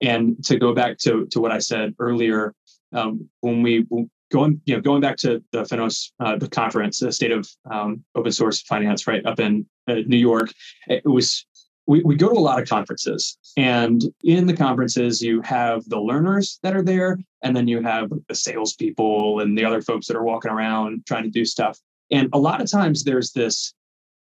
And 0.00 0.42
to 0.46 0.58
go 0.58 0.74
back 0.74 0.98
to 0.98 1.26
to 1.26 1.40
what 1.40 1.52
i 1.52 1.58
said 1.58 1.94
earlier 2.00 2.54
um, 2.92 3.28
when 3.40 3.62
we 3.62 3.86
going 4.32 4.60
you 4.64 4.74
know 4.74 4.80
going 4.80 5.00
back 5.00 5.16
to 5.18 5.42
the 5.52 5.62
finos 5.62 6.10
uh, 6.18 6.36
the 6.36 6.48
conference 6.48 6.98
the 6.98 7.12
state 7.12 7.30
of 7.30 7.48
um, 7.70 8.02
open 8.14 8.32
source 8.32 8.62
finance 8.62 9.06
right 9.06 9.24
up 9.26 9.38
in 9.38 9.64
uh, 9.88 9.94
new 10.06 10.16
york 10.16 10.50
it 10.88 11.04
was 11.04 11.46
we, 11.86 12.02
we 12.02 12.14
go 12.14 12.28
to 12.28 12.38
a 12.38 12.40
lot 12.40 12.60
of 12.60 12.68
conferences 12.68 13.36
and 13.56 14.04
in 14.22 14.46
the 14.46 14.56
conferences 14.56 15.20
you 15.20 15.40
have 15.42 15.88
the 15.88 16.00
learners 16.00 16.58
that 16.62 16.76
are 16.76 16.82
there 16.82 17.18
and 17.42 17.56
then 17.56 17.66
you 17.66 17.82
have 17.82 18.10
the 18.28 18.34
salespeople 18.34 19.40
and 19.40 19.58
the 19.58 19.64
other 19.64 19.82
folks 19.82 20.06
that 20.06 20.16
are 20.16 20.22
walking 20.22 20.50
around 20.50 21.04
trying 21.06 21.24
to 21.24 21.30
do 21.30 21.44
stuff. 21.44 21.78
And 22.10 22.28
a 22.32 22.38
lot 22.38 22.60
of 22.60 22.70
times 22.70 23.04
there's 23.04 23.32
this 23.32 23.74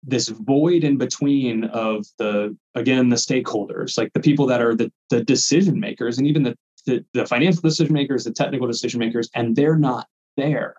this 0.06 0.28
void 0.28 0.84
in 0.84 0.98
between 0.98 1.64
of 1.66 2.06
the 2.18 2.56
again 2.76 3.08
the 3.08 3.16
stakeholders 3.16 3.98
like 3.98 4.12
the 4.14 4.20
people 4.20 4.46
that 4.46 4.62
are 4.62 4.76
the, 4.76 4.92
the 5.10 5.24
decision 5.24 5.80
makers 5.80 6.18
and 6.18 6.28
even 6.28 6.44
the, 6.44 6.58
the, 6.86 7.06
the 7.14 7.26
financial 7.26 7.62
decision 7.62 7.94
makers 7.94 8.26
the 8.26 8.32
technical 8.32 8.68
decision 8.68 9.00
makers 9.00 9.30
and 9.34 9.56
they're 9.56 9.78
not 9.78 10.08
there. 10.38 10.76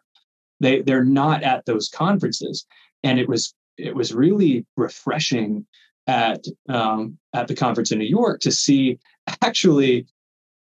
They 0.61 0.83
they're 0.83 1.05
not 1.05 1.43
at 1.43 1.65
those 1.67 1.89
conferences. 1.89 2.67
And 3.03 3.19
it 3.19 3.29
was 3.29 3.55
it 3.77 3.95
was 3.95 4.15
really 4.15 4.67
refreshing 4.77 5.67
at 6.07 6.45
um, 6.69 7.19
at 7.33 7.49
the 7.49 7.55
conference 7.55 7.93
in 7.93 7.99
new 7.99 8.05
york 8.05 8.41
to 8.41 8.51
see 8.53 8.99
actually 9.43 10.07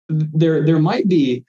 there 0.09 0.65
there 0.65 0.79
might 0.79 1.09
be 1.09 1.45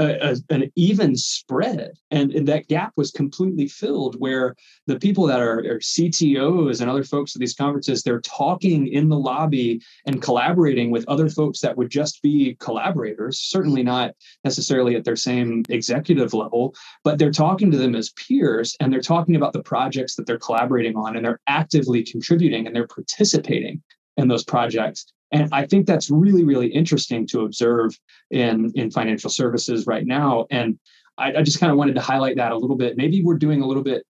a, 0.00 0.30
a, 0.30 0.36
an 0.48 0.72
even 0.76 1.14
spread. 1.14 1.92
And, 2.10 2.32
and, 2.32 2.48
that 2.48 2.68
gap 2.68 2.92
was 2.96 3.10
completely 3.10 3.68
filled 3.68 4.18
where 4.18 4.56
the 4.86 4.98
people 4.98 5.26
that 5.26 5.40
are, 5.40 5.58
are, 5.58 5.78
ctos 5.78 6.80
and 6.80 6.90
other 6.90 7.04
folks 7.04 7.36
at 7.36 7.40
these 7.40 7.54
conferences 7.54 8.02
they're 8.02 8.22
talking 8.22 8.88
in 8.88 9.08
the 9.08 9.18
lobby 9.18 9.80
and 10.06 10.22
collaborating 10.22 10.90
with 10.90 11.04
other 11.06 11.28
folks 11.28 11.60
that 11.60 11.76
would 11.76 11.90
just 11.90 12.22
be 12.22 12.56
collaborators 12.60 13.38
certainly 13.38 13.82
not 13.82 14.12
necessarily 14.42 14.96
at 14.96 15.04
their 15.04 15.16
same 15.16 15.62
executive 15.68 16.32
level 16.34 16.74
but 17.04 17.18
they're 17.18 17.30
talking 17.30 17.70
to 17.70 17.76
them 17.76 17.94
as 17.94 18.10
peers 18.10 18.74
and 18.80 18.92
they're 18.92 19.00
talking 19.00 19.36
about 19.36 19.52
the 19.52 19.62
projects 19.62 20.16
that 20.16 20.26
they're 20.26 20.38
collaborating 20.38 20.96
on 20.96 21.16
and 21.16 21.24
they're 21.24 21.40
actively 21.46 22.02
contributing 22.02 22.66
and 22.66 22.74
they're 22.74 22.86
participating 22.86 23.82
in 24.16 24.28
those 24.28 24.44
projects 24.44 25.12
and 25.32 25.48
I 25.52 25.66
think 25.66 25.86
that's 25.86 26.10
really, 26.10 26.44
really 26.44 26.68
interesting 26.68 27.26
to 27.28 27.42
observe 27.42 27.98
in, 28.30 28.72
in 28.74 28.90
financial 28.90 29.30
services 29.30 29.86
right 29.86 30.06
now. 30.06 30.46
And 30.50 30.78
I, 31.18 31.34
I 31.34 31.42
just 31.42 31.60
kind 31.60 31.70
of 31.70 31.78
wanted 31.78 31.94
to 31.94 32.00
highlight 32.00 32.36
that 32.36 32.52
a 32.52 32.56
little 32.56 32.76
bit. 32.76 32.96
Maybe 32.96 33.22
we're 33.22 33.38
doing 33.38 33.62
a 33.62 33.66
little 33.66 33.82
bit 33.82 34.04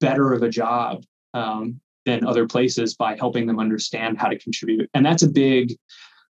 better 0.00 0.32
of 0.32 0.42
a 0.42 0.48
job 0.48 1.04
um, 1.34 1.80
than 2.04 2.26
other 2.26 2.46
places 2.46 2.94
by 2.94 3.16
helping 3.16 3.46
them 3.46 3.58
understand 3.58 4.18
how 4.18 4.28
to 4.28 4.38
contribute. 4.38 4.90
And 4.94 5.04
that's 5.04 5.22
a 5.22 5.28
big, 5.28 5.76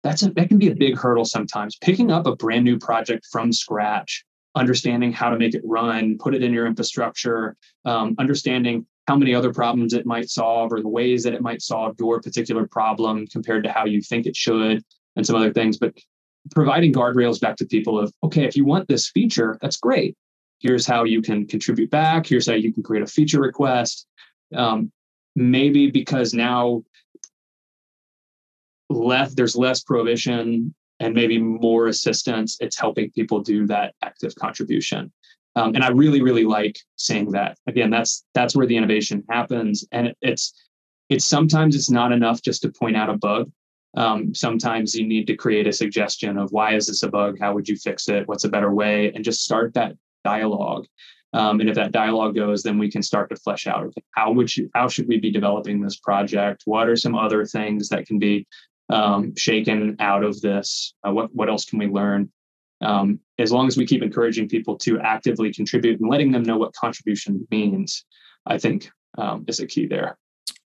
that's 0.04 0.22
a, 0.24 0.32
that 0.32 0.48
can 0.48 0.60
be 0.60 0.70
a 0.70 0.76
big 0.76 0.98
hurdle 0.98 1.26
sometimes. 1.26 1.78
Picking 1.78 2.12
up 2.12 2.28
a 2.28 2.36
brand 2.36 2.66
new 2.66 2.78
project 2.78 3.28
from 3.32 3.52
scratch, 3.52 4.24
understanding 4.56 5.12
how 5.12 5.30
to 5.30 5.38
make 5.38 5.56
it 5.56 5.62
run, 5.66 6.18
put 6.20 6.36
it 6.36 6.44
in 6.44 6.54
your 6.54 6.68
infrastructure, 6.68 7.56
um, 7.86 8.16
understanding 8.20 8.86
how 9.10 9.16
many 9.16 9.34
other 9.34 9.52
problems 9.52 9.94
it 9.96 10.06
might 10.06 10.30
solve 10.30 10.72
or 10.72 10.82
the 10.82 10.88
ways 10.88 11.24
that 11.24 11.34
it 11.34 11.42
might 11.42 11.64
solve 11.64 11.96
your 11.98 12.22
particular 12.22 12.68
problem 12.68 13.26
compared 13.26 13.64
to 13.64 13.72
how 13.72 13.84
you 13.84 14.02
think 14.04 14.28
it 14.28 14.36
should 14.36 14.84
and 15.16 15.26
some 15.26 15.36
other 15.36 15.52
things. 15.52 15.80
But 15.80 15.98
providing 16.54 16.94
guardrails 16.94 17.42
back 17.42 17.56
to 17.56 17.66
people 17.66 18.00
of 18.00 18.14
okay 18.22 18.44
if 18.46 18.56
you 18.56 18.66
want 18.66 18.88
this 18.88 19.10
feature 19.10 19.58
that's 19.64 19.78
great. 19.78 20.16
Here's 20.60 20.86
how 20.86 21.06
you 21.06 21.24
can 21.24 21.48
contribute 21.48 21.90
back. 21.90 22.28
Here's 22.28 22.48
how 22.48 22.54
you 22.54 22.72
can 22.72 22.84
create 22.84 23.02
a 23.02 23.08
feature 23.08 23.42
request. 23.42 24.06
Um, 24.56 24.92
maybe 25.36 25.90
because 25.90 26.36
now 26.36 26.84
there's 28.90 29.56
less 29.56 29.82
prohibition 29.82 30.76
and 31.00 31.16
maybe 31.16 31.40
more 31.40 31.88
assistance 31.88 32.58
it's 32.60 32.78
helping 32.78 33.10
people 33.12 33.40
do 33.40 33.66
that 33.66 33.96
active 34.04 34.36
contribution 34.36 35.12
um, 35.60 35.76
and 35.76 35.84
I 35.84 35.90
really, 35.90 36.22
really 36.22 36.46
like 36.46 36.80
saying 36.96 37.32
that. 37.32 37.58
Again, 37.68 37.90
that's 37.90 38.26
that's 38.34 38.56
where 38.56 38.66
the 38.66 38.78
innovation 38.78 39.24
happens, 39.30 39.86
and 39.92 40.08
it, 40.08 40.18
it's 40.22 40.54
it's 41.10 41.26
sometimes 41.26 41.76
it's 41.76 41.90
not 41.90 42.12
enough 42.12 42.42
just 42.42 42.62
to 42.62 42.72
point 42.72 42.96
out 42.96 43.10
a 43.10 43.18
bug. 43.18 43.52
Um, 43.98 44.34
sometimes 44.34 44.96
you 44.96 45.06
need 45.06 45.28
to 45.28 45.36
create 45.36 45.68
a 45.68 45.74
suggestion 45.74 46.38
of 46.38 46.52
why 46.52 46.76
is 46.76 46.88
this 46.88 47.04
a 47.04 47.10
bug? 47.10 47.38
How 47.42 47.54
would 47.54 47.68
you 47.68 47.76
fix 47.76 48.08
it? 48.08 48.28
What's 48.28 48.46
a 48.46 48.50
better 48.50 48.72
way? 48.74 49.12
And 49.12 49.26
just 49.26 49.44
start 49.44 49.74
that 49.74 49.96
dialogue. 50.24 50.86
Um, 51.34 51.60
and 51.60 51.70
if 51.70 51.76
that 51.76 51.92
dialogue 51.92 52.36
goes, 52.36 52.64
then 52.64 52.78
we 52.78 52.90
can 52.90 53.04
start 53.04 53.30
to 53.30 53.36
flesh 53.36 53.68
out 53.68 53.94
how 54.12 54.32
would 54.32 54.56
you, 54.56 54.70
how 54.74 54.88
should 54.88 55.08
we 55.08 55.20
be 55.20 55.32
developing 55.32 55.82
this 55.82 55.98
project? 55.98 56.64
What 56.66 56.88
are 56.88 56.96
some 56.96 57.16
other 57.16 57.46
things 57.46 57.90
that 57.90 58.08
can 58.08 58.18
be 58.18 58.48
um, 58.90 59.36
shaken 59.36 59.98
out 60.00 60.24
of 60.24 60.40
this? 60.42 60.94
Uh, 61.06 61.12
what 61.12 61.34
what 61.36 61.50
else 61.50 61.66
can 61.66 61.80
we 61.80 61.88
learn? 61.88 62.32
Um, 62.82 63.20
as 63.38 63.52
long 63.52 63.68
as 63.68 63.78
we 63.78 63.86
keep 63.86 64.02
encouraging 64.02 64.48
people 64.48 64.78
to 64.78 65.00
actively 65.00 65.54
contribute 65.54 66.00
and 66.00 66.10
letting 66.10 66.32
them 66.32 66.44
know 66.44 66.58
what 66.58 66.74
contribution 66.74 67.46
means, 67.52 68.06
I 68.46 68.58
think 68.58 68.90
um, 69.18 69.46
is 69.48 69.60
a 69.60 69.68
key 69.68 69.86
there. 69.86 70.18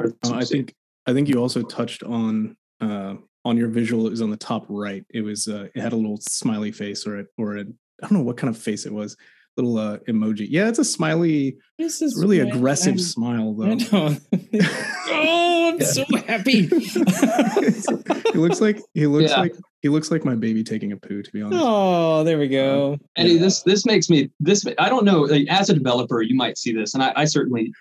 Uh, 0.04 0.10
I 0.24 0.46
think 0.46 0.74
I 1.06 1.14
think 1.14 1.28
you 1.28 1.36
also 1.36 1.62
touched 1.62 2.04
on 2.04 2.56
uh, 2.82 3.16
on 3.46 3.58
your 3.58 3.68
visual. 3.68 4.08
It 4.08 4.12
was 4.12 4.22
on 4.22 4.30
the 4.32 4.38
top 4.38 4.66
right. 4.70 5.06
It 5.10 5.22
was 5.22 5.48
uh, 5.48 5.68
it 5.74 5.82
had 5.82 5.94
a 5.94 5.98
little 5.98 6.20
smiley 6.22 6.72
face 6.72 7.06
or 7.06 7.20
a, 7.20 7.26
or 7.38 7.58
a, 7.58 7.62
I 7.62 7.64
don't 8.02 8.14
know 8.14 8.24
what 8.24 8.38
kind 8.38 8.54
of 8.54 8.62
face 8.62 8.86
it 8.86 8.94
was. 8.94 9.16
Little 9.60 9.78
uh, 9.78 9.98
emoji. 10.08 10.48
Yeah, 10.50 10.70
it's 10.70 10.80
a 10.80 10.86
smiley. 10.86 11.58
This 11.78 12.02
is 12.02 12.18
really 12.18 12.40
aggressive 12.40 12.94
I'm, 12.94 13.00
smile 13.00 13.54
though. 13.54 13.78
oh, 13.92 15.72
I'm 15.74 15.82
so 15.82 16.06
happy. 16.28 16.68
he 16.68 18.38
looks 18.38 18.62
like 18.62 18.82
he 18.94 19.06
looks 19.06 19.32
yeah. 19.32 19.42
like 19.42 19.56
he 19.82 19.90
looks 19.90 20.12
like 20.12 20.24
my 20.24 20.36
baby 20.36 20.64
taking 20.64 20.94
a 20.94 20.98
poo, 20.98 21.22
to 21.22 21.32
be 21.32 21.42
honest. 21.42 21.62
Oh, 21.62 22.24
there 22.24 22.38
we 22.38 22.48
go. 22.48 22.94
Um, 22.94 23.00
Eddie, 23.18 23.32
yeah. 23.32 23.42
this 23.42 23.64
this 23.64 23.86
makes 23.86 24.10
me 24.10 24.30
this. 24.40 24.66
I 24.78 24.88
don't 24.88 25.04
know. 25.04 25.24
Like, 25.24 25.48
as 25.50 25.70
a 25.70 25.74
developer, 25.74 26.22
you 26.22 26.36
might 26.36 26.58
see 26.58 26.72
this, 26.72 26.94
and 26.94 27.04
I, 27.04 27.12
I 27.18 27.26
certainly 27.26 27.74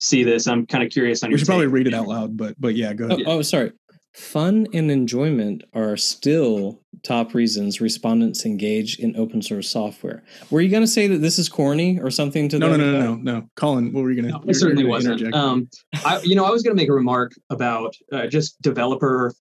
see 0.00 0.24
this. 0.24 0.46
I'm 0.46 0.66
kind 0.66 0.84
of 0.84 0.90
curious 0.90 1.22
on. 1.22 1.30
We 1.30 1.38
should 1.38 1.46
take. 1.46 1.52
probably 1.52 1.68
read 1.68 1.86
it 1.86 1.94
out 1.94 2.08
loud, 2.08 2.36
but 2.36 2.60
but 2.60 2.74
yeah, 2.74 2.92
go 2.92 3.06
ahead. 3.06 3.20
Oh, 3.26 3.38
oh, 3.38 3.42
sorry. 3.42 3.72
Fun 4.12 4.66
and 4.74 4.90
enjoyment 4.90 5.64
are 5.72 5.96
still 5.96 6.82
top 7.02 7.34
reasons 7.34 7.80
respondents 7.80 8.44
engage 8.44 8.98
in 8.98 9.16
open 9.16 9.40
source 9.40 9.70
software. 9.70 10.22
Were 10.50 10.60
you 10.60 10.68
going 10.68 10.82
to 10.82 10.88
say 10.88 11.06
that 11.06 11.18
this 11.18 11.38
is 11.38 11.48
corny 11.48 11.98
or 11.98 12.10
something 12.10 12.48
to 12.50 12.58
no, 12.58 12.68
no, 12.68 12.76
no, 12.76 12.92
no, 12.92 13.14
no, 13.14 13.14
no. 13.14 13.48
Colin, 13.56 13.92
what 13.92 14.02
were 14.02 14.10
you 14.10 14.20
going 14.20 14.32
to? 14.32 14.38
No, 14.38 14.50
it 14.50 14.54
certainly 14.54 14.84
wasn't. 14.84 15.34
Um, 15.34 15.68
I, 16.04 16.20
you 16.22 16.34
know, 16.34 16.44
I 16.44 16.50
was 16.50 16.62
going 16.62 16.76
to 16.76 16.80
make 16.80 16.90
a 16.90 16.94
remark 16.94 17.32
about 17.48 17.96
uh, 18.12 18.26
just 18.26 18.60
developer 18.60 19.32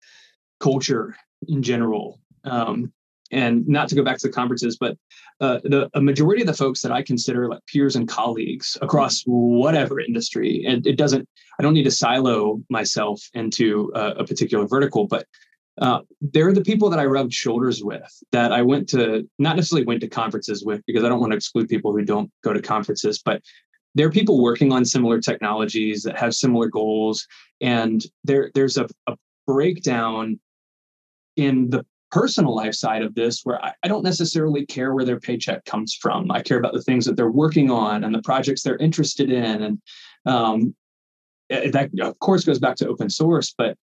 culture 0.61 1.15
in 1.47 1.61
general. 1.61 2.21
Um, 2.45 2.93
and 3.31 3.67
not 3.67 3.89
to 3.89 3.95
go 3.95 4.03
back 4.03 4.19
to 4.19 4.27
the 4.27 4.33
conferences, 4.33 4.77
but 4.77 4.97
uh, 5.41 5.59
the 5.63 5.89
a 5.95 6.01
majority 6.01 6.41
of 6.43 6.47
the 6.47 6.53
folks 6.53 6.81
that 6.83 6.91
I 6.91 7.01
consider 7.01 7.49
like 7.49 7.65
peers 7.65 7.95
and 7.95 8.07
colleagues 8.07 8.77
across 8.81 9.23
whatever 9.25 9.99
industry, 9.99 10.63
and 10.67 10.85
it 10.85 10.97
doesn't, 10.97 11.27
I 11.59 11.63
don't 11.63 11.73
need 11.73 11.83
to 11.85 11.91
silo 11.91 12.61
myself 12.69 13.19
into 13.33 13.91
a, 13.95 14.23
particular 14.23 14.67
vertical, 14.67 15.07
but 15.07 15.25
uh, 15.81 16.01
they're 16.21 16.53
the 16.53 16.61
people 16.61 16.89
that 16.91 16.99
I 16.99 17.05
rubbed 17.05 17.33
shoulders 17.33 17.83
with, 17.83 18.11
that 18.31 18.51
I 18.51 18.61
went 18.61 18.87
to, 18.89 19.27
not 19.39 19.55
necessarily 19.55 19.85
went 19.85 20.01
to 20.01 20.07
conferences 20.07 20.63
with, 20.63 20.81
because 20.85 21.03
I 21.03 21.09
don't 21.09 21.19
want 21.19 21.31
to 21.31 21.37
exclude 21.37 21.67
people 21.69 21.91
who 21.91 22.05
don't 22.05 22.31
go 22.43 22.53
to 22.53 22.61
conferences, 22.61 23.21
but 23.23 23.41
they're 23.95 24.11
people 24.11 24.43
working 24.43 24.71
on 24.71 24.85
similar 24.85 25.19
technologies 25.19 26.03
that 26.03 26.19
have 26.19 26.35
similar 26.35 26.67
goals. 26.67 27.25
And 27.61 28.05
there, 28.23 28.51
there's 28.53 28.77
a, 28.77 28.87
a 29.07 29.17
breakdown 29.47 30.39
in 31.35 31.71
the 31.71 31.85
personal 32.11 32.55
life 32.55 32.75
side 32.75 33.01
of 33.01 33.15
this 33.15 33.41
where 33.43 33.63
I, 33.63 33.73
I, 33.83 33.87
don't 33.87 34.03
necessarily 34.03 34.65
care 34.65 34.93
where 34.93 35.05
their 35.05 35.19
paycheck 35.19 35.65
comes 35.65 35.95
from. 35.95 36.29
I 36.31 36.41
care 36.41 36.57
about 36.57 36.73
the 36.73 36.81
things 36.81 37.05
that 37.05 37.15
they're 37.15 37.31
working 37.31 37.71
on 37.71 38.03
and 38.03 38.13
the 38.13 38.21
projects 38.21 38.61
they're 38.61 38.77
interested 38.77 39.31
in. 39.31 39.63
And 39.63 39.81
um, 40.25 40.75
eh, 41.49 41.71
that, 41.71 41.89
of 42.01 42.19
course, 42.19 42.43
goes 42.43 42.59
back 42.59 42.75
to 42.77 42.87
open 42.87 43.09
source. 43.09 43.53
But 43.57 43.77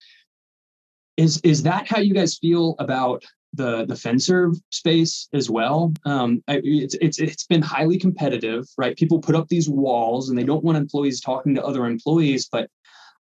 is 1.15 1.39
is 1.41 1.63
that 1.63 1.88
how 1.88 1.99
you 1.99 2.13
guys 2.13 2.38
feel 2.38 2.75
about 2.80 3.23
the 3.53 3.86
the 3.86 3.95
FinServ 3.95 4.59
space 4.71 5.28
as 5.34 5.49
well? 5.49 5.93
Um, 6.05 6.43
I, 6.47 6.61
it's 6.63 6.95
it's 7.01 7.19
it's 7.19 7.47
been 7.47 7.61
highly 7.61 7.97
competitive, 7.97 8.65
right? 8.78 8.95
People 8.95 9.19
put 9.19 9.36
up 9.36 9.47
these 9.47 9.69
walls 9.69 10.30
and 10.30 10.38
they 10.38 10.43
don't 10.43 10.63
want 10.63 10.78
employees 10.78 11.21
talking 11.21 11.55
to 11.55 11.65
other 11.65 11.86
employees, 11.86 12.47
but 12.51 12.69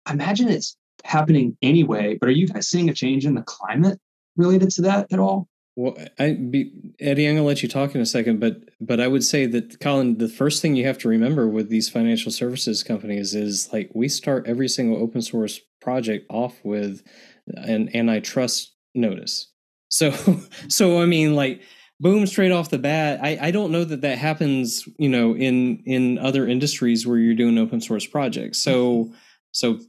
I 0.05 0.13
imagine 0.13 0.49
it's 0.49 0.77
happening 1.03 1.57
anyway. 1.61 2.17
But 2.19 2.29
are 2.29 2.33
you 2.33 2.47
guys 2.47 2.67
seeing 2.67 2.89
a 2.89 2.93
change 2.93 3.25
in 3.25 3.33
the 3.33 3.41
climate 3.43 3.99
related 4.37 4.69
to 4.71 4.81
that 4.83 5.11
at 5.11 5.19
all? 5.19 5.47
Well, 5.77 5.95
I 6.17 6.33
be 6.33 6.71
Eddie, 6.99 7.27
I'm 7.27 7.35
gonna 7.35 7.45
let 7.45 7.61
you 7.61 7.69
talk 7.69 7.93
in 7.93 8.01
a 8.01 8.05
second, 8.05 8.39
but 8.39 8.61
but 8.81 8.99
I 8.99 9.07
would 9.07 9.23
say 9.23 9.45
that 9.45 9.79
Colin, 9.79 10.17
the 10.17 10.27
first 10.27 10.59
thing 10.59 10.75
you 10.75 10.87
have 10.87 10.97
to 10.99 11.07
remember 11.07 11.47
with 11.47 11.69
these 11.69 11.87
financial 11.87 12.31
services 12.31 12.81
companies 12.81 13.35
is 13.35 13.69
like 13.71 13.91
we 13.93 14.09
start 14.09 14.47
every 14.47 14.67
single 14.67 14.97
open 14.97 15.21
source 15.21 15.59
project 15.79 16.25
off 16.31 16.55
with 16.63 17.03
an 17.55 17.95
antitrust 17.95 18.73
notice. 18.95 19.51
So 19.89 20.11
so 20.67 20.99
I 20.99 21.05
mean 21.05 21.35
like 21.35 21.61
boom 21.99 22.25
straight 22.25 22.51
off 22.51 22.71
the 22.71 22.79
bat. 22.79 23.19
I 23.21 23.37
I 23.39 23.51
don't 23.51 23.71
know 23.71 23.83
that 23.83 24.01
that 24.01 24.17
happens 24.17 24.89
you 24.97 25.09
know 25.09 25.35
in 25.35 25.83
in 25.85 26.17
other 26.17 26.47
industries 26.47 27.05
where 27.05 27.19
you're 27.19 27.35
doing 27.35 27.59
open 27.59 27.81
source 27.81 28.07
projects. 28.07 28.57
So 28.63 29.03
mm-hmm. 29.03 29.13
so 29.51 29.79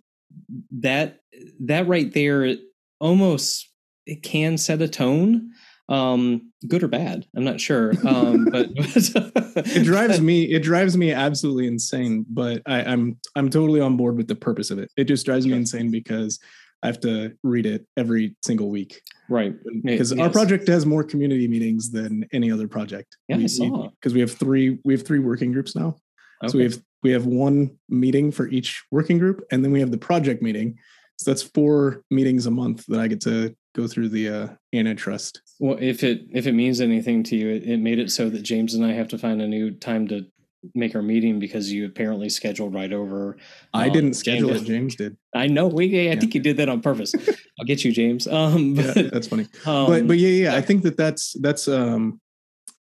that 0.81 1.21
that 1.61 1.89
right 1.89 2.13
there 2.13 2.57
almost 3.01 3.69
it 4.09 4.23
can 4.23 4.57
set 4.57 4.83
a 4.83 4.89
tone 4.89 5.51
um 5.89 6.53
good 6.67 6.83
or 6.83 6.89
bad 6.89 7.25
i'm 7.37 7.45
not 7.45 7.61
sure 7.61 7.93
um 8.07 8.45
but 8.53 8.69
it 8.75 9.85
drives 9.85 10.21
me 10.21 10.45
it 10.45 10.63
drives 10.63 10.97
me 10.97 11.13
absolutely 11.13 11.67
insane 11.67 12.27
but 12.29 12.61
i 12.67 12.83
i'm 12.83 13.17
i'm 13.37 13.49
totally 13.49 13.81
on 13.81 13.97
board 13.97 14.17
with 14.17 14.29
the 14.29 14.35
purpose 14.35 14.71
of 14.71 14.79
it. 14.79 14.91
It 14.97 15.05
just 15.05 15.25
drives 15.25 15.47
me 15.47 15.55
insane 15.55 15.91
because 15.91 16.39
i 16.83 16.87
have 16.87 17.01
to 17.01 17.35
read 17.43 17.67
it 17.67 17.87
every 17.97 18.37
single 18.45 18.71
week. 18.71 19.03
Right. 19.31 19.55
Because 19.83 20.13
yes. 20.13 20.21
our 20.21 20.31
project 20.31 20.69
has 20.69 20.87
more 20.87 21.05
community 21.05 21.49
meetings 21.49 21.91
than 21.91 22.27
any 22.33 22.53
other 22.53 22.69
project. 22.69 23.17
Yeah 23.29 23.39
we, 23.39 23.45
i 23.45 23.47
saw 23.47 23.89
because 23.91 24.15
we 24.15 24.21
have 24.21 24.33
three 24.33 24.79
we 24.85 24.93
have 24.95 25.07
three 25.07 25.21
working 25.21 25.53
groups 25.53 25.75
now. 25.75 25.97
Okay. 26.43 26.53
so 26.53 26.59
we 26.59 26.65
have 26.65 26.79
we 27.03 27.13
have 27.13 27.27
one 27.27 27.77
meeting 27.89 28.33
for 28.33 28.49
each 28.49 28.85
working 28.91 29.19
group, 29.19 29.45
and 29.51 29.65
then 29.65 29.73
we 29.73 29.81
have 29.81 29.91
the 29.91 29.99
project 29.99 30.43
meeting. 30.43 30.77
So 31.17 31.31
that's 31.31 31.43
four 31.43 32.03
meetings 32.11 32.47
a 32.47 32.51
month 32.51 32.85
that 32.87 33.01
I 33.01 33.09
get 33.09 33.21
to 33.23 33.55
go 33.79 33.87
through 33.87 34.09
the 34.09 34.29
uh, 34.29 34.49
antitrust. 34.75 35.41
Well, 35.61 35.79
if 35.81 36.03
it 36.03 36.23
if 36.33 36.47
it 36.47 36.53
means 36.53 36.81
anything 36.81 37.23
to 37.25 37.37
you, 37.37 37.49
it, 37.51 37.63
it 37.65 37.77
made 37.79 37.99
it 37.99 38.11
so 38.11 38.29
that 38.29 38.43
James 38.43 38.75
and 38.75 38.85
I 38.85 38.93
have 38.93 39.09
to 39.09 39.19
find 39.19 39.41
a 39.41 39.47
new 39.47 39.71
time 39.71 40.09
to 40.09 40.27
make 40.75 40.97
our 40.97 41.03
meeting 41.03 41.39
because 41.39 41.73
you 41.73 41.87
apparently 41.87 42.29
scheduled 42.29 42.75
right 42.75 42.93
over. 42.93 43.37
I 43.73 43.87
um, 43.87 43.93
didn't 43.93 44.15
schedule 44.15 44.49
James- 44.51 44.63
it. 44.63 44.67
James 44.67 44.97
did. 44.97 45.17
I 45.35 45.47
know. 45.47 45.69
We, 45.69 46.11
I 46.11 46.17
think 46.17 46.35
you 46.35 46.41
did 46.41 46.57
that 46.57 46.69
on 46.69 46.81
purpose. 46.81 47.15
I'll 47.59 47.67
get 47.67 47.85
you, 47.85 47.93
James. 47.93 48.27
Um, 48.27 48.75
Yeah, 48.77 49.03
that's 49.13 49.29
funny. 49.29 49.47
um, 49.67 49.87
but 49.87 50.09
but 50.09 50.19
yeah, 50.19 50.51
yeah, 50.51 50.57
I 50.57 50.61
think 50.61 50.83
that 50.83 50.97
that's 50.97 51.35
that's 51.41 51.69
um 51.69 52.21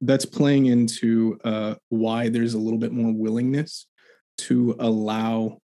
that's 0.01 0.25
playing 0.25 0.67
into 0.67 1.39
uh 1.43 1.75
why 1.89 2.29
there's 2.29 2.53
a 2.55 2.59
little 2.59 2.79
bit 2.79 2.91
more 2.91 3.13
willingness 3.13 3.87
to 4.39 4.75
allow 4.79 5.59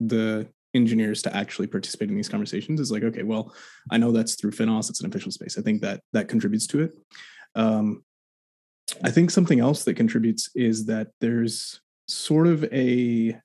the 0.00 0.48
engineers 0.74 1.22
to 1.22 1.34
actually 1.34 1.66
participate 1.66 2.10
in 2.10 2.16
these 2.16 2.28
conversations 2.28 2.78
is 2.80 2.90
like 2.90 3.02
okay 3.02 3.22
well 3.22 3.54
i 3.90 3.96
know 3.96 4.12
that's 4.12 4.34
through 4.34 4.50
finos 4.50 4.90
it's 4.90 5.00
an 5.00 5.06
official 5.06 5.32
space. 5.32 5.58
I 5.58 5.62
think 5.62 5.80
that 5.82 6.02
that 6.12 6.28
contributes 6.28 6.66
to 6.68 6.82
it. 6.82 6.92
Um 7.54 8.04
i 9.04 9.10
think 9.10 9.30
something 9.30 9.60
else 9.60 9.84
that 9.84 9.94
contributes 9.94 10.50
is 10.54 10.86
that 10.86 11.08
there's 11.20 11.80
sort 12.06 12.46
of 12.46 12.64
a 12.72 13.36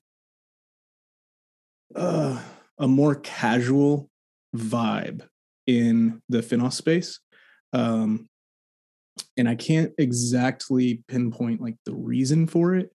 uh, 1.96 2.42
a 2.78 2.88
more 2.88 3.14
casual 3.14 4.10
vibe 4.56 5.22
in 5.66 6.20
the 6.28 6.38
finos 6.38 6.72
space. 6.72 7.20
Um 7.72 8.28
and 9.36 9.48
i 9.48 9.54
can't 9.54 9.92
exactly 9.98 11.02
pinpoint 11.08 11.60
like 11.60 11.76
the 11.86 11.94
reason 11.94 12.46
for 12.46 12.74
it 12.74 12.90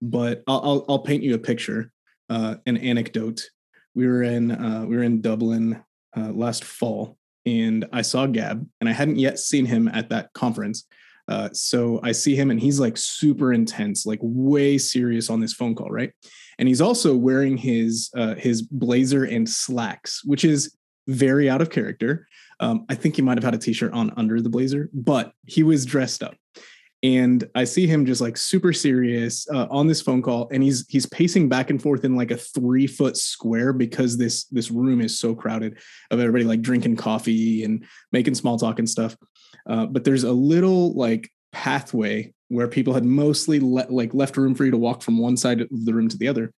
but 0.00 0.42
i'll 0.46 0.60
i'll, 0.62 0.84
I'll 0.88 0.98
paint 0.98 1.22
you 1.22 1.34
a 1.34 1.38
picture 1.38 1.90
uh 2.28 2.56
an 2.66 2.76
anecdote 2.76 3.48
we 3.94 4.06
were 4.06 4.22
in 4.22 4.50
uh 4.50 4.84
we 4.86 4.96
were 4.96 5.02
in 5.02 5.20
dublin 5.20 5.82
uh, 6.16 6.30
last 6.32 6.64
fall 6.64 7.16
and 7.46 7.86
i 7.92 8.02
saw 8.02 8.26
gab 8.26 8.66
and 8.80 8.88
i 8.88 8.92
hadn't 8.92 9.18
yet 9.18 9.38
seen 9.38 9.64
him 9.64 9.88
at 9.88 10.08
that 10.08 10.32
conference 10.32 10.86
uh, 11.28 11.48
so 11.52 12.00
I 12.02 12.12
see 12.12 12.34
him 12.34 12.50
and 12.50 12.60
he's 12.60 12.80
like 12.80 12.96
super 12.96 13.52
intense, 13.52 14.04
like 14.04 14.18
way 14.22 14.76
serious 14.76 15.30
on 15.30 15.40
this 15.40 15.52
phone 15.52 15.74
call, 15.74 15.88
right? 15.88 16.12
And 16.58 16.68
he's 16.68 16.80
also 16.80 17.16
wearing 17.16 17.56
his 17.56 18.10
uh, 18.16 18.34
his 18.34 18.62
blazer 18.62 19.24
and 19.24 19.48
slacks, 19.48 20.22
which 20.24 20.44
is 20.44 20.76
very 21.08 21.48
out 21.48 21.62
of 21.62 21.70
character. 21.70 22.26
Um, 22.60 22.84
I 22.88 22.94
think 22.94 23.16
he 23.16 23.22
might 23.22 23.38
have 23.38 23.44
had 23.44 23.54
a 23.54 23.58
t-shirt 23.58 23.92
on 23.92 24.12
under 24.16 24.40
the 24.40 24.48
blazer, 24.48 24.88
but 24.92 25.32
he 25.46 25.62
was 25.62 25.84
dressed 25.84 26.22
up. 26.22 26.36
And 27.04 27.48
I 27.56 27.64
see 27.64 27.88
him 27.88 28.06
just 28.06 28.20
like 28.20 28.36
super 28.36 28.72
serious 28.72 29.48
uh, 29.50 29.66
on 29.70 29.88
this 29.88 30.00
phone 30.00 30.22
call, 30.22 30.48
and 30.52 30.62
he's 30.62 30.86
he's 30.88 31.06
pacing 31.06 31.48
back 31.48 31.70
and 31.70 31.82
forth 31.82 32.04
in 32.04 32.14
like 32.14 32.30
a 32.30 32.36
three 32.36 32.86
foot 32.86 33.16
square 33.16 33.72
because 33.72 34.16
this 34.16 34.44
this 34.44 34.70
room 34.70 35.00
is 35.00 35.18
so 35.18 35.34
crowded 35.34 35.78
of 36.12 36.20
everybody 36.20 36.44
like 36.44 36.62
drinking 36.62 36.96
coffee 36.96 37.64
and 37.64 37.84
making 38.12 38.36
small 38.36 38.56
talk 38.56 38.78
and 38.78 38.88
stuff. 38.88 39.16
Uh, 39.68 39.86
but 39.86 40.04
there's 40.04 40.22
a 40.22 40.32
little 40.32 40.94
like 40.94 41.28
pathway 41.52 42.32
where 42.48 42.68
people 42.68 42.94
had 42.94 43.04
mostly 43.04 43.58
le- 43.58 43.86
like 43.88 44.14
left 44.14 44.36
room 44.36 44.54
for 44.54 44.64
you 44.64 44.70
to 44.70 44.76
walk 44.76 45.02
from 45.02 45.18
one 45.18 45.36
side 45.36 45.60
of 45.60 45.68
the 45.70 45.94
room 45.94 46.08
to 46.08 46.18
the 46.18 46.28
other. 46.28 46.52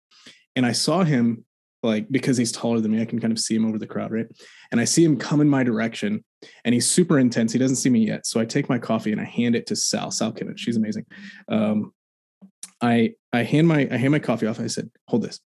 And 0.56 0.66
I 0.66 0.72
saw 0.74 1.04
him 1.04 1.46
like 1.84 2.10
because 2.10 2.38
he's 2.38 2.52
taller 2.52 2.80
than 2.80 2.92
me, 2.92 3.02
I 3.02 3.06
can 3.06 3.20
kind 3.20 3.32
of 3.32 3.40
see 3.40 3.56
him 3.56 3.66
over 3.66 3.78
the 3.78 3.88
crowd, 3.88 4.12
right? 4.12 4.28
And 4.72 4.80
I 4.80 4.86
see 4.86 5.04
him 5.04 5.18
come 5.18 5.42
in 5.42 5.50
my 5.50 5.64
direction, 5.64 6.24
and 6.64 6.74
he's 6.74 6.90
super 6.90 7.20
intense. 7.20 7.52
He 7.52 7.60
doesn't 7.60 7.76
see 7.76 7.90
me 7.90 8.06
yet, 8.06 8.26
so 8.26 8.40
I 8.40 8.46
take 8.46 8.70
my 8.70 8.80
coffee 8.80 9.12
and 9.12 9.22
I 9.22 9.26
hand 9.26 9.56
it 9.56 9.68
to 9.68 9.76
Sal. 9.76 10.10
Sal 10.10 10.32
Kimmich, 10.32 10.60
she's 10.60 10.78
amazing. 10.78 11.06
Um, 11.50 11.94
I 12.82 13.14
I 13.32 13.44
hand 13.44 13.68
my 13.68 13.88
I 13.92 13.98
hand 13.98 14.12
my 14.12 14.20
coffee 14.20 14.48
off. 14.48 14.60
I 14.60 14.68
said, 14.68 14.90
"Hold 15.08 15.24
this," 15.24 15.40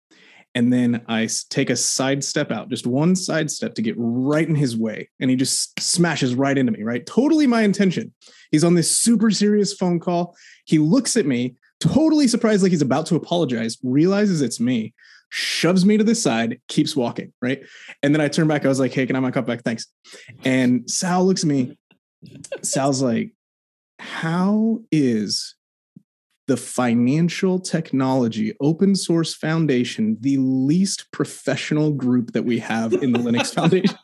and 0.53 0.71
then 0.71 1.03
I 1.07 1.27
take 1.49 1.69
a 1.69 1.75
side 1.75 2.23
step 2.23 2.51
out, 2.51 2.69
just 2.69 2.87
one 2.87 3.15
side 3.15 3.49
step 3.49 3.73
to 3.75 3.81
get 3.81 3.95
right 3.97 4.47
in 4.47 4.55
his 4.55 4.77
way, 4.77 5.09
and 5.19 5.29
he 5.29 5.35
just 5.35 5.79
smashes 5.79 6.35
right 6.35 6.57
into 6.57 6.71
me. 6.71 6.83
Right, 6.83 7.05
totally 7.05 7.47
my 7.47 7.61
intention. 7.61 8.13
He's 8.51 8.63
on 8.63 8.75
this 8.75 8.97
super 8.97 9.31
serious 9.31 9.73
phone 9.73 9.99
call. 9.99 10.35
He 10.65 10.79
looks 10.79 11.17
at 11.17 11.25
me, 11.25 11.55
totally 11.79 12.27
surprised, 12.27 12.63
like 12.63 12.71
he's 12.71 12.81
about 12.81 13.05
to 13.07 13.15
apologize. 13.15 13.77
Realizes 13.83 14.41
it's 14.41 14.59
me, 14.59 14.93
shoves 15.35 15.85
me 15.85 15.97
to 15.97 16.03
the 16.03 16.15
side, 16.15 16.61
keeps 16.69 16.95
walking. 16.95 17.33
Right, 17.41 17.61
and 18.01 18.15
then 18.15 18.21
I 18.21 18.29
turn 18.29 18.47
back. 18.47 18.65
I 18.65 18.69
was 18.69 18.79
like, 18.79 18.93
"Hey, 18.93 19.05
can 19.05 19.15
I 19.15 19.17
have 19.17 19.23
my 19.23 19.31
cup 19.31 19.45
back? 19.45 19.63
Thanks." 19.63 19.87
And 20.43 20.89
Sal 20.89 21.25
looks 21.25 21.43
at 21.43 21.49
me. 21.49 21.77
Sal's 22.61 23.01
like, 23.01 23.33
"How 23.99 24.79
is?" 24.91 25.55
the 26.47 26.57
Financial 26.57 27.59
Technology 27.59 28.55
Open 28.61 28.93
Source 28.95 29.33
Foundation, 29.33 30.15
the 30.21 30.37
least 30.37 31.11
professional 31.11 31.91
group 31.91 32.33
that 32.33 32.43
we 32.43 32.59
have 32.59 32.93
in 32.93 33.13
the 33.13 33.17
Linux 33.17 33.51
Foundation. 33.51 33.97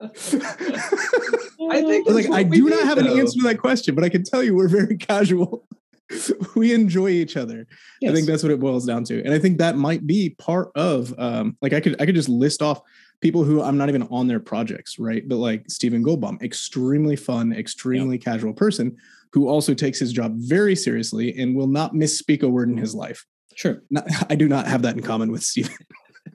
I 1.70 1.82
think 1.82 2.08
like 2.08 2.28
I 2.30 2.42
do 2.42 2.68
not 2.68 2.82
have 2.84 2.98
an 2.98 3.06
answer 3.06 3.38
to 3.38 3.44
that 3.44 3.58
question, 3.58 3.94
but 3.94 4.02
I 4.02 4.08
can 4.08 4.24
tell 4.24 4.42
you 4.42 4.56
we're 4.56 4.66
very 4.66 4.96
casual. 4.96 5.64
we 6.54 6.74
enjoy 6.74 7.08
each 7.08 7.36
other. 7.36 7.66
I 8.06 8.12
think 8.12 8.26
that's 8.26 8.42
what 8.42 8.52
it 8.52 8.60
boils 8.60 8.86
down 8.86 9.04
to, 9.04 9.22
and 9.24 9.32
I 9.32 9.38
think 9.38 9.58
that 9.58 9.76
might 9.76 10.06
be 10.06 10.30
part 10.30 10.70
of 10.74 11.14
um, 11.18 11.56
like 11.62 11.72
I 11.72 11.80
could 11.80 12.00
I 12.00 12.06
could 12.06 12.14
just 12.14 12.28
list 12.28 12.62
off 12.62 12.80
people 13.20 13.44
who 13.44 13.62
I'm 13.62 13.76
not 13.76 13.88
even 13.88 14.02
on 14.10 14.26
their 14.26 14.40
projects, 14.40 14.98
right? 14.98 15.26
But 15.28 15.36
like 15.36 15.64
Stephen 15.68 16.02
Goldbaum, 16.04 16.42
extremely 16.42 17.16
fun, 17.16 17.52
extremely 17.52 18.18
casual 18.18 18.54
person 18.54 18.96
who 19.32 19.48
also 19.48 19.74
takes 19.74 19.98
his 19.98 20.12
job 20.12 20.34
very 20.36 20.74
seriously 20.74 21.38
and 21.38 21.54
will 21.54 21.66
not 21.68 21.92
misspeak 21.92 22.42
a 22.42 22.48
word 22.48 22.68
in 22.68 22.76
his 22.76 22.94
life. 22.94 23.24
sure. 23.54 23.82
Not, 23.90 24.06
I 24.30 24.34
do 24.34 24.48
not 24.48 24.66
have 24.66 24.82
that 24.82 24.96
in 24.96 25.02
common 25.02 25.30
with 25.30 25.42
Stephen. 25.42 25.76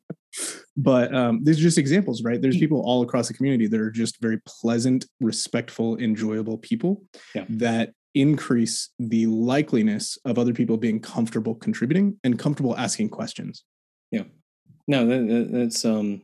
but 0.76 1.14
um, 1.14 1.40
there's 1.42 1.58
just 1.58 1.78
examples, 1.78 2.22
right? 2.22 2.40
There's 2.40 2.56
people 2.56 2.80
all 2.80 3.02
across 3.02 3.28
the 3.28 3.34
community 3.34 3.66
that 3.66 3.80
are 3.80 3.90
just 3.90 4.20
very 4.22 4.40
pleasant, 4.46 5.04
respectful, 5.20 5.98
enjoyable 5.98 6.58
people 6.58 7.02
Yeah. 7.34 7.44
that 7.50 7.92
increase 8.14 8.90
the 8.98 9.26
likeliness 9.26 10.18
of 10.24 10.38
other 10.38 10.52
people 10.52 10.76
being 10.76 11.00
comfortable 11.00 11.54
contributing 11.54 12.18
and 12.24 12.38
comfortable 12.38 12.76
asking 12.76 13.08
questions. 13.08 13.64
Yeah. 14.10 14.24
No, 14.86 15.06
that, 15.06 15.28
that, 15.28 15.48
that's 15.52 15.84
um. 15.84 16.22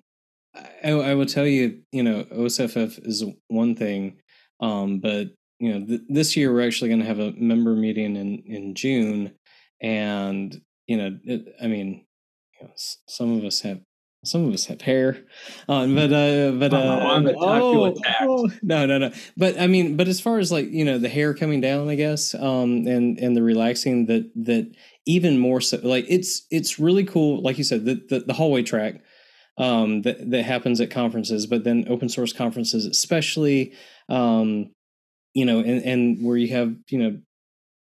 I, 0.83 0.91
I 0.91 1.15
will 1.15 1.27
tell 1.27 1.47
you, 1.47 1.83
you 1.93 2.03
know, 2.03 2.25
OSFF 2.25 3.07
is 3.07 3.25
one 3.49 3.77
thing, 3.77 4.17
um, 4.61 4.99
but 4.99 5.29
you 5.61 5.73
know, 5.73 5.87
th- 5.87 6.01
this 6.09 6.37
year 6.37 6.53
we're 6.53 6.67
actually 6.67 6.89
going 6.89 7.01
to 7.01 7.07
have 7.07 7.21
a 7.21 7.33
member 7.33 7.75
meeting 7.77 8.17
in 8.17 8.43
in 8.47 8.75
June, 8.75 9.33
and 9.81 10.61
you 10.87 10.97
know, 10.97 11.19
it, 11.25 11.55
I 11.63 11.67
mean, 11.69 12.07
you 12.61 12.67
know, 12.67 12.73
s- 12.73 12.99
some 13.09 13.37
of 13.37 13.45
us 13.45 13.61
have 13.61 13.81
some 14.25 14.47
of 14.47 14.53
us 14.53 14.67
have 14.67 14.81
hair, 14.81 15.25
uh, 15.69 15.87
but 15.87 16.13
uh, 16.13 16.51
but 16.59 16.75
Oh, 16.75 16.77
uh, 16.77 16.99
I'm 17.15 17.27
a- 17.27 17.39
I 17.39 17.61
feel 17.61 17.85
attacked. 17.87 18.23
oh, 18.23 18.51
no, 18.63 18.85
no, 18.87 18.99
no. 18.99 19.13
But 19.37 19.59
I 19.61 19.67
mean, 19.67 19.97
but 19.97 20.09
as 20.09 20.21
far 20.21 20.39
as 20.39 20.51
like 20.53 20.71
you 20.71 20.85
know, 20.85 20.99
the 20.99 21.09
hair 21.09 21.35
coming 21.35 21.61
down, 21.61 21.89
I 21.89 21.95
guess, 21.95 22.35
um, 22.35 22.87
and 22.87 23.19
and 23.19 23.37
the 23.37 23.43
relaxing 23.43 24.07
that 24.07 24.31
that 24.45 24.71
even 25.07 25.39
more 25.39 25.61
so, 25.61 25.79
like 25.83 26.05
it's 26.09 26.47
it's 26.51 26.79
really 26.79 27.05
cool. 27.05 27.43
Like 27.43 27.59
you 27.59 27.65
said, 27.65 27.85
the 27.85 28.03
the, 28.09 28.21
the 28.21 28.33
hallway 28.35 28.63
track 28.63 29.01
um, 29.57 30.03
that 30.03 30.31
that 30.31 30.43
happens 30.45 30.81
at 30.81 30.91
conferences, 30.91 31.47
but 31.47 31.65
then 31.65 31.85
open 31.89 32.09
source 32.09 32.33
conferences, 32.33 32.87
especially, 32.87 33.73
um, 34.09 34.71
you 35.33 35.45
know, 35.45 35.61
and 35.61 35.83
and 35.85 36.25
where 36.27 36.37
you 36.37 36.49
have 36.49 36.75
you 36.89 36.99
know 36.99 37.19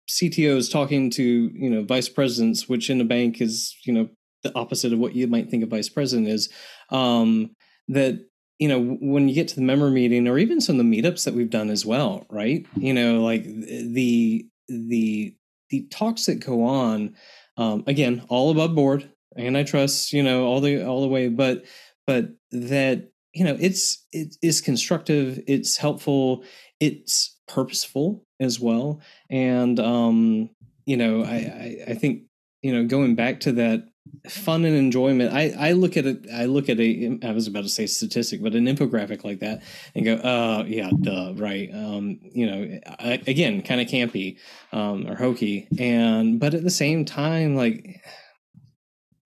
CTOs 0.10 0.72
talking 0.72 1.10
to 1.12 1.24
you 1.24 1.70
know 1.70 1.84
vice 1.84 2.10
presidents, 2.10 2.68
which 2.68 2.90
in 2.90 3.00
a 3.00 3.06
bank 3.06 3.40
is 3.40 3.76
you 3.86 3.94
know 3.94 4.10
the 4.44 4.56
opposite 4.56 4.94
of 4.94 5.00
what 5.00 5.16
you 5.16 5.28
might 5.28 5.50
think 5.50 5.64
a 5.64 5.68
vice 5.68 5.90
president 5.90 6.28
is. 6.28 6.50
Um, 6.90 7.56
that 7.88 8.26
you 8.60 8.68
know 8.68 8.98
when 9.02 9.28
you 9.28 9.36
get 9.36 9.48
to 9.50 9.56
the 9.56 9.62
member 9.62 9.90
meeting 9.90 10.28
or 10.28 10.38
even 10.38 10.62
some 10.62 10.80
of 10.80 10.86
the 10.86 11.02
meetups 11.02 11.26
that 11.26 11.34
we've 11.34 11.50
done 11.50 11.70
as 11.70 11.86
well, 11.86 12.26
right? 12.30 12.66
You 12.76 12.94
know, 12.94 13.22
like 13.22 13.44
the 13.44 14.48
the 14.68 15.36
the 15.70 15.88
talks 15.90 16.28
that 16.28 16.36
go 16.36 16.64
on, 16.64 17.16
um, 17.58 17.84
again, 17.88 18.24
all 18.30 18.52
above 18.52 18.76
board, 18.76 19.10
antitrust, 19.38 20.14
you 20.14 20.24
know, 20.24 20.46
all 20.46 20.62
the 20.62 20.86
all 20.86 21.02
the 21.02 21.08
way, 21.08 21.30
but 21.30 21.66
but 22.06 22.30
that 22.52 23.10
you 23.34 23.44
know 23.44 23.58
it's 23.60 24.06
it 24.12 24.36
is 24.42 24.62
constructive, 24.62 25.42
it's 25.48 25.78
helpful, 25.78 26.44
it's 26.80 27.38
purposeful 27.48 28.26
as 28.40 28.60
well, 28.60 29.02
and 29.30 29.80
um, 29.80 30.50
you 30.86 30.98
know, 30.98 31.24
I, 31.24 31.36
I 31.36 31.78
I 31.92 31.94
think 31.96 32.24
you 32.62 32.74
know 32.74 32.86
going 32.86 33.16
back 33.16 33.42
to 33.42 33.52
that 33.54 33.86
fun 34.30 34.64
and 34.66 34.76
enjoyment. 34.76 35.34
I 35.34 35.54
i 35.58 35.72
look 35.74 35.98
at 35.98 36.06
it 36.06 36.26
i 36.34 36.46
look 36.46 36.70
at 36.70 36.80
a 36.80 37.20
i 37.24 37.32
was 37.32 37.48
about 37.48 37.64
to 37.64 37.70
say 37.70 37.88
statistic 37.88 38.42
but 38.42 38.54
an 38.54 38.66
infographic 38.66 39.24
like 39.24 39.40
that 39.40 39.64
and 39.96 40.06
go 40.06 40.16
uh 40.16 40.64
yeah 40.68 40.90
duh 41.02 41.34
right 41.36 41.70
um 41.74 42.20
you 42.22 42.46
know 42.46 42.80
I, 43.00 43.22
again 43.28 43.62
kind 43.62 43.82
of 43.82 43.88
campy 43.88 44.38
um 44.72 45.08
or 45.08 45.16
hokey 45.16 45.68
and 45.78 46.40
but 46.40 46.54
at 46.54 46.64
the 46.64 46.70
same 46.70 47.06
time 47.06 47.56
like 47.56 48.02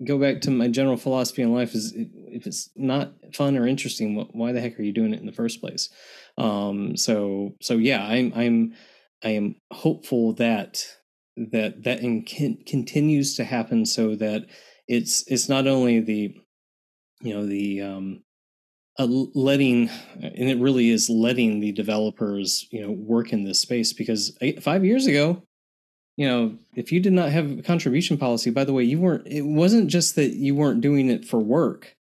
go 0.05 0.17
back 0.17 0.41
to 0.41 0.51
my 0.51 0.67
general 0.67 0.97
philosophy 0.97 1.41
in 1.41 1.53
life 1.53 1.73
is 1.73 1.93
if 1.95 2.45
it's 2.45 2.69
not 2.75 3.13
fun 3.34 3.57
or 3.57 3.67
interesting 3.67 4.28
why 4.32 4.51
the 4.51 4.61
heck 4.61 4.80
are 4.80 4.84
you 4.84 4.93
doing 4.93 5.13
it 5.13 5.19
in 5.19 5.25
the 5.25 5.32
first 5.32 5.59
place? 5.59 5.89
Um 6.38 6.95
so 6.95 7.55
so 7.61 7.78
yeah 7.78 8.05
i'm 8.05 8.32
i'm 8.36 8.73
i 9.23 9.30
am 9.30 9.55
hopeful 9.71 10.34
that 10.34 10.86
that 11.38 11.83
that 11.83 12.01
in, 12.01 12.23
continues 12.23 13.35
to 13.35 13.43
happen 13.43 13.85
so 13.85 14.15
that 14.15 14.45
it's 14.88 15.23
it's 15.27 15.47
not 15.47 15.67
only 15.67 15.99
the 15.99 16.35
you 17.21 17.33
know 17.33 17.45
the 17.45 17.81
um, 17.81 18.23
letting 18.99 19.89
and 20.15 20.49
it 20.49 20.59
really 20.59 20.89
is 20.89 21.09
letting 21.09 21.59
the 21.59 21.71
developers 21.71 22.67
you 22.71 22.81
know 22.81 22.91
work 22.91 23.31
in 23.31 23.43
this 23.43 23.59
space 23.59 23.93
because 23.93 24.35
eight, 24.41 24.63
five 24.63 24.83
years 24.83 25.05
ago 25.05 25.43
you 26.15 26.27
know 26.27 26.57
if 26.75 26.91
you 26.91 26.99
did 26.99 27.13
not 27.13 27.29
have 27.29 27.59
a 27.59 27.61
contribution 27.61 28.17
policy 28.17 28.49
by 28.49 28.63
the 28.63 28.73
way 28.73 28.83
you 28.83 28.99
weren't 28.99 29.27
it 29.27 29.43
wasn't 29.45 29.88
just 29.88 30.15
that 30.15 30.33
you 30.33 30.55
weren't 30.55 30.81
doing 30.81 31.09
it 31.09 31.25
for 31.25 31.39
work. 31.39 31.93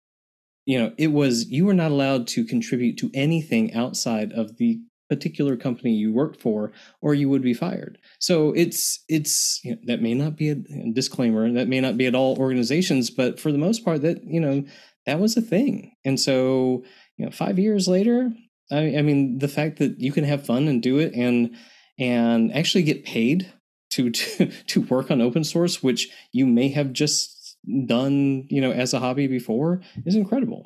You 0.64 0.80
know 0.80 0.93
it 0.97 1.09
was 1.09 1.49
you 1.49 1.66
were 1.66 1.74
not 1.74 1.93
allowed 1.93 2.26
to 2.28 2.45
contribute 2.45 2.97
to 2.99 3.11
anything 3.14 3.74
outside 3.74 4.32
of 4.32 4.57
the 4.57 4.80
particular 5.09 5.57
company 5.57 5.93
you 5.93 6.13
worked 6.13 6.41
for 6.41 6.73
or 7.01 7.15
you 7.15 7.29
would 7.29 7.43
be 7.43 7.55
fired. 7.55 7.99
So 8.19 8.53
it's 8.53 9.05
it's 9.09 9.61
you 9.65 9.73
know, 9.73 9.79
that 9.85 10.03
may 10.03 10.15
not 10.15 10.37
be 10.37 10.51
a, 10.51 10.57
disclaimer 10.93 11.51
that 11.53 11.69
may 11.69 11.81
not 11.81 11.97
be 11.97 12.07
at 12.07 12.15
all 12.15 12.39
organizations 12.39 13.11
but 13.11 13.39
for 13.39 13.53
the 13.53 13.59
most 13.59 13.85
part 13.85 14.03
that 14.03 14.25
you 14.25 14.41
know 14.41 14.65
that 15.05 15.21
was 15.21 15.37
a 15.37 15.43
thing. 15.43 15.95
And 16.05 16.19
so 16.19 16.85
you 17.17 17.25
know 17.25 17.31
five 17.31 17.59
years 17.59 17.87
later 17.87 18.33
I, 18.71 18.97
I 18.97 19.03
mean 19.03 19.39
the 19.39 19.49
fact 19.49 19.79
that 19.79 20.01
you 20.01 20.13
can 20.13 20.25
have 20.25 20.47
fun 20.47 20.69
and 20.69 20.83
do 20.83 20.99
it 20.99 21.15
and 21.15 21.55
and 21.99 22.53
actually 22.55 22.83
get 22.83 23.05
paid 23.05 23.53
to, 23.91 24.11
to 24.11 24.47
to 24.47 24.81
work 24.83 25.11
on 25.11 25.21
open 25.21 25.45
source 25.45 25.83
which 25.83 26.09
you 26.33 26.47
may 26.47 26.69
have 26.69 26.93
just 26.93 27.57
done 27.87 28.47
you 28.49 28.61
know 28.61 28.73
as 28.73 28.93
a 28.95 29.01
hobby 29.01 29.27
before 29.27 29.83
is 30.05 30.17
incredible. 30.17 30.65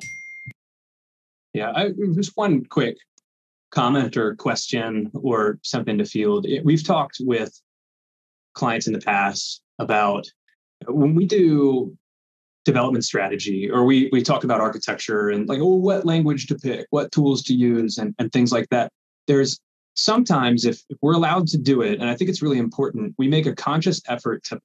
Yeah 1.53 1.71
I, 1.75 1.91
just 2.15 2.31
one 2.35 2.65
quick 2.65 2.97
comment 3.71 4.17
or 4.17 4.35
question 4.35 5.09
or 5.13 5.59
something 5.63 5.97
to 5.97 6.05
field. 6.05 6.45
We've 6.63 6.83
talked 6.83 7.17
with 7.21 7.59
clients 8.53 8.87
in 8.87 8.93
the 8.93 8.99
past 8.99 9.61
about 9.79 10.27
when 10.87 11.15
we 11.15 11.25
do 11.25 11.97
development 12.65 13.03
strategy 13.03 13.69
or 13.69 13.85
we 13.85 14.09
we 14.11 14.21
talk 14.21 14.43
about 14.43 14.61
architecture 14.61 15.29
and 15.29 15.49
like 15.49 15.59
oh 15.59 15.75
what 15.75 16.05
language 16.05 16.45
to 16.47 16.55
pick 16.55 16.85
what 16.91 17.11
tools 17.11 17.41
to 17.41 17.53
use 17.53 17.97
and, 17.97 18.13
and 18.19 18.31
things 18.31 18.51
like 18.51 18.69
that 18.69 18.91
there's 19.25 19.59
sometimes 19.95 20.65
if, 20.65 20.79
if 20.89 20.97
we're 21.01 21.13
allowed 21.13 21.47
to 21.47 21.57
do 21.57 21.81
it 21.81 21.99
and 21.99 22.07
i 22.07 22.15
think 22.15 22.29
it's 22.29 22.41
really 22.41 22.59
important 22.59 23.15
we 23.17 23.27
make 23.27 23.47
a 23.47 23.55
conscious 23.55 23.99
effort 24.07 24.43
to 24.43 24.59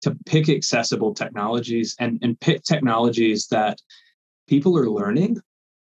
to 0.00 0.16
pick 0.24 0.48
accessible 0.48 1.12
technologies 1.12 1.94
and 2.00 2.18
and 2.22 2.40
pick 2.40 2.62
technologies 2.62 3.46
that 3.48 3.78
people 4.48 4.76
are 4.78 4.88
learning 4.88 5.38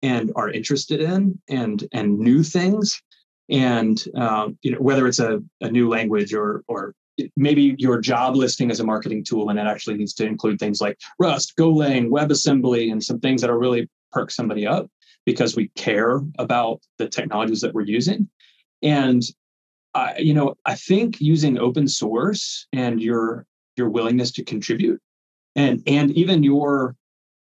and 0.06 0.32
are 0.36 0.50
interested 0.50 1.02
in 1.02 1.40
and 1.50 1.88
and 1.92 2.20
new 2.20 2.44
things. 2.44 3.02
And 3.50 4.04
um, 4.16 4.58
you 4.62 4.72
know 4.72 4.80
whether 4.80 5.08
it's 5.08 5.20
a, 5.20 5.42
a 5.62 5.70
new 5.70 5.90
language 5.90 6.34
or 6.34 6.64
or 6.68 6.94
maybe 7.36 7.76
your 7.78 8.00
job 8.00 8.36
listing 8.36 8.70
as 8.72 8.80
a 8.80 8.84
marketing 8.84 9.24
tool 9.24 9.50
and 9.50 9.58
it 9.58 9.66
actually 9.66 9.96
needs 9.96 10.14
to 10.14 10.26
include 10.26 10.60
things 10.60 10.82
like 10.82 10.98
rust 11.18 11.54
golang 11.58 12.10
webassembly 12.10 12.92
and 12.92 13.02
some 13.02 13.20
things 13.22 13.40
that 13.40 13.50
are 13.50 13.58
really 13.58 13.90
perk 14.12 14.30
somebody 14.30 14.68
up 14.68 14.88
because 15.26 15.56
we 15.56 15.70
care 15.76 16.20
about 16.38 16.82
the 16.98 17.08
technologies 17.08 17.62
that 17.62 17.74
we're 17.74 17.94
using. 18.00 18.30
And 18.84 19.24
I, 19.96 20.18
you 20.18 20.34
know 20.34 20.56
i 20.66 20.76
think 20.76 21.22
using 21.22 21.58
open 21.58 21.88
source 21.88 22.68
and 22.74 23.02
your 23.02 23.46
your 23.78 23.90
willingness 23.90 24.32
to 24.34 24.44
contribute 24.44 25.02
and 25.56 25.82
and 25.88 26.12
even 26.12 26.44
your 26.44 26.96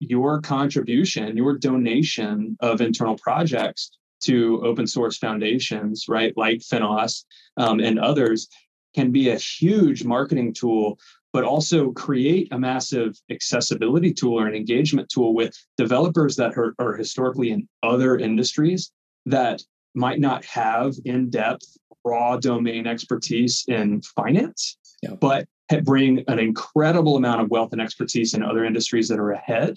your 0.08 0.40
contribution, 0.40 1.36
your 1.36 1.56
donation 1.56 2.56
of 2.60 2.80
internal 2.80 3.16
projects 3.18 3.92
to 4.22 4.60
open 4.64 4.86
source 4.86 5.18
foundations, 5.18 6.06
right, 6.08 6.32
like 6.36 6.58
Finos 6.58 7.24
um, 7.56 7.80
and 7.80 7.98
others, 7.98 8.48
can 8.94 9.10
be 9.10 9.30
a 9.30 9.36
huge 9.36 10.04
marketing 10.04 10.52
tool, 10.52 10.98
but 11.32 11.44
also 11.44 11.92
create 11.92 12.48
a 12.52 12.58
massive 12.58 13.16
accessibility 13.30 14.12
tool 14.12 14.38
or 14.38 14.46
an 14.46 14.54
engagement 14.54 15.08
tool 15.08 15.34
with 15.34 15.56
developers 15.76 16.36
that 16.36 16.56
are, 16.56 16.74
are 16.78 16.94
historically 16.94 17.50
in 17.50 17.68
other 17.82 18.18
industries 18.18 18.92
that 19.26 19.62
might 19.94 20.20
not 20.20 20.44
have 20.44 20.94
in 21.04 21.30
depth, 21.30 21.64
raw 22.04 22.36
domain 22.36 22.86
expertise 22.86 23.64
in 23.68 24.02
finance, 24.02 24.76
yeah. 25.02 25.14
but 25.14 25.46
bring 25.84 26.22
an 26.28 26.38
incredible 26.38 27.16
amount 27.16 27.40
of 27.40 27.50
wealth 27.50 27.72
and 27.72 27.80
expertise 27.80 28.34
in 28.34 28.42
other 28.42 28.64
industries 28.64 29.08
that 29.08 29.18
are 29.18 29.32
ahead 29.32 29.74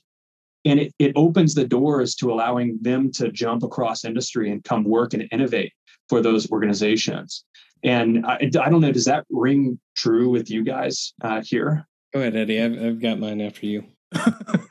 and 0.66 0.80
it, 0.80 0.94
it 1.00 1.14
opens 1.16 1.54
the 1.54 1.66
doors 1.66 2.16
to 2.16 2.32
allowing 2.32 2.78
them 2.82 3.12
to 3.14 3.32
jump 3.32 3.64
across 3.64 4.04
industry 4.04 4.52
and 4.52 4.64
come 4.64 4.84
work 4.84 5.14
and 5.14 5.28
innovate 5.32 5.72
for 6.10 6.22
those 6.22 6.52
organizations. 6.52 7.46
And 7.84 8.26
i, 8.26 8.38
I 8.42 8.70
don't 8.70 8.82
know 8.82 8.92
does 8.92 9.06
that 9.06 9.26
ring 9.30 9.80
true 9.96 10.30
with 10.30 10.50
you 10.50 10.64
guys 10.64 11.14
uh, 11.22 11.42
here? 11.42 11.88
Go 12.14 12.22
ahead 12.22 12.36
eddie. 12.36 12.62
I've, 12.62 12.84
I've 12.84 13.02
got 13.02 13.20
mine 13.20 13.42
after 13.42 13.66
you. 13.66 13.86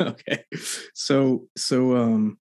Okay. 0.01 0.45
So 0.95 1.49
so 1.57 1.97
um 1.97 2.39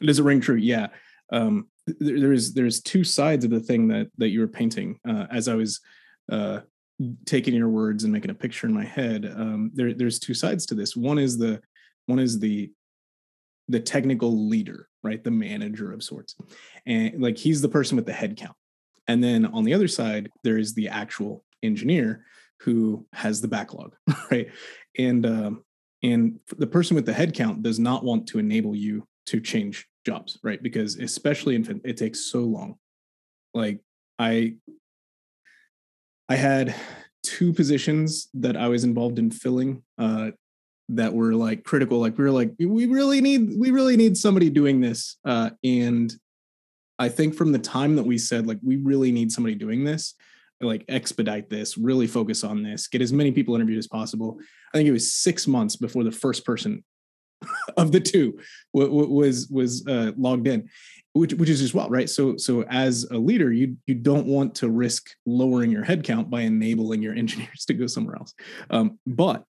does 0.00 0.18
it 0.18 0.24
ring 0.24 0.40
true? 0.40 0.56
Yeah. 0.56 0.88
Um 1.32 1.68
there, 1.86 2.20
there's 2.20 2.52
there's 2.52 2.80
two 2.80 3.02
sides 3.02 3.44
of 3.44 3.50
the 3.50 3.60
thing 3.60 3.88
that 3.88 4.08
that 4.18 4.28
you 4.28 4.40
were 4.40 4.48
painting 4.48 4.98
uh, 5.08 5.26
as 5.30 5.48
i 5.48 5.54
was 5.54 5.80
uh 6.30 6.60
taking 7.24 7.54
your 7.54 7.68
words 7.68 8.04
and 8.04 8.12
making 8.12 8.30
a 8.30 8.34
picture 8.34 8.66
in 8.66 8.74
my 8.74 8.84
head. 8.84 9.32
Um 9.34 9.70
there 9.74 9.94
there's 9.94 10.18
two 10.18 10.34
sides 10.34 10.66
to 10.66 10.74
this. 10.74 10.94
One 10.94 11.18
is 11.18 11.38
the 11.38 11.60
one 12.10 12.18
is 12.18 12.38
the 12.38 12.70
the 13.68 13.80
technical 13.80 14.48
leader, 14.48 14.88
right? 15.04 15.22
The 15.22 15.30
manager 15.30 15.92
of 15.92 16.02
sorts. 16.02 16.34
And 16.86 17.22
like 17.22 17.38
he's 17.38 17.62
the 17.62 17.68
person 17.68 17.94
with 17.94 18.04
the 18.06 18.12
head 18.12 18.36
count. 18.36 18.56
And 19.06 19.22
then 19.22 19.46
on 19.46 19.64
the 19.64 19.74
other 19.74 19.86
side, 19.86 20.28
there 20.42 20.58
is 20.58 20.74
the 20.74 20.88
actual 20.88 21.44
engineer 21.62 22.24
who 22.60 23.06
has 23.12 23.40
the 23.40 23.48
backlog, 23.48 23.94
right? 24.30 24.48
And 24.98 25.24
um, 25.24 25.64
and 26.02 26.40
the 26.56 26.66
person 26.66 26.94
with 26.94 27.06
the 27.06 27.12
head 27.12 27.34
count 27.34 27.62
does 27.62 27.78
not 27.78 28.04
want 28.04 28.26
to 28.28 28.38
enable 28.38 28.74
you 28.74 29.06
to 29.26 29.40
change 29.40 29.86
jobs, 30.04 30.38
right? 30.42 30.62
Because 30.62 30.96
especially 30.96 31.54
in 31.54 31.80
it 31.84 31.96
takes 31.96 32.30
so 32.30 32.40
long. 32.40 32.76
Like 33.54 33.80
I 34.18 34.56
I 36.28 36.36
had 36.36 36.74
two 37.22 37.52
positions 37.52 38.28
that 38.34 38.56
I 38.56 38.68
was 38.68 38.84
involved 38.84 39.18
in 39.18 39.30
filling 39.30 39.82
uh, 39.98 40.30
that 40.96 41.12
were 41.12 41.34
like 41.34 41.64
critical 41.64 41.98
like 41.98 42.16
we 42.16 42.24
were 42.24 42.30
like 42.30 42.52
we 42.58 42.86
really 42.86 43.20
need 43.20 43.52
we 43.58 43.70
really 43.70 43.96
need 43.96 44.16
somebody 44.16 44.50
doing 44.50 44.80
this 44.80 45.16
uh 45.24 45.50
and 45.64 46.14
i 46.98 47.08
think 47.08 47.34
from 47.34 47.52
the 47.52 47.58
time 47.58 47.96
that 47.96 48.04
we 48.04 48.18
said 48.18 48.46
like 48.46 48.58
we 48.62 48.76
really 48.76 49.12
need 49.12 49.30
somebody 49.32 49.54
doing 49.54 49.84
this 49.84 50.14
like 50.60 50.84
expedite 50.88 51.48
this 51.48 51.78
really 51.78 52.06
focus 52.06 52.44
on 52.44 52.62
this 52.62 52.86
get 52.88 53.00
as 53.00 53.12
many 53.12 53.32
people 53.32 53.54
interviewed 53.54 53.78
as 53.78 53.86
possible 53.86 54.38
i 54.74 54.76
think 54.76 54.88
it 54.88 54.92
was 54.92 55.12
six 55.12 55.46
months 55.46 55.76
before 55.76 56.04
the 56.04 56.12
first 56.12 56.44
person 56.44 56.84
of 57.76 57.90
the 57.92 58.00
two 58.00 58.38
was 58.74 59.48
was 59.50 59.86
uh, 59.86 60.12
logged 60.16 60.46
in 60.46 60.68
which 61.12 61.34
which 61.34 61.48
is 61.48 61.60
as 61.60 61.74
well 61.74 61.88
right? 61.88 62.08
So 62.08 62.36
so 62.36 62.62
as 62.68 63.04
a 63.10 63.18
leader 63.18 63.52
you 63.52 63.76
you 63.86 63.94
don't 63.94 64.26
want 64.26 64.54
to 64.56 64.68
risk 64.68 65.10
lowering 65.26 65.70
your 65.70 65.84
headcount 65.84 66.30
by 66.30 66.42
enabling 66.42 67.02
your 67.02 67.14
engineers 67.16 67.64
to 67.66 67.74
go 67.74 67.86
somewhere 67.86 68.16
else. 68.16 68.34
Um, 68.70 68.98
but 69.06 69.44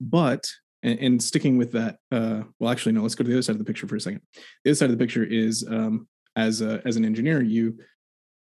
but 0.00 0.46
and, 0.82 0.98
and 0.98 1.22
sticking 1.22 1.56
with 1.56 1.72
that, 1.72 1.96
uh, 2.10 2.42
well, 2.58 2.70
actually, 2.70 2.92
no. 2.92 3.02
Let's 3.02 3.14
go 3.14 3.24
to 3.24 3.28
the 3.28 3.36
other 3.36 3.42
side 3.42 3.54
of 3.54 3.58
the 3.58 3.64
picture 3.64 3.86
for 3.86 3.96
a 3.96 4.00
second. 4.00 4.22
The 4.64 4.70
other 4.70 4.76
side 4.76 4.90
of 4.90 4.98
the 4.98 5.04
picture 5.04 5.24
is 5.24 5.66
um, 5.68 6.08
as 6.36 6.60
a, 6.60 6.82
as 6.84 6.96
an 6.96 7.04
engineer, 7.04 7.42
you 7.42 7.78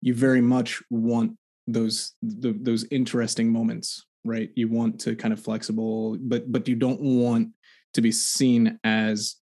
you 0.01 0.15
very 0.15 0.41
much 0.41 0.83
want 0.91 1.37
those 1.67 2.15
the, 2.23 2.57
those 2.61 2.87
interesting 2.91 3.51
moments, 3.51 4.07
right? 4.25 4.51
You 4.55 4.69
want 4.69 5.01
to 5.01 5.17
kind 5.17 5.33
of 5.33 5.41
flexible, 5.41 6.17
but 6.21 6.51
but 6.51 6.69
you 6.69 6.77
don't 6.77 7.01
want 7.01 7.49
to 7.95 8.01
be 8.01 8.13
seen 8.13 8.79
as 8.85 9.37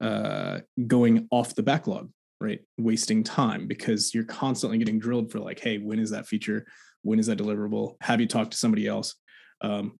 uh, 0.00 0.60
going 0.86 1.28
off 1.30 1.54
the 1.54 1.62
backlog, 1.62 2.10
right? 2.40 2.60
Wasting 2.78 3.22
time 3.22 3.66
because 3.66 4.14
you're 4.14 4.24
constantly 4.24 4.78
getting 4.78 4.98
drilled 4.98 5.30
for 5.30 5.40
like, 5.40 5.60
hey, 5.60 5.78
when 5.78 5.98
is 5.98 6.10
that 6.10 6.26
feature? 6.26 6.66
When 7.02 7.18
is 7.18 7.26
that 7.26 7.38
deliverable? 7.38 7.96
Have 8.00 8.20
you 8.20 8.26
talked 8.26 8.52
to 8.52 8.58
somebody 8.58 8.86
else? 8.86 9.16
Um, 9.60 9.98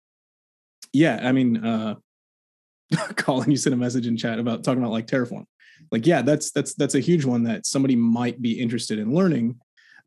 yeah, 0.92 1.20
I 1.22 1.32
mean, 1.32 1.64
uh, 1.64 1.94
Colin, 3.16 3.50
you 3.50 3.56
sent 3.56 3.74
a 3.74 3.78
message 3.78 4.06
in 4.06 4.16
chat 4.16 4.38
about 4.38 4.64
talking 4.64 4.82
about 4.82 4.92
like 4.92 5.06
Terraform. 5.06 5.44
Like, 5.90 6.06
yeah, 6.06 6.22
that's 6.22 6.50
that's 6.50 6.74
that's 6.74 6.94
a 6.94 7.00
huge 7.00 7.24
one 7.24 7.44
that 7.44 7.66
somebody 7.66 7.96
might 7.96 8.42
be 8.42 8.60
interested 8.60 8.98
in 8.98 9.14
learning, 9.14 9.58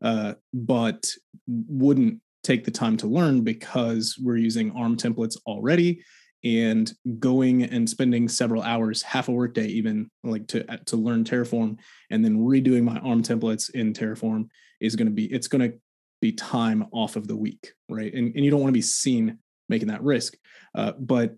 uh, 0.02 0.34
but 0.52 1.06
wouldn't 1.46 2.20
take 2.42 2.64
the 2.64 2.70
time 2.70 2.96
to 2.98 3.06
learn 3.06 3.42
because 3.42 4.18
we're 4.22 4.36
using 4.36 4.70
ARM 4.72 4.96
templates 4.96 5.36
already 5.46 6.04
and 6.44 6.92
going 7.18 7.62
and 7.64 7.88
spending 7.88 8.28
several 8.28 8.62
hours, 8.62 9.02
half 9.02 9.28
a 9.28 9.32
workday 9.32 9.66
even, 9.66 10.10
like 10.22 10.46
to 10.48 10.62
to 10.86 10.96
learn 10.96 11.24
Terraform, 11.24 11.78
and 12.10 12.24
then 12.24 12.38
redoing 12.38 12.84
my 12.84 12.98
ARM 12.98 13.22
templates 13.22 13.70
in 13.70 13.92
Terraform 13.92 14.48
is 14.80 14.94
going 14.94 15.08
to 15.08 15.14
be 15.14 15.24
it's 15.32 15.48
going 15.48 15.70
to 15.70 15.78
be 16.20 16.32
time 16.32 16.86
off 16.92 17.16
of 17.16 17.26
the 17.26 17.36
week, 17.36 17.72
right? 17.88 18.12
And 18.12 18.34
and 18.34 18.44
you 18.44 18.50
don't 18.50 18.60
want 18.60 18.70
to 18.70 18.78
be 18.78 18.82
seen 18.82 19.38
making 19.68 19.88
that 19.88 20.02
risk. 20.02 20.34
Uh, 20.74 20.92
but 20.98 21.36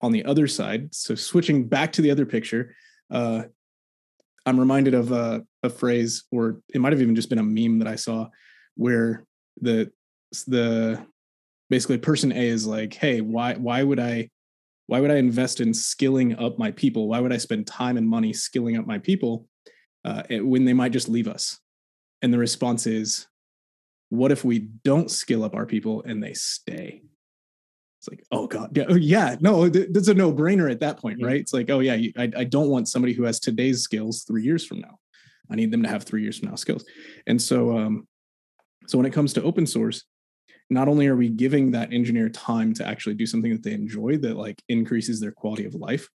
on 0.00 0.12
the 0.12 0.24
other 0.24 0.46
side, 0.46 0.94
so 0.94 1.14
switching 1.14 1.66
back 1.66 1.92
to 1.92 2.02
the 2.02 2.10
other 2.10 2.26
picture, 2.26 2.74
uh, 3.10 3.44
I'm 4.46 4.60
reminded 4.60 4.94
of 4.94 5.12
a, 5.12 5.44
a, 5.62 5.70
phrase, 5.70 6.24
or 6.30 6.60
it 6.74 6.80
might 6.80 6.92
have 6.92 7.00
even 7.00 7.14
just 7.14 7.30
been 7.30 7.38
a 7.38 7.42
meme 7.42 7.78
that 7.78 7.88
I 7.88 7.96
saw, 7.96 8.28
where 8.74 9.24
the 9.60 9.90
the 10.46 11.04
basically 11.70 11.98
person 11.98 12.32
A 12.32 12.48
is 12.48 12.66
like, 12.66 12.94
hey, 12.94 13.20
why 13.20 13.54
why 13.54 13.82
would 13.82 14.00
I 14.00 14.30
why 14.86 15.00
would 15.00 15.10
I 15.10 15.16
invest 15.16 15.60
in 15.60 15.72
skilling 15.72 16.38
up 16.38 16.58
my 16.58 16.70
people? 16.72 17.08
Why 17.08 17.20
would 17.20 17.32
I 17.32 17.38
spend 17.38 17.66
time 17.66 17.96
and 17.96 18.06
money 18.06 18.32
skilling 18.32 18.76
up 18.76 18.86
my 18.86 18.98
people 18.98 19.48
uh, 20.04 20.24
when 20.30 20.66
they 20.66 20.74
might 20.74 20.92
just 20.92 21.08
leave 21.08 21.28
us? 21.28 21.58
And 22.20 22.32
the 22.32 22.38
response 22.38 22.86
is, 22.86 23.26
what 24.10 24.32
if 24.32 24.44
we 24.44 24.58
don't 24.58 25.10
skill 25.10 25.42
up 25.44 25.54
our 25.54 25.66
people 25.66 26.02
and 26.06 26.22
they 26.22 26.34
stay? 26.34 27.02
It's 28.06 28.10
like, 28.10 28.24
oh 28.32 28.46
god, 28.46 28.76
yeah, 28.76 28.84
oh, 28.88 28.96
yeah, 28.96 29.36
no, 29.40 29.66
that's 29.68 30.08
a 30.08 30.14
no-brainer 30.14 30.70
at 30.70 30.80
that 30.80 30.98
point, 30.98 31.22
right? 31.22 31.40
It's 31.40 31.54
like, 31.54 31.70
oh 31.70 31.80
yeah, 31.80 31.94
I, 32.18 32.30
I 32.36 32.44
don't 32.44 32.68
want 32.68 32.88
somebody 32.88 33.14
who 33.14 33.22
has 33.22 33.40
today's 33.40 33.82
skills 33.82 34.24
three 34.24 34.42
years 34.42 34.66
from 34.66 34.80
now. 34.80 34.98
I 35.50 35.54
need 35.54 35.70
them 35.70 35.82
to 35.84 35.88
have 35.88 36.02
three 36.02 36.22
years 36.22 36.38
from 36.38 36.50
now 36.50 36.56
skills. 36.56 36.84
And 37.26 37.40
so, 37.40 37.78
um, 37.78 38.06
so 38.86 38.98
when 38.98 39.06
it 39.06 39.14
comes 39.14 39.32
to 39.34 39.42
open 39.42 39.66
source, 39.66 40.04
not 40.68 40.86
only 40.86 41.06
are 41.06 41.16
we 41.16 41.30
giving 41.30 41.70
that 41.70 41.94
engineer 41.94 42.28
time 42.28 42.74
to 42.74 42.86
actually 42.86 43.14
do 43.14 43.24
something 43.24 43.52
that 43.52 43.62
they 43.62 43.72
enjoy 43.72 44.18
that 44.18 44.36
like 44.36 44.62
increases 44.68 45.18
their 45.18 45.32
quality 45.32 45.64
of 45.64 45.74
life, 45.74 46.06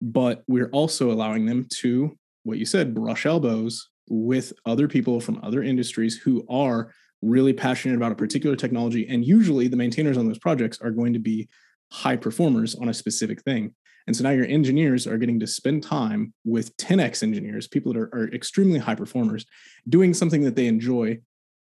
but 0.00 0.44
we're 0.48 0.70
also 0.70 1.12
allowing 1.12 1.44
them 1.44 1.66
to, 1.80 2.16
what 2.44 2.56
you 2.56 2.64
said, 2.64 2.94
brush 2.94 3.26
elbows 3.26 3.90
with 4.08 4.54
other 4.64 4.88
people 4.88 5.20
from 5.20 5.40
other 5.42 5.62
industries 5.62 6.16
who 6.16 6.46
are 6.48 6.90
really 7.22 7.52
passionate 7.52 7.96
about 7.96 8.12
a 8.12 8.16
particular 8.16 8.56
technology. 8.56 9.06
And 9.08 9.24
usually 9.24 9.68
the 9.68 9.76
maintainers 9.76 10.16
on 10.16 10.26
those 10.26 10.38
projects 10.38 10.80
are 10.80 10.90
going 10.90 11.12
to 11.12 11.18
be 11.18 11.48
high 11.90 12.16
performers 12.16 12.74
on 12.74 12.88
a 12.88 12.94
specific 12.94 13.42
thing. 13.42 13.74
And 14.06 14.16
so 14.16 14.24
now 14.24 14.30
your 14.30 14.46
engineers 14.46 15.06
are 15.06 15.18
getting 15.18 15.38
to 15.40 15.46
spend 15.46 15.82
time 15.82 16.32
with 16.44 16.74
10x 16.78 17.22
engineers, 17.22 17.68
people 17.68 17.92
that 17.92 17.98
are, 17.98 18.14
are 18.14 18.32
extremely 18.32 18.78
high 18.78 18.94
performers, 18.94 19.44
doing 19.88 20.14
something 20.14 20.42
that 20.44 20.56
they 20.56 20.66
enjoy. 20.66 21.18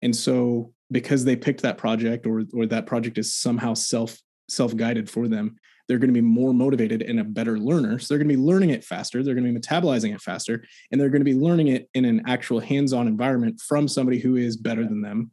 And 0.03 0.15
so 0.15 0.73
because 0.91 1.25
they 1.25 1.37
picked 1.37 1.63
that 1.63 1.79
project 1.79 2.27
or 2.27 2.43
or 2.53 2.67
that 2.67 2.87
project 2.87 3.17
is 3.19 3.35
somehow 3.35 3.75
self 3.75 4.19
self-guided 4.49 5.09
for 5.09 5.29
them, 5.29 5.57
they're 5.87 5.99
going 5.99 6.13
to 6.13 6.15
be 6.15 6.21
more 6.21 6.53
motivated 6.53 7.03
and 7.03 7.21
a 7.21 7.25
better 7.25 7.59
learner. 7.59 7.99
So 7.99 8.09
they're 8.09 8.19
going 8.19 8.29
to 8.29 8.37
be 8.37 8.43
learning 8.43 8.71
it 8.71 8.85
faster, 8.85 9.23
they're 9.23 9.35
going 9.35 9.47
to 9.47 9.53
be 9.53 9.61
metabolizing 9.61 10.15
it 10.15 10.21
faster, 10.21 10.65
and 10.91 11.01
they're 11.01 11.11
going 11.11 11.21
to 11.21 11.25
be 11.25 11.35
learning 11.35 11.69
it 11.69 11.89
in 11.95 12.05
an 12.05 12.23
actual 12.27 12.61
hands-on 12.61 13.07
environment 13.07 13.61
from 13.61 13.89
somebody 13.89 14.19
who 14.19 14.37
is 14.37 14.57
better 14.57 14.83
than 14.85 15.01
them. 15.01 15.31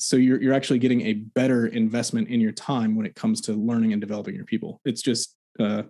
So 0.00 0.16
you're 0.16 0.40
you're 0.40 0.54
actually 0.54 0.78
getting 0.78 1.02
a 1.02 1.14
better 1.14 1.66
investment 1.66 2.28
in 2.28 2.40
your 2.40 2.52
time 2.52 2.96
when 2.96 3.06
it 3.06 3.14
comes 3.14 3.40
to 3.42 3.52
learning 3.52 3.92
and 3.92 4.00
developing 4.00 4.34
your 4.34 4.44
people. 4.44 4.80
It's 4.84 5.02
just 5.02 5.36
uh, 5.58 5.82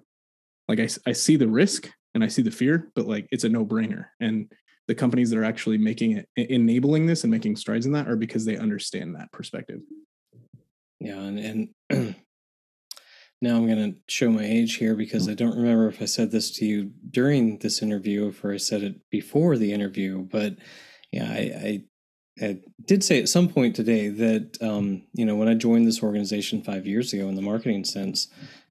like 0.68 0.80
I, 0.80 0.88
I 1.06 1.12
see 1.12 1.36
the 1.36 1.48
risk 1.48 1.90
and 2.14 2.24
I 2.24 2.28
see 2.28 2.42
the 2.42 2.50
fear, 2.50 2.90
but 2.94 3.06
like 3.06 3.28
it's 3.30 3.44
a 3.44 3.48
no 3.48 3.64
brainer. 3.64 4.06
And 4.20 4.52
the 4.88 4.94
companies 4.94 5.30
that 5.30 5.38
are 5.38 5.44
actually 5.44 5.78
making 5.78 6.16
it, 6.16 6.28
enabling 6.36 7.06
this 7.06 7.22
and 7.22 7.30
making 7.30 7.56
strides 7.56 7.86
in 7.86 7.92
that 7.92 8.08
are 8.08 8.16
because 8.16 8.44
they 8.44 8.56
understand 8.56 9.14
that 9.14 9.30
perspective. 9.32 9.80
Yeah. 10.98 11.20
And, 11.20 11.72
and 11.90 12.14
now 13.40 13.56
I'm 13.56 13.66
going 13.66 13.92
to 13.92 13.98
show 14.08 14.30
my 14.30 14.44
age 14.44 14.76
here 14.76 14.94
because 14.94 15.28
I 15.28 15.34
don't 15.34 15.56
remember 15.56 15.88
if 15.88 16.02
I 16.02 16.06
said 16.06 16.30
this 16.30 16.50
to 16.56 16.66
you 16.66 16.90
during 17.10 17.58
this 17.58 17.82
interview 17.82 18.26
or 18.26 18.30
if 18.30 18.44
I 18.44 18.56
said 18.56 18.82
it 18.82 18.96
before 19.10 19.56
the 19.56 19.72
interview, 19.72 20.26
but 20.30 20.56
yeah, 21.12 21.30
I, 21.30 21.38
I, 21.38 21.84
I 22.40 22.58
did 22.86 23.04
say 23.04 23.20
at 23.20 23.28
some 23.28 23.48
point 23.48 23.76
today 23.76 24.08
that, 24.08 24.58
um, 24.62 25.02
you 25.12 25.24
know, 25.24 25.36
when 25.36 25.48
I 25.48 25.54
joined 25.54 25.86
this 25.86 26.02
organization 26.02 26.62
five 26.62 26.86
years 26.86 27.12
ago 27.12 27.28
in 27.28 27.36
the 27.36 27.42
marketing 27.42 27.84
sense, 27.84 28.28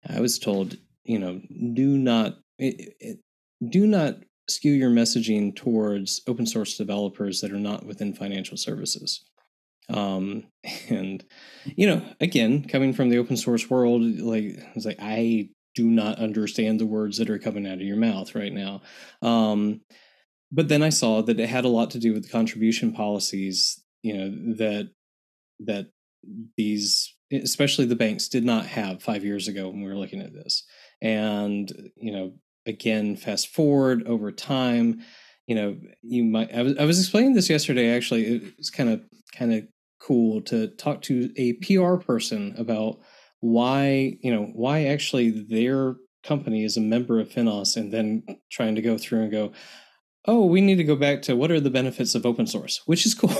I 0.07 0.19
was 0.19 0.39
told 0.39 0.77
you 1.09 1.17
know, 1.17 1.41
do 1.73 1.97
not 1.97 2.37
it, 2.59 2.95
it, 2.99 3.19
do 3.67 3.87
not 3.87 4.17
skew 4.47 4.73
your 4.73 4.91
messaging 4.91 5.55
towards 5.55 6.21
open 6.27 6.45
source 6.45 6.77
developers 6.77 7.41
that 7.41 7.51
are 7.51 7.59
not 7.59 7.83
within 7.83 8.13
financial 8.13 8.57
services. 8.57 9.25
Um, 9.89 10.45
and 10.89 11.25
you 11.65 11.87
know, 11.87 12.03
again, 12.21 12.63
coming 12.67 12.93
from 12.93 13.09
the 13.09 13.17
open 13.17 13.37
source 13.37 13.69
world, 13.71 14.03
like 14.03 14.59
it's 14.75 14.85
like 14.85 14.99
I 15.01 15.49
do 15.73 15.85
not 15.85 16.19
understand 16.19 16.79
the 16.79 16.85
words 16.85 17.17
that 17.17 17.29
are 17.29 17.39
coming 17.39 17.65
out 17.65 17.73
of 17.73 17.81
your 17.81 17.97
mouth 17.97 18.35
right 18.35 18.53
now. 18.53 18.81
Um, 19.23 19.81
but 20.51 20.67
then 20.67 20.81
I 20.81 20.89
saw 20.89 21.21
that 21.21 21.39
it 21.39 21.49
had 21.49 21.65
a 21.65 21.69
lot 21.69 21.91
to 21.91 21.99
do 21.99 22.13
with 22.13 22.23
the 22.23 22.29
contribution 22.29 22.91
policies, 22.91 23.81
you 24.01 24.17
know, 24.17 24.55
that 24.55 24.91
that 25.61 25.87
these 26.57 27.15
especially 27.31 27.85
the 27.85 27.95
banks 27.95 28.27
did 28.27 28.43
not 28.43 28.65
have 28.65 29.03
five 29.03 29.23
years 29.23 29.47
ago 29.47 29.69
when 29.69 29.81
we 29.81 29.89
were 29.89 29.97
looking 29.97 30.21
at 30.21 30.33
this. 30.33 30.65
And 31.01 31.71
you 31.95 32.11
know 32.11 32.33
again 32.65 33.15
fast 33.15 33.47
forward 33.47 34.05
over 34.05 34.31
time 34.31 35.01
you 35.47 35.55
know 35.55 35.77
you 36.01 36.23
might 36.23 36.53
I 36.53 36.61
was, 36.61 36.77
I 36.77 36.83
was 36.85 36.99
explaining 36.99 37.33
this 37.33 37.49
yesterday 37.49 37.95
actually. 37.95 38.51
It's 38.57 38.69
kind 38.69 38.89
of 38.89 39.01
kind 39.33 39.53
of 39.53 39.63
cool 39.99 40.41
to 40.41 40.67
talk 40.67 41.01
to 41.03 41.31
a 41.35 41.53
pr 41.53 42.03
person 42.03 42.55
about 42.57 42.99
why 43.41 44.17
you 44.21 44.33
know 44.33 44.45
why 44.53 44.85
actually 44.85 45.29
their 45.29 45.95
company 46.23 46.63
is 46.63 46.75
a 46.75 46.81
member 46.81 47.19
of 47.19 47.29
finos 47.29 47.77
and 47.77 47.93
then 47.93 48.23
trying 48.51 48.75
to 48.75 48.81
go 48.81 48.97
through 48.97 49.21
and 49.21 49.31
go 49.31 49.51
oh 50.29 50.45
we 50.45 50.61
need 50.61 50.75
to 50.75 50.83
go 50.83 50.95
back 50.95 51.23
to 51.23 51.35
what 51.35 51.49
are 51.49 51.59
the 51.59 51.71
benefits 51.71 52.13
of 52.13 52.25
open 52.25 52.45
source 52.45 52.81
which 52.85 53.05
is 53.05 53.15
cool. 53.15 53.35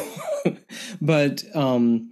But 1.01 1.43
um 1.55 2.11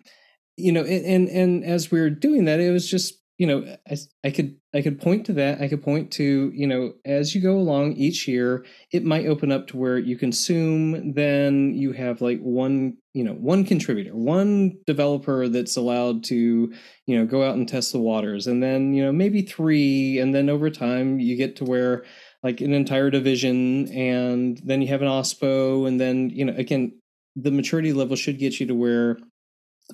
you 0.56 0.72
know 0.72 0.84
and 0.84 1.28
and 1.30 1.64
as 1.64 1.92
we 1.92 2.00
are 2.00 2.10
doing 2.10 2.46
that 2.46 2.60
it 2.60 2.72
was 2.72 2.90
just 2.90 3.16
you 3.38 3.46
know 3.48 3.78
I, 3.90 3.98
I 4.24 4.32
could 4.32 4.56
i 4.74 4.82
could 4.82 5.00
point 5.00 5.26
to 5.28 5.34
that. 5.34 5.62
I 5.62 5.68
could 5.68 5.84
point 5.84 6.12
to 6.14 6.52
you 6.54 6.68
know 6.68 6.94
as 7.06 7.34
you 7.34 7.42
go 7.42 7.56
along 7.58 7.94
each 7.94 8.28
year 8.28 8.66
it 8.92 9.04
might 9.04 9.28
open 9.28 9.52
up 9.52 9.68
to 9.68 9.78
where 9.78 9.98
you 9.98 10.18
consume 10.18 11.14
then 11.14 11.74
you 11.76 11.92
have 11.94 12.22
like 12.22 12.40
one 12.40 12.98
you 13.14 13.24
know 13.24 13.34
one 13.34 13.64
contributor 13.66 14.16
one 14.16 14.78
developer 14.86 15.48
that's 15.48 15.78
allowed 15.78 16.24
to 16.26 16.72
you 17.06 17.18
know 17.18 17.26
go 17.26 17.44
out 17.44 17.56
and 17.56 17.68
test 17.68 17.92
the 17.92 18.00
waters. 18.00 18.48
And 18.48 18.62
then 18.62 18.94
you 18.94 19.04
know 19.04 19.12
maybe 19.12 19.42
three 19.42 20.20
and 20.20 20.36
then 20.36 20.50
over 20.50 20.70
time 20.70 21.20
you 21.20 21.36
get 21.36 21.56
to 21.58 21.66
where 21.66 22.04
like 22.44 22.62
an 22.62 22.74
entire 22.74 23.10
division 23.10 23.88
and 23.92 24.62
then 24.64 24.82
you 24.82 24.88
have 24.88 25.02
an 25.02 25.08
ospo 25.08 25.88
and 25.88 26.00
then 26.00 26.30
you 26.30 26.46
know 26.46 26.54
again 26.56 26.94
the 27.36 27.52
maturity 27.52 27.94
level 27.94 28.16
should 28.16 28.40
get 28.40 28.60
you 28.60 28.66
to 28.66 28.76
where 28.76 29.18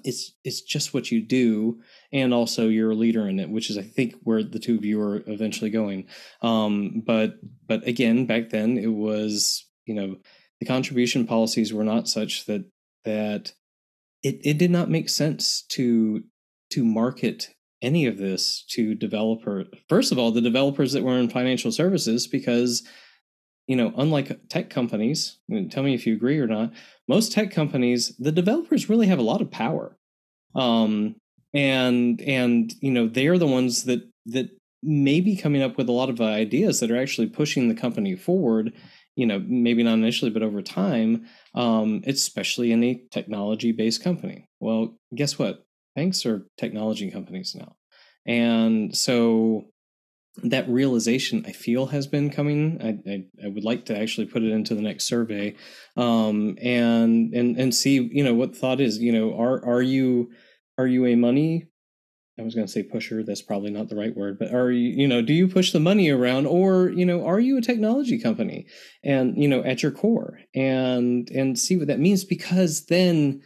it's 0.04 0.34
it's 0.44 0.62
just 0.62 0.94
what 0.94 1.12
you 1.12 1.22
do 1.22 1.80
and 2.12 2.34
also 2.34 2.68
you're 2.68 2.92
a 2.92 2.96
leader 2.96 3.28
in 3.28 3.40
it 3.40 3.50
which 3.50 3.70
is 3.70 3.78
i 3.78 3.82
think 3.82 4.16
where 4.24 4.44
the 4.44 4.60
two 4.60 4.76
of 4.76 4.86
you 4.86 5.00
are 5.00 5.24
eventually 5.28 5.70
going. 5.70 6.08
Um, 6.42 7.04
but 7.06 7.36
but 7.68 7.88
again 7.88 8.26
back 8.26 8.50
then 8.50 8.78
it 8.78 8.88
was 8.88 9.68
you 9.86 9.94
know 9.94 10.18
the 10.60 10.66
contribution 10.66 11.28
policies 11.28 11.74
were 11.74 11.84
not 11.84 12.08
such 12.08 12.46
that 12.46 12.66
that 13.06 13.54
it, 14.24 14.40
it 14.44 14.58
did 14.58 14.72
not 14.72 14.90
make 14.90 15.10
sense 15.10 15.64
to 15.70 16.24
to 16.72 16.84
market 16.84 17.53
any 17.84 18.08
of 18.08 18.18
this 18.18 18.64
to 18.70 18.96
developer 18.96 19.66
first 19.88 20.12
of 20.12 20.18
all 20.18 20.32
the 20.32 20.42
developers 20.42 20.94
that 20.94 21.04
were 21.04 21.20
in 21.20 21.30
financial 21.30 21.72
services 21.72 22.26
because 22.28 22.82
you 23.68 23.76
know 23.76 23.94
unlike 23.98 24.40
tech 24.50 24.70
companies 24.70 25.38
tell 25.70 25.84
me 25.84 25.94
if 25.94 26.08
you 26.08 26.14
agree 26.16 26.40
or 26.40 26.48
not 26.48 26.72
most 27.08 27.32
tech 27.32 27.52
companies 27.52 28.16
the 28.18 28.32
developers 28.32 28.90
really 28.90 29.08
have 29.08 29.20
a 29.20 29.24
lot 29.24 29.42
of 29.42 29.52
power. 29.52 29.98
Um, 30.56 31.16
and 31.54 32.20
and 32.22 32.74
you 32.82 32.92
know 32.92 33.08
they're 33.08 33.38
the 33.38 33.48
ones 33.48 33.84
that 33.84 34.10
that 34.28 34.50
may 34.82 35.22
be 35.22 35.36
coming 35.36 35.62
up 35.62 35.78
with 35.78 35.88
a 35.88 35.94
lot 35.94 36.10
of 36.10 36.20
ideas 36.20 36.80
that 36.80 36.92
are 36.92 36.98
actually 36.98 37.28
pushing 37.28 37.70
the 37.70 37.76
company 37.76 38.16
forward 38.16 38.74
you 39.16 39.26
know 39.26 39.40
maybe 39.48 39.84
not 39.84 39.94
initially 39.94 40.32
but 40.32 40.44
over 40.44 40.62
time 40.62 41.26
um, 41.56 42.02
especially 42.08 42.72
in 42.72 42.84
a 42.84 43.02
technology 43.12 43.72
based 43.72 44.04
company. 44.04 44.50
Well 44.60 44.96
guess 45.16 45.38
what 45.38 45.64
banks 45.96 46.26
are 46.26 46.48
technology 46.58 47.12
companies 47.12 47.56
now 47.56 47.76
and 48.26 48.96
so 48.96 49.66
that 50.42 50.68
realization 50.68 51.46
I 51.48 51.52
feel 51.52 51.88
has 51.88 52.08
been 52.08 52.32
coming. 52.32 52.80
I, 52.82 53.10
I, 53.10 53.24
I, 53.46 53.50
would 53.50 53.64
like 53.64 53.86
to 53.86 53.98
actually 53.98 54.26
put 54.26 54.42
it 54.42 54.52
into 54.52 54.74
the 54.74 54.82
next 54.82 55.06
survey, 55.06 55.56
um, 55.96 56.58
and 56.60 57.34
and 57.34 57.58
and 57.58 57.76
see 57.76 58.10
you 58.12 58.24
know 58.24 58.34
what 58.34 58.56
thought 58.56 58.82
is. 58.82 58.98
You 58.98 59.12
know, 59.12 59.38
are 59.38 59.64
are 59.64 59.82
you 59.82 60.32
are 60.78 60.88
you 60.88 61.06
a 61.06 61.16
money? 61.16 61.68
I 62.40 62.42
was 62.42 62.56
going 62.56 62.66
to 62.66 62.72
say 62.72 62.82
pusher. 62.82 63.22
That's 63.24 63.44
probably 63.44 63.70
not 63.70 63.90
the 63.90 63.96
right 63.96 64.16
word, 64.16 64.40
but 64.40 64.52
are 64.52 64.72
you 64.72 64.90
you 64.90 65.08
know 65.08 65.22
do 65.22 65.34
you 65.34 65.48
push 65.48 65.72
the 65.72 65.80
money 65.80 66.10
around, 66.10 66.48
or 66.48 66.90
you 66.90 67.06
know 67.06 67.24
are 67.26 67.40
you 67.40 67.58
a 67.60 67.62
technology 67.62 68.20
company 68.20 68.66
and 69.04 69.38
you 69.38 69.48
know 69.48 69.64
at 69.64 69.84
your 69.84 69.92
core 69.92 70.40
and 70.56 71.30
and 71.30 71.60
see 71.60 71.78
what 71.78 71.88
that 71.88 72.00
means 72.00 72.24
because 72.24 72.88
then 72.88 73.42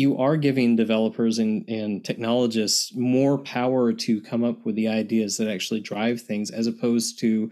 you 0.00 0.16
are 0.16 0.38
giving 0.38 0.76
developers 0.76 1.38
and, 1.38 1.68
and 1.68 2.02
technologists 2.02 2.94
more 2.94 3.36
power 3.36 3.92
to 3.92 4.22
come 4.22 4.42
up 4.42 4.64
with 4.64 4.74
the 4.74 4.88
ideas 4.88 5.36
that 5.36 5.46
actually 5.46 5.80
drive 5.80 6.22
things 6.22 6.50
as 6.50 6.66
opposed 6.66 7.18
to 7.20 7.50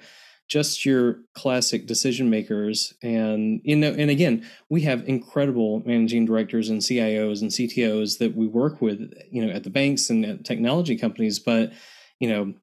just 0.48 0.86
your 0.86 1.18
classic 1.34 1.86
decision 1.86 2.30
makers. 2.30 2.94
And 3.02 3.60
you 3.64 3.76
know 3.76 3.90
and 3.90 4.10
again 4.10 4.46
we 4.70 4.80
have 4.82 5.06
incredible 5.06 5.82
managing 5.84 6.24
directors 6.24 6.70
and 6.70 6.80
cios 6.80 7.42
and 7.42 7.50
ctos 7.50 8.16
that 8.18 8.34
we 8.34 8.46
work 8.46 8.80
with 8.80 9.12
you 9.30 9.44
know 9.44 9.52
at 9.52 9.64
the 9.64 9.70
banks 9.70 10.08
and 10.08 10.24
at 10.24 10.46
technology 10.46 10.96
companies. 10.96 11.38
But 11.38 11.72
you 12.18 12.30
know 12.30 12.54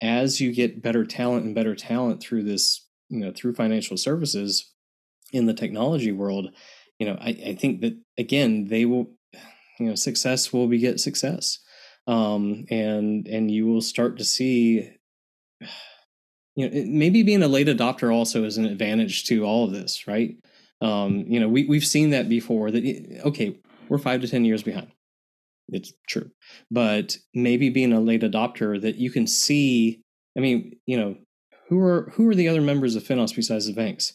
as 0.00 0.40
you 0.40 0.52
get 0.52 0.80
better 0.80 1.04
talent 1.04 1.44
and 1.44 1.56
better 1.56 1.74
talent 1.74 2.22
through 2.22 2.44
this 2.44 2.86
you 3.08 3.18
know 3.18 3.32
through 3.34 3.54
financial 3.54 3.96
services 3.96 4.70
in 5.32 5.46
the 5.46 5.54
technology 5.54 6.12
world 6.12 6.50
you 6.98 7.06
know, 7.06 7.16
I, 7.20 7.30
I 7.30 7.54
think 7.54 7.80
that 7.80 7.96
again, 8.16 8.66
they 8.68 8.84
will, 8.84 9.10
you 9.78 9.86
know, 9.86 9.94
success 9.94 10.52
will 10.52 10.68
beget 10.68 11.00
success. 11.00 11.58
um, 12.06 12.66
and 12.70 13.26
and 13.28 13.50
you 13.50 13.66
will 13.66 13.80
start 13.80 14.18
to 14.18 14.24
see 14.24 14.90
you 16.56 16.68
know 16.68 16.84
maybe 16.86 17.22
being 17.22 17.42
a 17.42 17.48
late 17.48 17.66
adopter 17.68 18.12
also 18.14 18.44
is 18.44 18.58
an 18.58 18.66
advantage 18.66 19.24
to 19.24 19.44
all 19.44 19.64
of 19.64 19.72
this 19.72 20.06
right? 20.06 20.36
Um, 20.80 21.24
you 21.28 21.40
know 21.40 21.48
we, 21.48 21.64
we've 21.64 21.86
seen 21.86 22.10
that 22.10 22.28
before 22.28 22.70
that 22.70 23.20
okay 23.24 23.56
we're 23.88 23.98
five 23.98 24.20
to 24.22 24.28
ten 24.28 24.44
years 24.44 24.62
behind. 24.62 24.88
It's 25.68 25.92
true. 26.06 26.30
But 26.70 27.16
maybe 27.34 27.70
being 27.70 27.92
a 27.94 28.00
late 28.00 28.20
adopter 28.22 28.80
that 28.80 28.96
you 28.96 29.10
can 29.10 29.26
see 29.26 30.02
i 30.36 30.40
mean 30.40 30.76
you 30.86 30.96
know 30.98 31.16
who 31.68 31.80
are 31.80 32.10
who 32.14 32.28
are 32.28 32.34
the 32.34 32.48
other 32.48 32.60
members 32.60 32.96
of 32.96 33.02
finos 33.02 33.34
besides 33.34 33.66
the 33.66 33.72
banks 33.72 34.12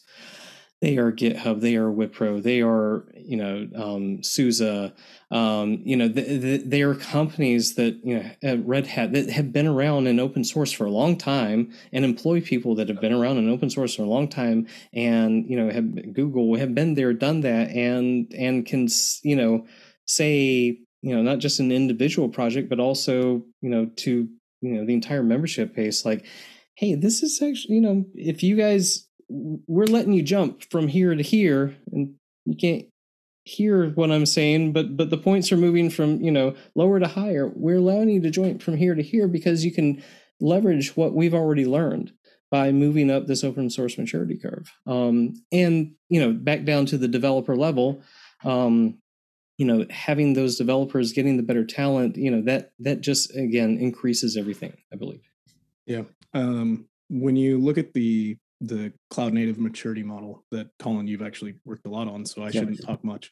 they 0.80 0.96
are 0.96 1.12
GitHub, 1.12 1.60
they 1.60 1.76
are 1.76 1.90
Wipro, 1.90 2.42
they 2.42 2.62
are 2.62 3.04
you 3.14 3.36
know 3.36 3.68
um, 3.74 4.22
SUSE, 4.22 4.92
um, 5.30 5.82
you 5.84 5.96
know 5.96 6.08
the, 6.08 6.22
the, 6.22 6.56
they 6.58 6.82
are 6.82 6.94
companies 6.94 7.74
that 7.74 8.00
you 8.04 8.22
know 8.42 8.62
Red 8.64 8.86
Hat 8.86 9.12
that 9.12 9.28
have 9.30 9.52
been 9.52 9.66
around 9.66 10.06
in 10.06 10.18
open 10.18 10.42
source 10.42 10.72
for 10.72 10.86
a 10.86 10.90
long 10.90 11.16
time 11.18 11.70
and 11.92 12.04
employ 12.04 12.40
people 12.40 12.74
that 12.76 12.88
have 12.88 13.00
been 13.00 13.12
around 13.12 13.36
in 13.36 13.50
open 13.50 13.68
source 13.68 13.94
for 13.94 14.02
a 14.02 14.06
long 14.06 14.26
time 14.28 14.66
and 14.92 15.48
you 15.48 15.56
know 15.56 15.70
have 15.70 16.14
Google 16.14 16.56
have 16.56 16.74
been 16.74 16.94
there, 16.94 17.12
done 17.12 17.40
that, 17.42 17.70
and 17.70 18.32
and 18.36 18.64
can 18.64 18.88
you 19.22 19.36
know 19.36 19.66
say 20.06 20.78
you 21.02 21.14
know 21.14 21.22
not 21.22 21.38
just 21.38 21.60
an 21.60 21.70
individual 21.70 22.28
project 22.28 22.68
but 22.70 22.80
also 22.80 23.44
you 23.60 23.68
know 23.68 23.86
to 23.96 24.28
you 24.62 24.72
know 24.72 24.86
the 24.86 24.94
entire 24.94 25.22
membership 25.22 25.74
base 25.74 26.04
like 26.04 26.26
hey 26.74 26.94
this 26.94 27.22
is 27.22 27.40
actually 27.42 27.76
you 27.76 27.80
know 27.80 28.04
if 28.14 28.42
you 28.42 28.56
guys 28.56 29.06
we're 29.30 29.86
letting 29.86 30.12
you 30.12 30.22
jump 30.22 30.62
from 30.70 30.88
here 30.88 31.14
to 31.14 31.22
here 31.22 31.76
and 31.92 32.14
you 32.44 32.56
can't 32.56 32.86
hear 33.44 33.90
what 33.90 34.10
i'm 34.10 34.26
saying 34.26 34.72
but 34.72 34.96
but 34.96 35.08
the 35.08 35.16
points 35.16 35.50
are 35.50 35.56
moving 35.56 35.88
from 35.88 36.20
you 36.20 36.30
know 36.30 36.54
lower 36.74 37.00
to 37.00 37.06
higher. 37.06 37.50
We're 37.54 37.76
allowing 37.76 38.10
you 38.10 38.20
to 38.22 38.30
jump 38.30 38.62
from 38.62 38.76
here 38.76 38.94
to 38.94 39.02
here 39.02 39.28
because 39.28 39.64
you 39.64 39.72
can 39.72 40.02
leverage 40.40 40.96
what 40.96 41.14
we've 41.14 41.34
already 41.34 41.66
learned 41.66 42.12
by 42.50 42.72
moving 42.72 43.10
up 43.10 43.26
this 43.26 43.44
open 43.44 43.70
source 43.70 43.96
maturity 43.96 44.36
curve. 44.36 44.72
Um, 44.86 45.34
and 45.52 45.94
you 46.08 46.20
know 46.20 46.32
back 46.32 46.64
down 46.64 46.86
to 46.86 46.98
the 46.98 47.08
developer 47.08 47.56
level 47.56 48.02
um, 48.44 48.98
you 49.58 49.66
know 49.66 49.86
having 49.90 50.34
those 50.34 50.56
developers 50.56 51.12
getting 51.12 51.36
the 51.36 51.42
better 51.42 51.64
talent 51.64 52.16
you 52.16 52.30
know 52.30 52.42
that 52.42 52.72
that 52.78 53.00
just 53.00 53.34
again 53.36 53.78
increases 53.78 54.36
everything 54.36 54.76
i 54.92 54.96
believe. 54.96 55.22
Yeah. 55.86 56.02
Um, 56.34 56.86
when 57.08 57.36
you 57.36 57.58
look 57.58 57.76
at 57.78 57.92
the 57.92 58.38
the 58.60 58.92
cloud 59.10 59.32
native 59.32 59.58
maturity 59.58 60.02
model 60.02 60.44
that 60.50 60.68
Colin 60.78 61.06
you've 61.06 61.22
actually 61.22 61.54
worked 61.64 61.86
a 61.86 61.90
lot 61.90 62.08
on, 62.08 62.24
so 62.26 62.42
I 62.42 62.46
yeah. 62.46 62.60
shouldn't 62.60 62.84
talk 62.84 63.02
much. 63.04 63.30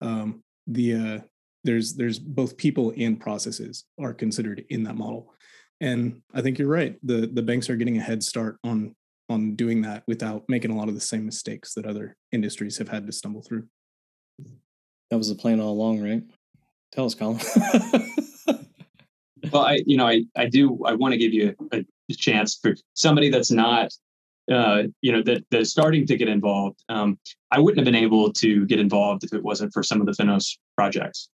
Um, 0.00 0.42
the 0.66 0.94
uh, 0.94 1.18
there's 1.64 1.94
there's 1.94 2.18
both 2.18 2.56
people 2.56 2.92
and 2.96 3.18
processes 3.18 3.84
are 4.00 4.14
considered 4.14 4.64
in 4.68 4.82
that 4.84 4.96
model, 4.96 5.32
and 5.80 6.20
I 6.34 6.42
think 6.42 6.58
you're 6.58 6.68
right. 6.68 6.98
the 7.02 7.26
The 7.26 7.42
banks 7.42 7.70
are 7.70 7.76
getting 7.76 7.98
a 7.98 8.02
head 8.02 8.22
start 8.22 8.58
on 8.64 8.94
on 9.30 9.54
doing 9.54 9.82
that 9.82 10.02
without 10.06 10.44
making 10.48 10.70
a 10.70 10.76
lot 10.76 10.88
of 10.88 10.94
the 10.94 11.00
same 11.00 11.24
mistakes 11.24 11.74
that 11.74 11.86
other 11.86 12.16
industries 12.32 12.78
have 12.78 12.88
had 12.88 13.06
to 13.06 13.12
stumble 13.12 13.42
through. 13.42 13.66
That 15.10 15.18
was 15.18 15.28
the 15.28 15.34
plan 15.34 15.60
all 15.60 15.72
along, 15.72 16.00
right? 16.02 16.22
Tell 16.92 17.04
us, 17.06 17.14
Colin. 17.14 17.40
well, 19.52 19.62
I 19.62 19.80
you 19.86 19.96
know 19.96 20.06
I 20.06 20.24
I 20.36 20.46
do 20.46 20.84
I 20.84 20.94
want 20.94 21.12
to 21.12 21.18
give 21.18 21.32
you 21.32 21.54
a, 21.72 21.84
a 22.10 22.14
chance 22.14 22.58
for 22.60 22.74
somebody 22.94 23.30
that's 23.30 23.50
not 23.50 23.92
uh, 24.50 24.84
you 25.02 25.12
know 25.12 25.22
that 25.22 25.44
that 25.50 25.60
is 25.60 25.70
starting 25.70 26.06
to 26.06 26.16
get 26.16 26.28
involved. 26.28 26.82
Um, 26.88 27.18
I 27.50 27.60
wouldn't 27.60 27.78
have 27.78 27.92
been 27.92 28.02
able 28.02 28.32
to 28.34 28.66
get 28.66 28.80
involved 28.80 29.24
if 29.24 29.32
it 29.32 29.42
wasn't 29.42 29.72
for 29.72 29.82
some 29.82 30.00
of 30.00 30.06
the 30.06 30.12
Finos 30.12 30.58
projects. 30.76 31.28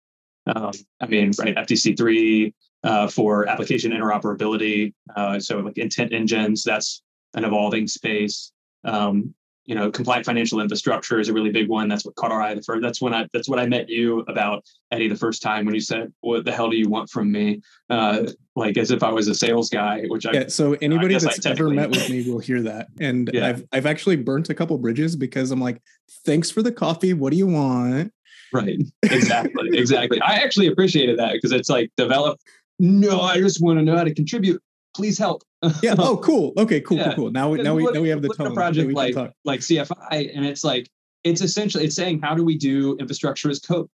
Um, 0.46 0.72
I 1.00 1.06
mean, 1.06 1.32
right, 1.38 1.54
FDC3 1.54 2.52
uh, 2.84 3.08
for 3.08 3.48
application 3.48 3.92
interoperability. 3.92 4.92
Uh, 5.14 5.38
so 5.38 5.60
like 5.60 5.78
intent 5.78 6.12
engines, 6.12 6.64
that's 6.64 7.02
an 7.34 7.44
evolving 7.44 7.86
space. 7.86 8.52
Um, 8.84 9.34
you 9.64 9.74
know, 9.74 9.90
compliant 9.90 10.26
financial 10.26 10.60
infrastructure 10.60 11.20
is 11.20 11.28
a 11.28 11.32
really 11.32 11.50
big 11.50 11.68
one. 11.68 11.88
That's 11.88 12.04
what 12.04 12.16
caught 12.16 12.32
our 12.32 12.42
eye 12.42 12.54
the 12.54 12.62
first. 12.62 12.82
That's 12.82 13.00
when 13.00 13.14
I 13.14 13.28
that's 13.32 13.48
what 13.48 13.60
I 13.60 13.66
met 13.66 13.88
you 13.88 14.20
about 14.20 14.64
Eddie 14.90 15.08
the 15.08 15.16
first 15.16 15.40
time 15.40 15.64
when 15.64 15.74
you 15.74 15.80
said, 15.80 16.12
"What 16.20 16.44
the 16.44 16.52
hell 16.52 16.68
do 16.68 16.76
you 16.76 16.88
want 16.88 17.10
from 17.10 17.30
me?" 17.30 17.62
Uh, 17.88 18.26
like 18.56 18.76
as 18.76 18.90
if 18.90 19.02
I 19.02 19.10
was 19.10 19.28
a 19.28 19.34
sales 19.34 19.70
guy. 19.70 20.02
Which 20.08 20.26
I 20.26 20.32
yeah. 20.32 20.48
So 20.48 20.76
anybody 20.82 21.16
that's 21.16 21.46
ever 21.46 21.70
met 21.70 21.90
with 21.90 22.08
me 22.10 22.28
will 22.28 22.40
hear 22.40 22.60
that, 22.62 22.88
and 22.98 23.30
yeah. 23.32 23.48
I've 23.48 23.64
I've 23.72 23.86
actually 23.86 24.16
burnt 24.16 24.50
a 24.50 24.54
couple 24.54 24.76
bridges 24.78 25.14
because 25.14 25.52
I'm 25.52 25.60
like, 25.60 25.80
"Thanks 26.24 26.50
for 26.50 26.62
the 26.62 26.72
coffee. 26.72 27.14
What 27.14 27.30
do 27.30 27.36
you 27.36 27.46
want?" 27.46 28.12
Right. 28.52 28.78
Exactly. 29.04 29.78
exactly. 29.78 30.20
I 30.20 30.36
actually 30.36 30.66
appreciated 30.66 31.18
that 31.18 31.32
because 31.34 31.52
it's 31.52 31.70
like 31.70 31.90
develop. 31.96 32.38
No, 32.78 33.20
I 33.20 33.38
just 33.38 33.62
want 33.62 33.78
to 33.78 33.84
know 33.84 33.96
how 33.96 34.04
to 34.04 34.14
contribute 34.14 34.60
please 34.94 35.18
help. 35.18 35.42
yeah. 35.82 35.94
Oh, 35.98 36.16
cool. 36.18 36.52
Okay. 36.56 36.80
Cool. 36.80 36.98
Yeah. 36.98 37.04
Cool. 37.06 37.14
Cool. 37.14 37.30
Now, 37.30 37.54
now 37.54 37.74
we 37.74 37.84
now 37.84 38.00
we 38.00 38.08
have 38.08 38.22
the 38.22 38.30
tone. 38.30 38.54
project 38.54 38.92
like 38.92 39.14
like 39.44 39.60
CFI, 39.60 40.30
and 40.34 40.44
it's 40.44 40.64
like 40.64 40.90
it's 41.24 41.40
essentially 41.40 41.84
it's 41.84 41.96
saying 41.96 42.20
how 42.20 42.34
do 42.34 42.44
we 42.44 42.56
do 42.56 42.96
infrastructure 42.98 43.50
as 43.50 43.60
code, 43.60 43.88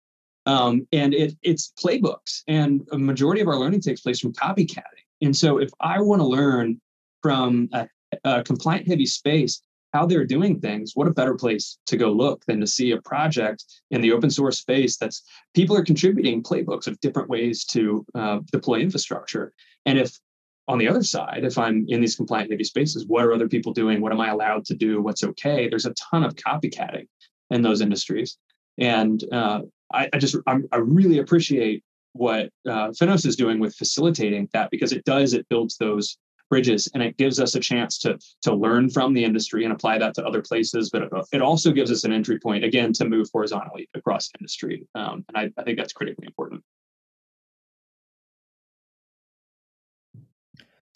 um, 0.47 0.87
and 0.93 1.15
it 1.15 1.37
it's 1.43 1.73
playbooks, 1.79 2.43
and 2.47 2.87
a 2.93 2.99
majority 2.99 3.41
of 3.41 3.49
our 3.49 3.59
learning 3.59 3.81
takes 3.81 4.01
place 4.01 4.21
from 4.21 4.33
copycatting. 4.33 5.05
And 5.23 5.37
so, 5.37 5.59
if 5.59 5.71
I 5.81 6.01
want 6.01 6.21
to 6.21 6.27
learn 6.27 6.81
from 7.23 7.69
a, 7.73 7.89
a 8.25 8.43
compliant 8.43 8.87
heavy 8.87 9.07
space 9.07 9.61
how 9.93 10.05
they're 10.05 10.27
doing 10.27 10.61
things, 10.61 10.93
what 10.95 11.09
a 11.09 11.13
better 11.13 11.35
place 11.35 11.79
to 11.87 11.97
go 11.97 12.13
look 12.13 12.45
than 12.45 12.61
to 12.61 12.67
see 12.67 12.91
a 12.91 13.01
project 13.01 13.65
in 13.91 14.03
the 14.03 14.13
open 14.13 14.31
source 14.31 14.59
space 14.59 14.99
that's 14.99 15.23
people 15.55 15.75
are 15.75 15.85
contributing 15.85 16.43
playbooks 16.43 16.87
of 16.87 17.01
different 17.01 17.31
ways 17.31 17.65
to 17.65 18.05
uh, 18.15 18.41
deploy 18.53 18.81
infrastructure. 18.81 19.55
And 19.87 19.99
if 19.99 20.19
on 20.69 20.79
the 20.79 20.89
other 20.89 21.03
side, 21.03 21.45
if 21.45 21.59
I'm 21.59 21.85
in 21.89 22.01
these 22.01 22.17
compliant 22.17 22.51
Navy 22.51 22.65
spaces, 22.65 23.07
what 23.07 23.25
are 23.25 23.33
other 23.33 23.49
people 23.49 23.73
doing? 23.73 24.01
What 24.01 24.13
am 24.13 24.21
I 24.21 24.29
allowed 24.29 24.65
to 24.67 24.75
do? 24.75 25.01
What's 25.01 25.23
okay? 25.23 25.69
There's 25.69 25.87
a 25.87 25.95
ton 25.95 26.25
of 26.25 26.35
copycatting 26.35 27.07
in 27.51 27.63
those 27.63 27.81
industries, 27.81 28.37
and 28.79 29.23
uh, 29.33 29.61
I, 29.93 30.09
I, 30.13 30.19
just 30.19 30.37
I'm, 30.47 30.67
i 30.73 30.79
really 30.79 31.19
appreciate 31.19 31.85
what 32.13 32.51
uh, 32.69 32.89
Finos 32.89 33.27
is 33.27 33.37
doing 33.37 33.61
with 33.61 33.75
facilitating 33.75 34.49
that 34.53 34.71
because 34.71 34.93
it 34.93 35.05
does 35.05 35.35
it 35.35 35.49
builds 35.49 35.77
those 35.77 36.17
bridges 36.49 36.89
and 36.95 37.03
it 37.03 37.17
gives 37.17 37.41
us 37.41 37.55
a 37.55 37.61
chance 37.61 37.99
to 37.99 38.19
to 38.43 38.55
learn 38.55 38.89
from 38.89 39.13
the 39.13 39.25
industry 39.25 39.65
and 39.65 39.73
apply 39.73 39.99
that 39.99 40.15
to 40.15 40.25
other 40.25 40.43
places 40.43 40.91
but 40.91 41.03
it 41.33 41.43
also 41.43 41.73
gives 41.73 41.91
us 41.91 42.05
an 42.05 42.13
entry 42.13 42.39
point 42.39 42.65
again 42.65 42.93
to 42.93 43.05
move 43.05 43.29
horizontally 43.33 43.89
across 43.95 44.31
industry 44.39 44.87
um, 44.95 45.25
and 45.29 45.37
I, 45.37 45.61
I 45.61 45.65
think 45.65 45.77
that's 45.77 45.93
critically 45.93 46.27
important 46.27 46.63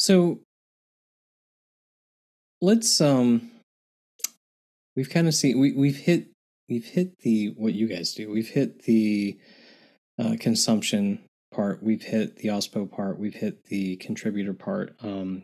So 0.01 0.41
let's 2.63 3.03
um 3.03 3.51
we've 4.97 5.11
kind 5.11 5.29
of 5.29 5.35
seen 5.35 5.61
we 5.61 5.73
we've 5.73 5.99
hit 5.99 6.29
we've 6.71 6.87
hit 6.87 7.19
the 7.19 7.49
what 7.59 7.75
you 7.75 7.87
guys 7.87 8.15
do. 8.15 8.31
We've 8.31 8.49
hit 8.49 8.85
the 8.85 9.39
uh, 10.19 10.37
consumption 10.41 11.21
part. 11.53 11.83
We've 11.83 12.03
hit 12.03 12.37
the 12.37 12.49
OSPO 12.49 12.91
part. 12.91 13.19
We've 13.19 13.35
hit 13.35 13.65
the 13.67 13.97
contributor 13.97 14.55
part. 14.55 14.97
Um, 15.03 15.43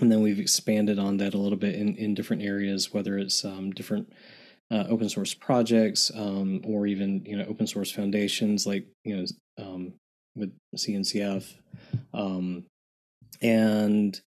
and 0.00 0.10
then 0.10 0.20
we've 0.20 0.40
expanded 0.40 0.98
on 0.98 1.18
that 1.18 1.34
a 1.34 1.38
little 1.38 1.58
bit 1.58 1.76
in, 1.76 1.94
in 1.94 2.14
different 2.14 2.42
areas, 2.42 2.92
whether 2.92 3.16
it's 3.18 3.44
um, 3.44 3.70
different 3.70 4.12
uh, 4.68 4.84
open 4.88 5.10
source 5.10 5.32
projects 5.32 6.10
um, 6.16 6.60
or 6.64 6.88
even 6.88 7.24
you 7.24 7.36
know 7.36 7.44
open 7.44 7.68
source 7.68 7.92
foundations 7.92 8.66
like 8.66 8.84
you 9.04 9.16
know 9.16 9.26
um, 9.64 9.92
with 10.34 10.52
CNCF. 10.76 11.54
Um, 12.12 12.64
and 13.40 14.20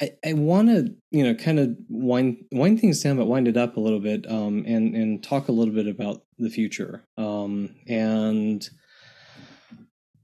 I, 0.00 0.10
I 0.26 0.32
want 0.32 0.68
to 0.68 0.94
you 1.10 1.24
know 1.24 1.34
kind 1.34 1.58
of 1.58 1.76
wind 1.88 2.44
wind 2.50 2.80
things 2.80 3.02
down, 3.02 3.16
but 3.16 3.26
wind 3.26 3.48
it 3.48 3.56
up 3.56 3.76
a 3.76 3.80
little 3.80 4.00
bit, 4.00 4.30
um, 4.30 4.64
and 4.66 4.94
and 4.94 5.22
talk 5.22 5.48
a 5.48 5.52
little 5.52 5.74
bit 5.74 5.86
about 5.86 6.22
the 6.38 6.50
future. 6.50 7.04
Um, 7.16 7.76
and 7.86 8.68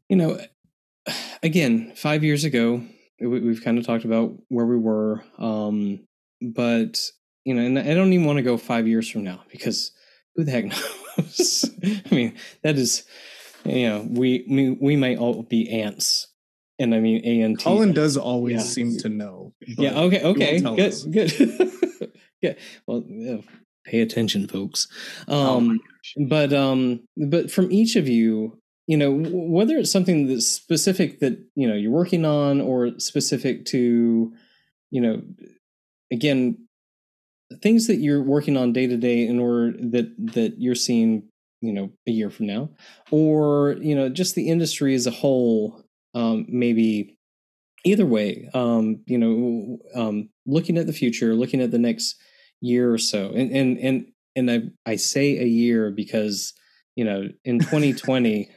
you 0.09 0.17
know, 0.17 0.41
again, 1.43 1.93
five 1.95 2.25
years 2.25 2.45
ago, 2.45 2.83
we, 3.21 3.49
have 3.49 3.65
kind 3.65 3.79
of 3.79 3.87
talked 3.87 4.05
about 4.05 4.33
where 4.49 4.67
we 4.67 4.77
were, 4.77 5.23
um, 5.39 6.01
but 6.43 7.01
you 7.45 7.55
know, 7.55 7.63
and 7.63 7.79
I 7.79 7.95
don't 7.95 8.13
even 8.13 8.27
want 8.27 8.39
to 8.39 8.43
go 8.43 8.57
five 8.57 8.89
years 8.89 9.09
from 9.09 9.23
now 9.23 9.45
because 9.51 9.93
who 10.35 10.45
the 10.45 10.51
heck 10.51 10.65
knows? 11.19 11.71
I 11.85 12.15
mean, 12.15 12.35
that 12.63 12.77
is, 12.77 13.05
you 13.65 13.89
know, 13.89 14.07
we 14.09 14.45
we, 14.49 14.71
we 14.71 14.97
might 14.97 15.19
all 15.19 15.45
be 15.45 15.71
ants 15.71 16.27
and 16.81 16.95
I 16.95 17.01
mean 17.01 17.25
ANT. 17.25 17.61
Colin 17.61 17.93
does 17.93 18.17
always 18.17 18.57
yeah. 18.57 18.63
seem 18.63 18.97
to 18.99 19.09
know. 19.09 19.53
Yeah. 19.61 20.01
Okay. 20.01 20.23
Okay. 20.23 20.61
Good. 20.61 20.81
Us. 20.81 21.05
Good. 21.05 21.33
yeah. 22.43 22.55
Well, 22.87 23.05
yeah. 23.07 23.37
pay 23.85 24.01
attention, 24.01 24.49
folks. 24.49 24.89
Oh 25.29 25.59
um, 25.59 25.81
oh 26.19 26.25
but 26.27 26.53
um, 26.53 27.03
but 27.29 27.51
from 27.51 27.71
each 27.71 27.97
of 27.97 28.09
you, 28.09 28.59
you 28.87 28.97
know, 28.97 29.13
whether 29.13 29.77
it's 29.77 29.93
something 29.93 30.27
that's 30.27 30.47
specific 30.47 31.21
that 31.21 31.39
you 31.55 31.69
know 31.69 31.75
you're 31.75 31.93
working 31.93 32.25
on, 32.25 32.61
or 32.63 32.99
specific 32.99 33.67
to, 33.67 34.33
you 34.91 35.01
know, 35.01 35.23
again, 36.11 36.67
things 37.63 37.87
that 37.89 37.97
you're 37.97 38.23
working 38.23 38.57
on 38.57 38.73
day 38.73 38.87
to 38.87 38.97
day 38.97 39.27
in 39.27 39.39
order 39.39 39.73
that 39.79 40.15
that 40.33 40.55
you're 40.59 40.75
seeing 40.75 41.25
you 41.61 41.75
know 41.75 41.91
a 42.09 42.11
year 42.11 42.31
from 42.31 42.47
now 42.47 42.71
or 43.11 43.77
you 43.83 43.95
know 43.95 44.09
just 44.09 44.35
the 44.35 44.49
industry 44.49 44.95
as 44.95 45.07
a 45.07 45.11
whole 45.11 45.85
um, 46.15 46.47
maybe 46.49 47.19
either 47.85 48.07
way, 48.07 48.49
um, 48.55 49.03
you 49.07 49.19
know, 49.19 49.79
um, 49.95 50.29
looking 50.47 50.79
at 50.79 50.87
the 50.87 50.93
future, 50.93 51.35
looking 51.35 51.61
at 51.61 51.71
the 51.71 51.79
next 51.79 52.17
year 52.61 52.93
or 52.93 52.99
so, 52.99 53.31
and 53.31 53.51
and 53.51 53.79
and 53.79 54.07
and 54.37 54.51
I 54.51 54.91
I 54.91 54.97
say 54.97 55.39
a 55.39 55.47
year 55.47 55.91
because 55.91 56.53
you 56.97 57.05
know 57.05 57.29
in 57.45 57.59
2020 57.59 58.51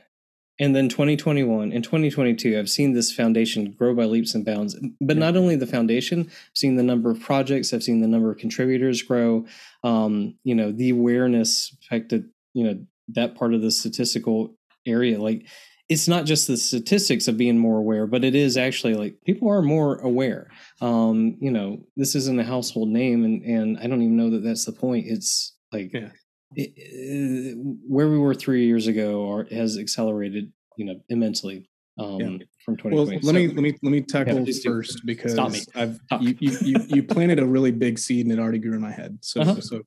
and 0.59 0.75
then 0.75 0.87
2021 0.87 1.71
and 1.71 1.83
2022 1.83 2.57
i've 2.57 2.69
seen 2.69 2.93
this 2.93 3.11
foundation 3.11 3.71
grow 3.71 3.93
by 3.95 4.05
leaps 4.05 4.35
and 4.35 4.45
bounds 4.45 4.75
but 5.01 5.17
not 5.17 5.35
only 5.35 5.55
the 5.55 5.67
foundation 5.67 6.21
i've 6.21 6.57
seen 6.57 6.75
the 6.75 6.83
number 6.83 7.09
of 7.09 7.19
projects 7.19 7.73
i've 7.73 7.83
seen 7.83 8.01
the 8.01 8.07
number 8.07 8.31
of 8.31 8.37
contributors 8.37 9.01
grow 9.01 9.45
um, 9.83 10.35
you 10.43 10.53
know 10.53 10.71
the 10.71 10.89
awareness 10.89 11.75
affected 11.81 12.29
you 12.53 12.63
know 12.63 12.85
that 13.07 13.35
part 13.35 13.53
of 13.53 13.61
the 13.61 13.71
statistical 13.71 14.55
area 14.85 15.21
like 15.21 15.45
it's 15.93 16.07
not 16.07 16.25
just 16.25 16.47
the 16.47 16.57
statistics 16.57 17.27
of 17.27 17.37
being 17.37 17.57
more 17.57 17.77
aware 17.77 18.07
but 18.07 18.23
it 18.23 18.35
is 18.35 18.57
actually 18.57 18.93
like 18.95 19.15
people 19.25 19.49
are 19.49 19.61
more 19.61 19.99
aware 19.99 20.49
um, 20.81 21.37
you 21.39 21.51
know 21.51 21.79
this 21.95 22.15
isn't 22.15 22.39
a 22.39 22.43
household 22.43 22.89
name 22.89 23.23
and 23.23 23.43
and 23.43 23.77
i 23.79 23.87
don't 23.87 24.01
even 24.01 24.17
know 24.17 24.29
that 24.29 24.43
that's 24.43 24.65
the 24.65 24.71
point 24.71 25.05
it's 25.07 25.55
like 25.71 25.91
yeah 25.93 26.09
it, 26.55 27.57
where 27.87 28.09
we 28.09 28.17
were 28.17 28.33
three 28.33 28.65
years 28.65 28.87
ago 28.87 29.29
are, 29.31 29.47
has 29.51 29.77
accelerated, 29.77 30.51
you 30.77 30.85
know, 30.85 30.99
immensely 31.09 31.69
um, 31.99 32.19
yeah. 32.19 32.37
from 32.63 32.77
2020. 32.77 32.95
Well, 32.95 33.05
let 33.05 33.23
so, 33.23 33.33
me 33.33 33.47
let 33.47 33.55
me 33.55 33.77
let 33.83 33.91
me 33.91 34.01
tackle 34.01 34.47
yeah, 34.47 34.53
first 34.63 35.05
because 35.05 35.37
I've 35.75 35.99
you, 36.19 36.35
you, 36.39 36.57
you, 36.61 36.75
you 36.87 37.03
planted 37.03 37.39
a 37.39 37.45
really 37.45 37.71
big 37.71 37.99
seed 37.99 38.25
and 38.25 38.33
it 38.33 38.41
already 38.41 38.59
grew 38.59 38.73
in 38.73 38.81
my 38.81 38.91
head. 38.91 39.17
So 39.21 39.41
uh-huh. 39.41 39.61
so 39.61 39.81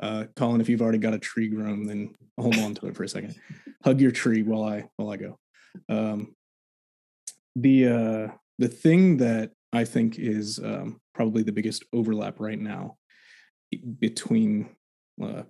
uh, 0.00 0.24
Colin, 0.36 0.60
if 0.60 0.68
you've 0.68 0.82
already 0.82 0.98
got 0.98 1.14
a 1.14 1.18
tree 1.18 1.48
grown, 1.48 1.86
then 1.86 2.14
hold 2.38 2.58
on 2.58 2.74
to 2.76 2.86
it 2.86 2.96
for 2.96 3.04
a 3.04 3.08
second. 3.08 3.34
Hug 3.84 4.00
your 4.00 4.10
tree 4.10 4.42
while 4.42 4.64
I 4.64 4.88
while 4.96 5.10
I 5.10 5.16
go. 5.16 5.38
Um, 5.88 6.34
the 7.56 7.88
uh, 7.88 8.28
the 8.58 8.68
thing 8.68 9.18
that 9.18 9.52
I 9.72 9.84
think 9.84 10.18
is 10.18 10.58
um, 10.58 11.00
probably 11.14 11.42
the 11.42 11.52
biggest 11.52 11.84
overlap 11.92 12.40
right 12.40 12.58
now 12.58 12.96
between 13.98 14.68
uh, 15.22 15.42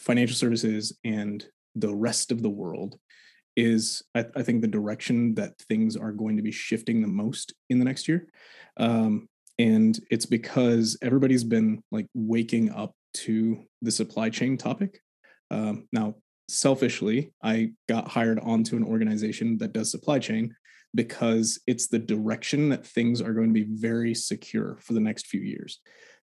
financial 0.00 0.36
services 0.36 0.98
and 1.04 1.44
the 1.74 1.94
rest 1.94 2.32
of 2.32 2.42
the 2.42 2.50
world 2.50 2.96
is 3.56 4.02
I, 4.14 4.24
I, 4.36 4.42
think 4.42 4.62
the 4.62 4.68
direction 4.68 5.34
that 5.34 5.58
things 5.68 5.96
are 5.96 6.12
going 6.12 6.36
to 6.36 6.42
be 6.42 6.52
shifting 6.52 7.00
the 7.00 7.08
most 7.08 7.52
in 7.70 7.78
the 7.78 7.84
next 7.84 8.06
year. 8.06 8.28
Um, 8.76 9.28
and 9.58 9.98
it's 10.10 10.26
because 10.26 10.96
everybody's 11.02 11.44
been 11.44 11.82
like 11.90 12.06
waking 12.14 12.70
up 12.70 12.92
to 13.14 13.64
the 13.82 13.90
supply 13.90 14.30
chain 14.30 14.56
topic. 14.56 15.00
Um, 15.50 15.88
now 15.92 16.14
selfishly 16.48 17.32
i 17.42 17.70
got 17.88 18.08
hired 18.08 18.38
onto 18.40 18.76
an 18.76 18.84
organization 18.84 19.58
that 19.58 19.72
does 19.72 19.90
supply 19.90 20.18
chain 20.18 20.54
because 20.94 21.60
it's 21.66 21.88
the 21.88 21.98
direction 21.98 22.70
that 22.70 22.86
things 22.86 23.20
are 23.20 23.34
going 23.34 23.52
to 23.52 23.64
be 23.64 23.66
very 23.70 24.14
secure 24.14 24.78
for 24.80 24.94
the 24.94 25.00
next 25.00 25.26
few 25.26 25.40
years 25.40 25.80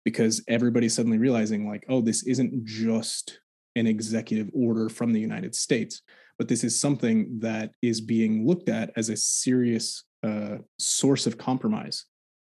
because 0.05 0.43
everybody's 0.49 0.95
suddenly 0.95 1.19
realizing 1.19 1.69
like 1.69 1.85
oh 1.89 2.01
this 2.01 2.23
isn't 2.25 2.65
just 2.65 3.41
an 3.77 3.87
executive 3.87 4.51
order 4.53 4.89
from 4.89 5.13
the 5.13 5.21
United 5.21 5.55
States. 5.55 6.03
But 6.39 6.49
this 6.49 6.65
is 6.65 6.79
something 6.79 7.39
that 7.41 7.73
is 7.83 8.01
being 8.01 8.47
looked 8.47 8.69
at 8.69 8.91
as 8.97 9.09
a 9.09 9.17
serious 9.17 10.05
uh, 10.23 10.59
source 10.79 11.27
of 11.27 11.39
compromise. 11.39 12.07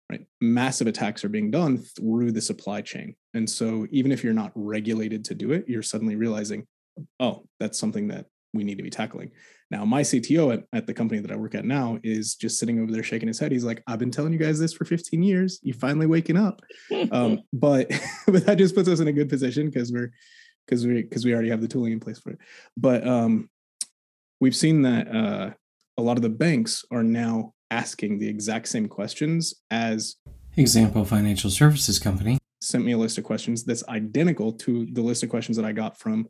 Right, 0.09 0.26
massive 0.41 0.88
attacks 0.88 1.24
are 1.24 1.30
being 1.30 1.49
done 1.49 1.78
through 1.78 2.34
the 2.34 2.41
supply 2.41 2.82
chain, 2.82 3.15
and 3.34 3.49
so 3.49 3.88
even 3.89 4.11
if 4.11 4.21
you're 4.21 4.34
not 4.34 4.51
regulated 4.53 5.24
to 5.26 5.34
do 5.34 5.53
it, 5.53 5.63
you're 5.67 5.82
suddenly 5.82 6.17
realizing, 6.17 6.67
oh, 7.20 7.46
that's 7.60 7.80
something 7.80 8.08
that 8.10 8.26
we 8.54 8.64
need 8.64 8.78
to 8.78 8.84
be 8.84 8.89
tackling. 8.89 9.32
Now, 9.72 9.86
my 9.86 10.02
CTO 10.02 10.54
at, 10.54 10.64
at 10.74 10.86
the 10.86 10.94
company 10.94 11.20
that 11.20 11.32
I 11.32 11.36
work 11.36 11.56
at 11.56 11.66
now 11.66 11.98
is 12.04 12.36
just 12.36 12.60
sitting 12.60 12.80
over 12.80 12.91
there 12.91 13.02
shaking 13.02 13.28
his 13.28 13.39
head. 13.39 13.52
He's 13.52 13.64
like, 13.64 13.82
I've 13.88 13.98
been 13.98 14.12
telling 14.12 14.32
you 14.32 14.39
guys 14.39 14.60
this 14.60 14.74
for 14.74 14.86
15 14.86 15.24
years. 15.24 15.60
You 15.64 15.74
finally 15.74 16.06
waking 16.06 16.38
up. 16.38 16.62
um, 17.12 17.41
but 17.54 17.89
but 18.28 18.46
that 18.46 18.58
just 18.58 18.76
puts 18.76 18.88
us 18.88 19.00
in 19.00 19.08
a 19.08 19.14
good 19.14 19.30
position 19.30 19.68
because 19.70 19.91
we're 19.91 20.12
because 20.68 20.86
we 20.86 21.02
because 21.02 21.26
we 21.26 21.34
already 21.34 21.50
have 21.50 21.62
the 21.62 21.68
tooling 21.68 21.94
in 21.94 22.00
place 22.00 22.20
for 22.20 22.32
it. 22.32 22.39
But 22.78 23.08
um, 23.08 23.50
we've 24.39 24.56
seen 24.56 24.84
that 24.84 25.08
uh, 25.08 25.52
a 25.98 26.02
lot 26.02 26.18
of 26.18 26.22
the 26.22 26.30
banks 26.30 26.86
are 26.91 27.04
now 27.04 27.54
asking 27.72 28.20
the 28.20 28.28
exact 28.28 28.68
same 28.68 28.88
questions 28.88 29.56
as 29.72 30.18
example 30.56 31.04
financial 31.04 31.50
services 31.50 31.98
company 31.98 32.38
sent 32.62 32.86
me 32.86 32.94
a 32.94 32.98
list 32.98 33.18
of 33.18 33.24
questions 33.24 33.64
that's 33.64 33.84
identical 33.89 34.54
to 34.54 34.88
the 34.94 35.02
list 35.02 35.24
of 35.24 35.30
questions 35.30 35.58
that 35.58 35.66
I 35.66 35.72
got 35.72 36.00
from 36.00 36.28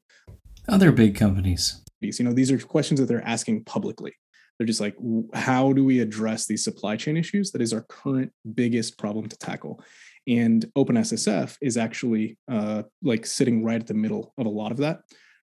other 0.68 0.91
big 0.91 1.16
companies. 1.16 1.82
You 2.01 2.26
know, 2.26 2.34
these 2.34 2.51
are 2.51 2.57
questions 2.57 2.99
that 2.99 3.05
they're 3.05 3.26
asking 3.26 3.64
publicly. 3.64 4.14
They're 4.57 4.68
just 4.68 4.82
like, 4.82 4.95
how 5.34 5.74
do 5.74 5.84
we 5.84 5.99
address 5.99 6.45
these 6.45 6.64
supply 6.64 6.95
chain 6.95 7.18
issues? 7.18 7.51
That 7.51 7.61
is 7.61 7.74
our 7.74 7.82
current 7.84 8.32
biggest 8.53 8.97
problem 8.97 9.28
to 9.30 9.38
tackle. 9.38 9.84
And 10.28 10.66
OpenSSF 10.78 11.57
is 11.61 11.76
actually 11.76 12.38
uh, 12.49 12.84
like 13.01 13.26
sitting 13.26 13.64
right 13.64 13.82
at 13.82 13.88
the 13.88 13.93
middle 13.93 14.34
of 14.38 14.45
a 14.45 14.49
lot 14.49 14.72
of 14.72 14.78
that. 14.78 14.99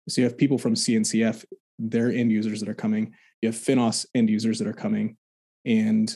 So 0.09 0.21
you 0.21 0.27
have 0.27 0.39
people 0.39 0.59
from 0.59 0.75
CNCF, 0.75 1.45
their 1.79 2.11
end 2.11 2.31
users 2.31 2.61
that 2.61 2.69
are 2.69 2.75
coming. 2.75 3.15
You 3.43 3.49
have 3.49 3.57
Finos 3.57 4.07
end 4.15 4.31
users 4.31 4.59
that 4.59 4.69
are 4.69 4.73
coming, 4.73 5.17
and 5.65 6.15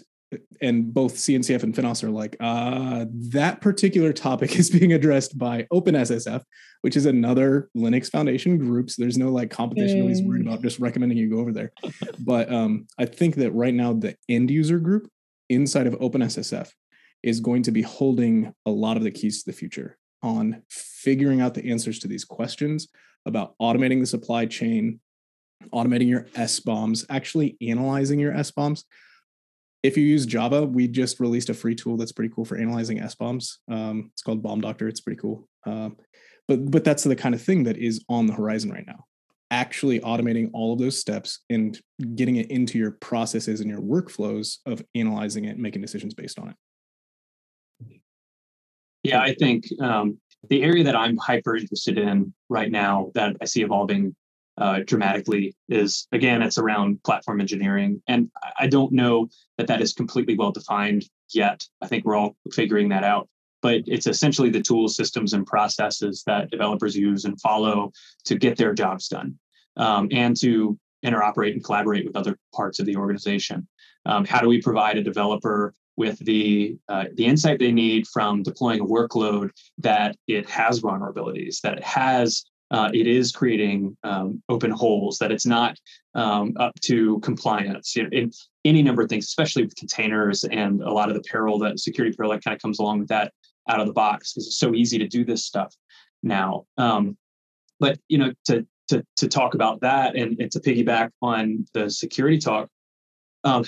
and 0.61 0.93
both 0.93 1.14
CNCF 1.14 1.62
and 1.62 1.74
Finos 1.74 2.03
are 2.03 2.11
like, 2.11 2.37
uh, 2.41 3.07
that 3.11 3.61
particular 3.61 4.12
topic 4.12 4.57
is 4.59 4.70
being 4.70 4.93
addressed 4.93 5.37
by 5.39 5.66
OpenSSF, 5.72 6.43
which 6.82 6.97
is 6.97 7.07
another 7.07 7.70
Linux 7.76 8.11
Foundation 8.11 8.59
group. 8.59 8.91
So 8.91 9.03
there's 9.03 9.18
no 9.18 9.30
like 9.30 9.51
competition. 9.51 9.99
Nobody's 9.99 10.22
worried 10.22 10.47
about 10.47 10.62
just 10.62 10.78
recommending 10.78 11.18
you 11.18 11.30
go 11.30 11.39
over 11.39 11.53
there. 11.53 11.72
but 12.18 12.53
um, 12.53 12.87
I 12.99 13.07
think 13.07 13.37
that 13.37 13.53
right 13.53 13.74
now 13.74 13.93
the 13.93 14.16
end 14.28 14.51
user 14.51 14.78
group 14.78 15.09
inside 15.49 15.87
of 15.87 15.95
OpenSSF 15.95 16.70
is 17.22 17.41
going 17.41 17.62
to 17.62 17.72
be 17.72 17.82
holding 17.82 18.53
a 18.66 18.70
lot 18.70 18.97
of 18.97 19.03
the 19.03 19.11
keys 19.11 19.43
to 19.43 19.51
the 19.51 19.57
future 19.57 19.97
on 20.22 20.62
figuring 20.70 21.41
out 21.41 21.55
the 21.55 21.70
answers 21.70 21.99
to 22.01 22.09
these 22.09 22.24
questions 22.24 22.89
about 23.26 23.55
automating 23.61 24.01
the 24.01 24.07
supply 24.07 24.47
chain, 24.47 25.01
automating 25.72 26.09
your 26.09 26.24
SBOMs, 26.35 27.05
actually 27.09 27.57
analyzing 27.61 28.18
your 28.18 28.32
SBOMs. 28.32 28.85
If 29.85 29.99
you 29.99 30.03
use 30.03 30.24
Java, 30.24 30.64
we 30.64 30.89
just 30.89 31.20
released 31.20 31.51
a 31.51 31.55
free 31.55 31.74
tool 31.74 31.99
that's 31.99 32.11
pretty 32.11 32.32
cool 32.35 32.47
for 32.47 32.57
analyzing 32.57 33.01
SBOMs. 33.01 33.59
Um, 33.70 34.11
it's 34.14 34.22
called 34.22 34.43
BOM 34.43 34.62
Doctor. 34.62 34.89
It's 34.89 35.03
pretty 35.03 35.20
cool. 35.20 35.47
Um, 35.66 35.99
but 36.49 36.70
but 36.70 36.85
that's 36.85 37.05
the 37.05 37.14
kind 37.14 37.35
of 37.35 37.43
thing 37.43 37.64
that 37.64 37.76
is 37.76 38.03
on 38.09 38.26
the 38.26 38.32
horizon 38.32 38.72
right 38.72 38.87
now. 38.87 39.05
Actually 39.51 40.01
automating 40.01 40.49
all 40.55 40.72
of 40.72 40.78
those 40.78 40.99
steps 40.99 41.41
and 41.51 41.78
getting 42.16 42.37
it 42.37 42.51
into 42.51 42.78
your 42.78 42.93
processes 42.93 43.61
and 43.61 43.68
your 43.68 43.82
workflows 43.82 44.57
of 44.64 44.82
analyzing 44.95 45.45
it 45.45 45.51
and 45.51 45.61
making 45.61 45.82
decisions 45.82 46.14
based 46.14 46.39
on 46.39 46.49
it. 46.49 46.57
Yeah, 49.03 49.20
I 49.20 49.35
think 49.35 49.66
um, 49.82 50.18
the 50.49 50.62
area 50.62 50.82
that 50.85 50.97
I'm 50.97 51.18
hyper 51.18 51.57
interested 51.57 51.99
in 51.99 52.32
right 52.49 52.70
now 52.70 53.12
that 53.14 53.37
I 53.43 53.45
see 53.45 53.61
evolving 53.61 54.16
uh, 54.59 54.81
dramatically 54.87 55.55
is 55.69 56.07
again, 56.13 56.43
it's 56.43 56.59
around 56.59 57.03
platform 57.03 57.41
engineering. 57.41 58.03
And 58.07 58.31
I 58.59 58.67
don't 58.67 58.93
know 58.93 59.29
that 59.59 59.67
that 59.67 59.81
is 59.81 59.93
completely 59.93 60.37
well 60.37 60.53
defined 60.53 61.05
yet. 61.33 61.67
I 61.83 61.87
think 61.87 62.05
we're 62.05 62.17
all 62.17 62.37
figuring 62.53 62.89
that 62.91 63.05
out. 63.05 63.29
But 63.63 63.83
it's 63.87 64.07
essentially 64.07 64.51
the 64.51 64.61
tools, 64.61 64.95
systems, 64.95 65.33
and 65.33 65.47
processes 65.47 66.23
that 66.27 66.51
developers 66.51 66.95
use 66.95 67.25
and 67.25 67.41
follow 67.41 67.93
to 68.27 68.37
get 68.37 68.59
their 68.59 68.75
jobs 68.75 69.09
done 69.09 69.39
um, 69.77 70.09
and 70.13 70.37
to 70.41 70.79
interoperate 71.05 71.53
and 71.53 71.65
collaborate 71.65 72.05
with 72.05 72.17
other 72.17 72.39
parts 72.55 72.79
of 72.79 72.87
the 72.87 72.97
organization. 72.97 73.67
Um, 74.07 74.25
how 74.25 74.41
do 74.41 74.49
we 74.49 74.61
provide 74.61 74.99
a 74.99 75.03
developer 75.03 75.75
with 75.97 76.19
the 76.19 76.77
uh, 76.89 77.05
the 77.15 77.25
insight 77.25 77.59
they 77.59 77.73
need 77.73 78.07
from 78.09 78.43
deploying 78.43 78.81
a 78.81 78.85
workload 78.85 79.51
that 79.79 80.17
it 80.27 80.49
has 80.49 80.81
vulnerabilities, 80.81 81.61
that 81.61 81.79
it 81.79 81.85
has 81.85 82.45
uh, 82.75 82.91
it 82.93 83.07
is 83.07 83.31
creating 83.31 83.97
um, 84.03 84.43
open 84.49 84.72
holes, 84.72 85.16
that 85.18 85.31
it's 85.31 85.47
not 85.47 85.79
um, 86.16 86.55
up 86.59 86.75
to 86.81 87.20
compliance. 87.20 87.95
You 87.95 88.03
know, 88.03 88.09
in 88.11 88.33
any 88.64 88.83
number 88.83 89.01
of 89.01 89.09
things, 89.09 89.27
especially 89.27 89.62
with 89.62 89.77
containers 89.77 90.43
and 90.43 90.83
a 90.83 90.93
lot 90.93 91.09
of 91.09 91.14
the 91.14 91.22
peril 91.22 91.57
that 91.61 91.79
security 91.79 92.16
peril 92.16 92.33
that 92.33 92.43
kind 92.43 92.53
of 92.53 92.61
comes 92.61 92.81
along 92.81 92.99
with 92.99 93.09
that 93.09 93.33
out 93.68 93.79
of 93.79 93.87
the 93.87 93.93
box 93.93 94.33
because 94.33 94.49
it's 94.49 94.59
so 94.59 94.75
easy 94.75 94.99
to 94.99 95.07
do 95.07 95.25
this 95.25 95.45
stuff 95.45 95.72
now. 96.25 96.64
Um, 96.77 97.16
but 97.79 98.01
you 98.09 98.18
know, 98.18 98.33
to 98.47 98.66
to 98.89 99.07
to 99.18 99.29
talk 99.29 99.55
about 99.55 99.81
that 99.83 100.16
and, 100.16 100.41
and 100.41 100.51
to 100.51 100.59
piggyback 100.59 101.11
on 101.22 101.66
the 101.75 101.89
security 101.89 102.39
talk, 102.39 102.68
um, 103.45 103.64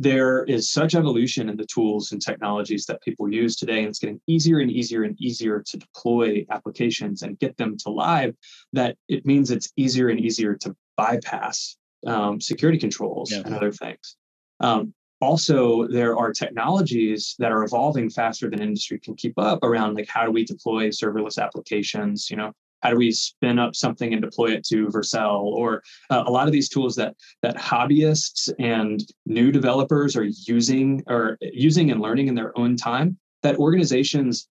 there 0.00 0.44
is 0.44 0.72
such 0.72 0.94
evolution 0.94 1.50
in 1.50 1.58
the 1.58 1.66
tools 1.66 2.10
and 2.10 2.22
technologies 2.22 2.86
that 2.86 3.02
people 3.02 3.30
use 3.30 3.54
today, 3.54 3.80
and 3.80 3.88
it's 3.88 3.98
getting 3.98 4.18
easier 4.26 4.60
and 4.60 4.70
easier 4.70 5.02
and 5.02 5.14
easier 5.20 5.62
to 5.66 5.76
deploy 5.76 6.46
applications 6.50 7.20
and 7.20 7.38
get 7.38 7.54
them 7.58 7.76
to 7.76 7.90
live. 7.90 8.34
That 8.72 8.96
it 9.08 9.26
means 9.26 9.50
it's 9.50 9.70
easier 9.76 10.08
and 10.08 10.18
easier 10.18 10.54
to 10.62 10.74
bypass 10.96 11.76
um, 12.06 12.40
security 12.40 12.78
controls 12.78 13.30
yeah. 13.30 13.42
and 13.44 13.54
other 13.54 13.72
things. 13.72 14.16
Um, 14.60 14.94
also, 15.20 15.86
there 15.86 16.16
are 16.16 16.32
technologies 16.32 17.34
that 17.38 17.52
are 17.52 17.62
evolving 17.62 18.08
faster 18.08 18.48
than 18.48 18.62
industry 18.62 18.98
can 18.98 19.14
keep 19.16 19.38
up 19.38 19.62
around 19.62 19.96
like 19.96 20.08
how 20.08 20.24
do 20.24 20.30
we 20.30 20.46
deploy 20.46 20.88
serverless 20.88 21.36
applications? 21.36 22.30
You 22.30 22.38
know, 22.38 22.52
How 22.82 22.90
do 22.90 22.96
we 22.96 23.12
spin 23.12 23.58
up 23.58 23.74
something 23.74 24.12
and 24.12 24.22
deploy 24.22 24.52
it 24.52 24.64
to 24.66 24.86
Vercel? 24.86 25.42
Or 25.42 25.82
uh, 26.08 26.24
a 26.26 26.30
lot 26.30 26.46
of 26.46 26.52
these 26.52 26.68
tools 26.68 26.96
that 26.96 27.14
that 27.42 27.56
hobbyists 27.56 28.50
and 28.58 29.02
new 29.26 29.52
developers 29.52 30.16
are 30.16 30.24
using 30.46 31.02
or 31.06 31.38
using 31.40 31.90
and 31.90 32.00
learning 32.00 32.28
in 32.28 32.34
their 32.34 32.56
own 32.58 32.76
time 32.76 33.18
that 33.42 33.56
organizations 33.56 34.48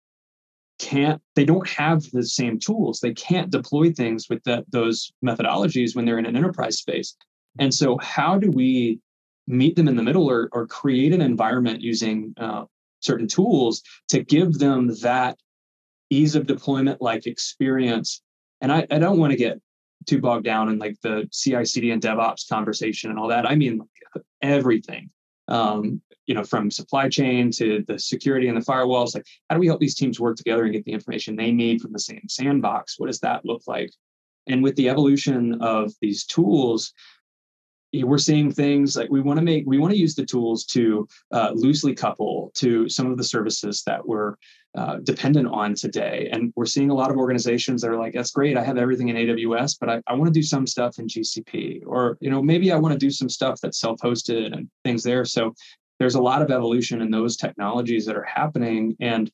can't 0.77 1.21
they 1.35 1.45
don't 1.45 1.69
have 1.69 2.03
the 2.11 2.21
same 2.21 2.59
tools 2.59 2.99
they 2.99 3.13
can't 3.13 3.49
deploy 3.49 3.93
things 3.93 4.27
with 4.29 4.43
that 4.43 4.65
those 4.71 5.09
methodologies 5.23 5.95
when 5.95 6.03
they're 6.03 6.19
in 6.19 6.25
an 6.25 6.35
enterprise 6.35 6.79
space 6.79 7.15
and 7.59 7.73
so 7.73 7.97
how 7.99 8.37
do 8.37 8.51
we 8.51 8.99
meet 9.47 9.75
them 9.75 9.87
in 9.87 9.95
the 9.95 10.03
middle 10.03 10.29
or, 10.29 10.49
or 10.51 10.67
create 10.67 11.13
an 11.13 11.21
environment 11.21 11.81
using 11.81 12.33
uh, 12.37 12.65
certain 12.99 13.27
tools 13.27 13.81
to 14.09 14.23
give 14.23 14.57
them 14.57 14.93
that 15.01 15.37
ease 16.09 16.35
of 16.35 16.45
deployment 16.45 17.01
like 17.01 17.27
experience 17.27 18.21
and 18.61 18.71
i, 18.71 18.85
I 18.89 18.99
don't 18.99 19.19
want 19.19 19.31
to 19.31 19.37
get 19.37 19.59
too 20.05 20.19
bogged 20.19 20.45
down 20.45 20.69
in 20.69 20.77
like 20.77 20.95
the 21.01 21.27
ci 21.31 21.65
cd 21.65 21.91
and 21.91 22.01
devops 22.01 22.47
conversation 22.47 23.09
and 23.09 23.19
all 23.19 23.29
that 23.29 23.49
i 23.49 23.55
mean 23.55 23.81
everything 24.41 25.09
um, 25.47 26.01
you 26.25 26.33
know, 26.33 26.43
from 26.43 26.71
supply 26.71 27.07
chain 27.07 27.51
to 27.51 27.83
the 27.87 27.99
security 27.99 28.47
and 28.47 28.57
the 28.57 28.65
firewalls. 28.65 29.13
Like, 29.13 29.25
how 29.49 29.55
do 29.55 29.59
we 29.59 29.67
help 29.67 29.79
these 29.79 29.95
teams 29.95 30.19
work 30.19 30.37
together 30.37 30.63
and 30.63 30.73
get 30.73 30.85
the 30.85 30.91
information 30.91 31.35
they 31.35 31.51
need 31.51 31.81
from 31.81 31.93
the 31.93 31.99
same 31.99 32.23
sandbox? 32.27 32.99
What 32.99 33.07
does 33.07 33.19
that 33.19 33.45
look 33.45 33.61
like? 33.67 33.91
And 34.47 34.63
with 34.63 34.75
the 34.75 34.89
evolution 34.89 35.61
of 35.61 35.91
these 36.01 36.25
tools, 36.25 36.93
we're 37.93 38.17
seeing 38.17 38.51
things 38.51 38.97
like 38.97 39.09
we 39.09 39.21
want 39.21 39.37
to 39.37 39.45
make 39.45 39.63
we 39.65 39.77
want 39.77 39.93
to 39.93 39.99
use 39.99 40.15
the 40.15 40.25
tools 40.25 40.65
to 40.65 41.07
uh, 41.31 41.51
loosely 41.55 41.95
couple 41.95 42.51
to 42.55 42.89
some 42.89 43.09
of 43.09 43.17
the 43.17 43.23
services 43.23 43.83
that 43.85 44.05
we're 44.05 44.35
uh, 44.75 44.97
dependent 45.03 45.47
on 45.47 45.73
today. 45.73 46.29
And 46.31 46.51
we're 46.55 46.65
seeing 46.65 46.89
a 46.89 46.93
lot 46.93 47.11
of 47.11 47.17
organizations 47.17 47.81
that 47.81 47.89
are 47.89 47.97
like 47.97 48.13
that's 48.13 48.31
great 48.31 48.57
i 48.57 48.63
have 48.63 48.77
everything 48.77 49.09
in 49.09 49.15
aws 49.15 49.77
but 49.79 49.89
i, 49.89 50.01
I 50.07 50.13
want 50.13 50.27
to 50.33 50.39
do 50.39 50.43
some 50.43 50.67
stuff 50.67 50.99
in 50.99 51.07
gcp 51.07 51.81
or 51.85 52.17
you 52.19 52.29
know 52.29 52.41
maybe 52.41 52.71
i 52.71 52.77
want 52.77 52.93
to 52.93 52.99
do 52.99 53.09
some 53.09 53.29
stuff 53.29 53.59
that's 53.61 53.79
self-hosted 53.79 54.53
and 54.53 54.69
things 54.83 55.03
there. 55.03 55.25
So 55.25 55.53
there's 55.99 56.15
a 56.15 56.21
lot 56.21 56.41
of 56.41 56.51
evolution 56.51 57.01
in 57.01 57.09
those 57.09 57.37
technologies 57.37 58.05
that 58.05 58.15
are 58.15 58.23
happening 58.23 58.95
and 58.99 59.31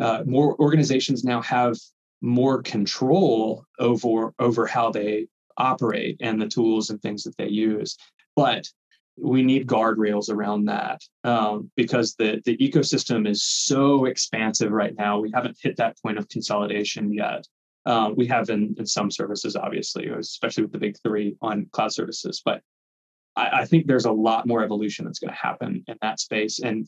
uh, 0.00 0.22
more 0.26 0.56
organizations 0.60 1.24
now 1.24 1.40
have 1.42 1.76
more 2.20 2.62
control 2.62 3.64
over 3.78 4.32
over 4.38 4.66
how 4.66 4.90
they 4.90 5.26
operate 5.56 6.16
and 6.20 6.40
the 6.40 6.48
tools 6.48 6.90
and 6.90 7.00
things 7.00 7.22
that 7.24 7.36
they 7.36 7.48
use. 7.48 7.96
But 8.34 8.68
we 9.16 9.42
need 9.42 9.66
guardrails 9.66 10.28
around 10.28 10.64
that 10.64 11.00
um, 11.22 11.70
because 11.76 12.14
the, 12.16 12.42
the 12.44 12.56
ecosystem 12.56 13.28
is 13.28 13.44
so 13.44 14.06
expansive 14.06 14.72
right 14.72 14.94
now 14.96 15.20
we 15.20 15.30
haven't 15.32 15.56
hit 15.62 15.76
that 15.76 15.96
point 16.02 16.18
of 16.18 16.28
consolidation 16.28 17.12
yet 17.12 17.46
um, 17.86 18.14
we 18.16 18.26
have 18.26 18.50
in, 18.50 18.74
in 18.78 18.86
some 18.86 19.10
services 19.10 19.56
obviously 19.56 20.08
especially 20.08 20.64
with 20.64 20.72
the 20.72 20.78
big 20.78 20.96
three 21.02 21.36
on 21.42 21.66
cloud 21.72 21.92
services 21.92 22.42
but 22.44 22.60
I, 23.36 23.60
I 23.60 23.64
think 23.64 23.86
there's 23.86 24.04
a 24.04 24.12
lot 24.12 24.46
more 24.46 24.62
evolution 24.62 25.04
that's 25.04 25.18
going 25.18 25.32
to 25.32 25.40
happen 25.40 25.84
in 25.86 25.96
that 26.02 26.20
space. 26.20 26.60
And 26.60 26.86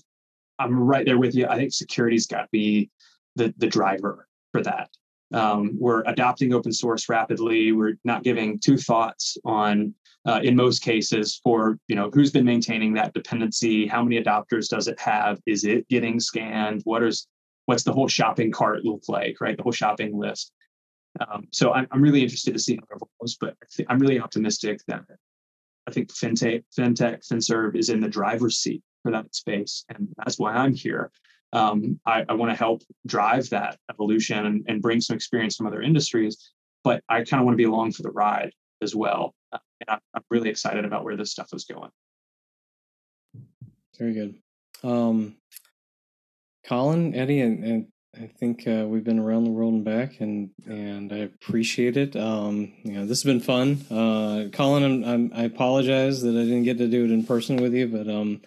I'm 0.59 0.79
right 0.79 1.05
there 1.05 1.18
with 1.18 1.35
you. 1.35 1.47
I 1.47 1.57
think 1.57 1.72
security's 1.72 2.27
got 2.27 2.43
to 2.43 2.49
be 2.53 2.91
the, 3.35 3.53
the 3.59 3.66
driver 3.66 4.27
for 4.53 4.62
that. 4.62 4.91
Um, 5.33 5.77
we're 5.79 6.03
adopting 6.07 6.55
open 6.55 6.72
source 6.72 7.09
rapidly. 7.09 7.72
We're 7.72 7.95
not 8.05 8.22
giving 8.22 8.59
two 8.59 8.77
thoughts 8.77 9.37
on, 9.45 9.95
uh, 10.27 10.41
in 10.43 10.55
most 10.55 10.83
cases, 10.83 11.41
for 11.43 11.79
you 11.89 11.97
know 11.97 12.11
who's 12.12 12.31
been 12.31 12.45
maintaining 12.45 12.95
that 12.95 13.14
dependency. 13.14 13.87
How 13.87 14.03
many 14.03 14.22
adopters 14.22 14.68
does 14.68 14.89
it 14.89 14.99
have? 15.01 15.41
Is 15.47 15.64
it 15.64 15.89
getting 15.89 16.20
scanned? 16.20 16.83
What 16.85 17.03
is 17.03 17.27
what's 17.66 17.83
the 17.83 17.93
whole 17.93 18.09
shopping 18.09 18.53
cart 18.53 18.85
look 18.85 19.03
like? 19.09 19.41
Right, 19.41 19.57
the 19.57 19.62
whole 19.62 19.72
shopping 19.72 20.16
list. 20.16 20.53
Um, 21.20 21.49
so 21.51 21.72
I'm, 21.72 21.87
I'm 21.91 22.03
really 22.03 22.22
interested 22.22 22.53
to 22.53 22.59
see 22.59 22.74
how 22.74 22.97
it 22.97 23.03
evolves, 23.03 23.37
but 23.41 23.57
I'm 23.89 23.99
really 23.99 24.20
optimistic 24.20 24.81
that 24.87 25.03
I 25.87 25.91
think 25.91 26.09
fintech, 26.12 26.64
fintech, 26.77 27.27
FinServe 27.27 27.77
is 27.77 27.89
in 27.89 28.01
the 28.01 28.09
driver's 28.09 28.59
seat 28.59 28.83
for 29.03 29.12
that 29.12 29.35
space, 29.35 29.85
and 29.89 30.09
that's 30.18 30.39
why 30.39 30.53
I'm 30.53 30.74
here. 30.74 31.11
Um, 31.53 32.01
I, 32.05 32.25
I 32.29 32.35
want 32.35 32.51
to 32.51 32.57
help 32.57 32.83
drive 33.07 33.49
that 33.51 33.79
evolution 33.91 34.47
and, 34.47 34.65
and, 34.67 34.83
bring 34.83 35.01
some 35.01 35.15
experience 35.15 35.57
from 35.57 35.67
other 35.67 35.81
industries, 35.81 36.51
but 36.83 37.03
I 37.09 37.23
kind 37.23 37.41
of 37.41 37.45
want 37.45 37.55
to 37.55 37.57
be 37.57 37.65
along 37.65 37.93
for 37.93 38.03
the 38.03 38.11
ride 38.11 38.53
as 38.83 38.95
well. 38.95 39.35
Uh, 39.53 39.59
and 39.81 39.91
I'm, 39.91 40.01
I'm, 40.15 40.23
really 40.29 40.51
excited 40.51 40.85
about 40.85 41.05
where 41.05 41.17
this 41.17 41.31
stuff 41.31 41.49
is 41.53 41.65
going. 41.65 41.91
Very 43.99 44.13
good. 44.13 44.35
Um, 44.83 45.37
Colin, 46.67 47.15
Eddie, 47.15 47.41
and, 47.41 47.65
and 47.65 47.87
I 48.21 48.27
think 48.27 48.67
uh, 48.67 48.85
we've 48.87 49.05
been 49.05 49.19
around 49.19 49.45
the 49.45 49.51
world 49.51 49.75
and 49.75 49.85
back, 49.85 50.21
and 50.21 50.51
and 50.67 51.13
I 51.13 51.19
appreciate 51.19 51.97
it. 51.97 52.17
Um, 52.17 52.73
you 52.83 52.93
know, 52.93 53.07
this 53.07 53.23
has 53.23 53.25
been 53.25 53.41
fun. 53.41 53.85
Uh, 53.91 54.49
Colin, 54.53 54.85
I'm, 54.85 55.05
I'm, 55.05 55.33
i 55.35 55.43
apologize 55.45 56.23
that 56.23 56.31
I 56.31 56.45
didn't 56.45 56.65
get 56.65 56.79
to 56.79 56.89
do 56.89 57.05
it 57.05 57.11
in 57.11 57.25
person 57.25 57.57
with 57.57 57.75
you, 57.75 57.87
but 57.87 58.09
um, 58.09 58.41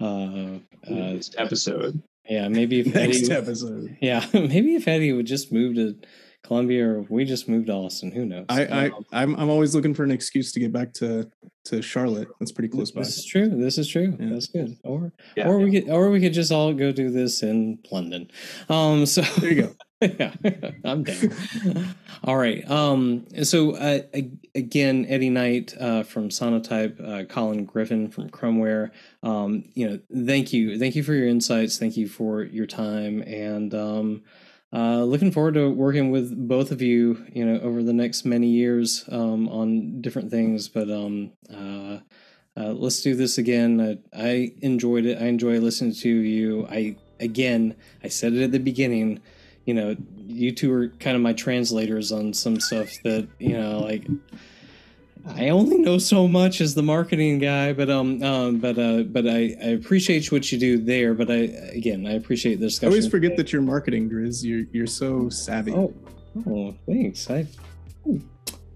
uh, 0.00 0.58
uh 0.90 1.18
episode. 1.36 2.02
Yeah, 2.28 2.48
maybe 2.48 2.80
if 2.80 2.86
next 2.94 3.24
Eddie, 3.24 3.32
episode. 3.32 3.96
Yeah, 4.00 4.24
maybe 4.32 4.74
if 4.74 4.86
Eddie 4.88 5.12
would 5.12 5.26
just 5.26 5.52
move 5.52 5.74
to 5.76 5.96
Columbia, 6.42 6.88
or 6.88 7.00
we 7.02 7.24
just 7.24 7.48
moved 7.48 7.68
to 7.68 7.72
Austin. 7.72 8.10
Who 8.10 8.26
knows? 8.26 8.46
I, 8.48 8.64
I 8.64 8.86
um, 8.86 9.06
I'm 9.12 9.36
I'm 9.36 9.50
always 9.50 9.74
looking 9.74 9.94
for 9.94 10.02
an 10.02 10.10
excuse 10.10 10.52
to 10.52 10.60
get 10.60 10.72
back 10.72 10.92
to 10.94 11.30
to 11.66 11.80
Charlotte. 11.80 12.28
That's 12.40 12.50
pretty 12.50 12.68
close 12.68 12.88
this 12.88 12.90
by. 12.90 13.00
This 13.02 13.18
is 13.18 13.24
true. 13.24 13.48
This 13.48 13.78
is 13.78 13.88
true. 13.88 14.16
Yeah. 14.18 14.28
That's 14.30 14.48
good. 14.48 14.76
Or 14.82 15.12
yeah, 15.36 15.48
or 15.48 15.58
yeah. 15.58 15.64
we 15.64 15.70
could 15.70 15.90
or 15.90 16.10
we 16.10 16.20
could 16.20 16.32
just 16.32 16.50
all 16.50 16.72
go 16.72 16.90
do 16.90 17.10
this 17.10 17.42
in 17.42 17.78
London. 17.90 18.30
Um. 18.68 19.06
So 19.06 19.22
there 19.40 19.52
you 19.52 19.62
go. 19.62 19.74
yeah, 20.18 20.32
I'm 20.84 21.04
down. 21.04 21.94
all 22.24 22.36
right. 22.36 22.68
Um. 22.68 23.24
So 23.44 23.76
uh, 23.76 24.00
again, 24.56 25.06
Eddie 25.08 25.30
Knight 25.30 25.74
uh, 25.78 26.02
from 26.02 26.28
Sonatype, 26.28 27.00
uh, 27.00 27.24
Colin 27.26 27.64
Griffin 27.64 28.08
from 28.10 28.30
Krumware. 28.30 28.90
Um. 29.22 29.62
You 29.74 29.88
know, 29.88 30.26
thank 30.26 30.52
you, 30.52 30.76
thank 30.76 30.96
you 30.96 31.04
for 31.04 31.14
your 31.14 31.28
insights. 31.28 31.78
Thank 31.78 31.96
you 31.96 32.08
for 32.08 32.42
your 32.42 32.66
time 32.66 33.22
and 33.22 33.72
um 33.74 34.22
uh, 34.72 35.04
looking 35.04 35.30
forward 35.30 35.54
to 35.54 35.70
working 35.70 36.10
with 36.10 36.48
both 36.48 36.70
of 36.70 36.80
you, 36.80 37.24
you 37.32 37.44
know, 37.44 37.60
over 37.60 37.82
the 37.82 37.92
next 37.92 38.24
many 38.24 38.48
years 38.48 39.04
um, 39.10 39.48
on 39.48 40.00
different 40.00 40.30
things. 40.30 40.68
But 40.68 40.90
um, 40.90 41.32
uh, 41.52 41.98
uh, 42.56 42.72
let's 42.72 43.02
do 43.02 43.14
this 43.14 43.36
again. 43.36 44.00
I, 44.14 44.28
I, 44.28 44.52
enjoyed 44.62 45.04
it. 45.04 45.20
I 45.20 45.26
enjoy 45.26 45.58
listening 45.58 45.94
to 45.96 46.08
you. 46.08 46.66
I 46.70 46.96
again, 47.20 47.76
I 48.02 48.08
said 48.08 48.32
it 48.32 48.42
at 48.42 48.52
the 48.52 48.58
beginning. 48.58 49.20
You 49.66 49.74
know, 49.74 49.96
you 50.26 50.52
two 50.52 50.72
are 50.72 50.88
kind 50.88 51.16
of 51.16 51.22
my 51.22 51.34
translators 51.34 52.10
on 52.10 52.32
some 52.32 52.58
stuff 52.58 52.90
that 53.04 53.28
you 53.38 53.56
know, 53.56 53.80
like 53.80 54.06
I 55.26 55.50
only 55.50 55.78
know 55.78 55.98
so 55.98 56.26
much 56.26 56.60
as 56.60 56.74
the 56.74 56.82
marketing 56.82 57.38
guy, 57.38 57.72
but 57.72 57.88
um, 57.88 58.22
um 58.22 58.58
but 58.58 58.78
uh, 58.78 59.02
but 59.02 59.26
I, 59.26 59.56
I 59.62 59.68
appreciate 59.68 60.30
what 60.32 60.50
you 60.50 60.58
do 60.58 60.78
there. 60.78 61.14
But 61.14 61.30
I 61.30 61.48
again, 61.74 62.06
I 62.06 62.12
appreciate 62.12 62.56
the 62.56 62.66
discussion. 62.66 62.92
I 62.92 62.96
always 62.96 63.08
forget 63.08 63.36
that 63.36 63.52
you're 63.52 63.62
marketing, 63.62 64.10
Grizz. 64.10 64.42
You're 64.42 64.66
you're 64.72 64.86
so 64.86 65.28
savvy. 65.28 65.72
Oh, 65.72 65.94
oh 66.48 66.74
thanks. 66.86 67.30
I. 67.30 67.46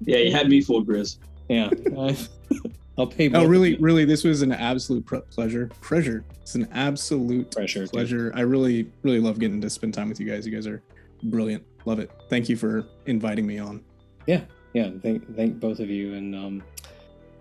Yeah, 0.01 0.18
you 0.18 0.32
had 0.32 0.49
me 0.49 0.61
fooled, 0.61 0.86
Grizz. 0.86 1.18
Yeah. 1.49 1.70
I, 1.99 2.16
will 2.97 3.07
pay. 3.07 3.30
Oh, 3.32 3.44
really, 3.44 3.76
really, 3.76 4.05
this 4.05 4.24
was 4.24 4.42
an 4.42 4.53
absolute 4.53 5.07
pleasure. 5.30 5.71
Pleasure. 5.80 6.25
It's 6.42 6.54
an 6.54 6.68
absolute 6.72 7.50
pleasure. 7.50 7.87
Pleasure. 7.87 8.33
I 8.34 8.41
really, 8.41 8.91
really 9.03 9.21
love 9.21 9.38
getting 9.38 9.61
to 9.61 9.71
spend 9.71 9.95
time 9.95 10.08
with 10.08 10.21
you 10.21 10.26
guys. 10.26 10.46
You 10.46 10.54
guys 10.54 10.66
are 10.66 10.83
brilliant. 11.25 11.64
Love 11.84 11.99
it. 11.99 12.11
Thank 12.29 12.49
you 12.49 12.57
for 12.57 12.87
inviting 13.07 13.46
me 13.46 13.58
on. 13.58 13.83
Yeah, 14.26 14.42
yeah, 14.76 14.90
thank 15.03 15.34
thank 15.34 15.58
both 15.58 15.80
of 15.80 15.88
you, 15.88 16.12
and 16.12 16.34
um, 16.34 16.62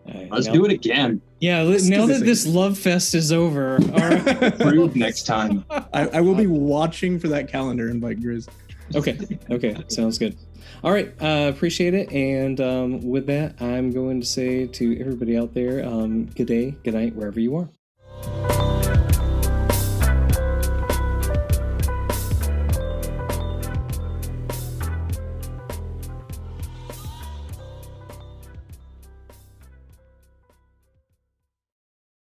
uh, 0.07 0.19
let's 0.31 0.47
now, 0.47 0.53
do 0.53 0.63
it 0.63 0.71
again. 0.71 1.21
Yeah, 1.41 1.63
let's 1.63 1.83
now 1.83 2.05
that 2.05 2.21
this 2.21 2.47
love 2.47 2.77
fest 2.77 3.13
is 3.13 3.33
over, 3.33 3.75
all 3.75 4.09
right. 4.09 4.57
prove 4.59 4.95
next 4.95 5.23
time. 5.23 5.65
I, 5.69 6.07
I, 6.13 6.21
will 6.21 6.33
be 6.33 6.47
watching 6.47 7.19
for 7.19 7.27
that 7.27 7.49
calendar 7.49 7.89
invite, 7.89 8.21
Grizz. 8.21 8.47
Okay, 8.95 9.19
okay, 9.51 9.75
sounds 9.89 10.17
good. 10.17 10.37
All 10.81 10.93
right, 10.93 11.13
uh, 11.21 11.51
appreciate 11.53 11.93
it. 11.93 12.09
And 12.13 12.61
um, 12.61 13.01
with 13.01 13.27
that, 13.27 13.61
I'm 13.61 13.91
going 13.91 14.21
to 14.21 14.25
say 14.25 14.65
to 14.67 14.97
everybody 15.01 15.37
out 15.37 15.53
there, 15.53 15.85
um, 15.85 16.27
good 16.27 16.47
day, 16.47 16.71
good 16.85 16.93
night, 16.93 17.15
wherever 17.15 17.41
you 17.41 17.57
are. 17.57 18.74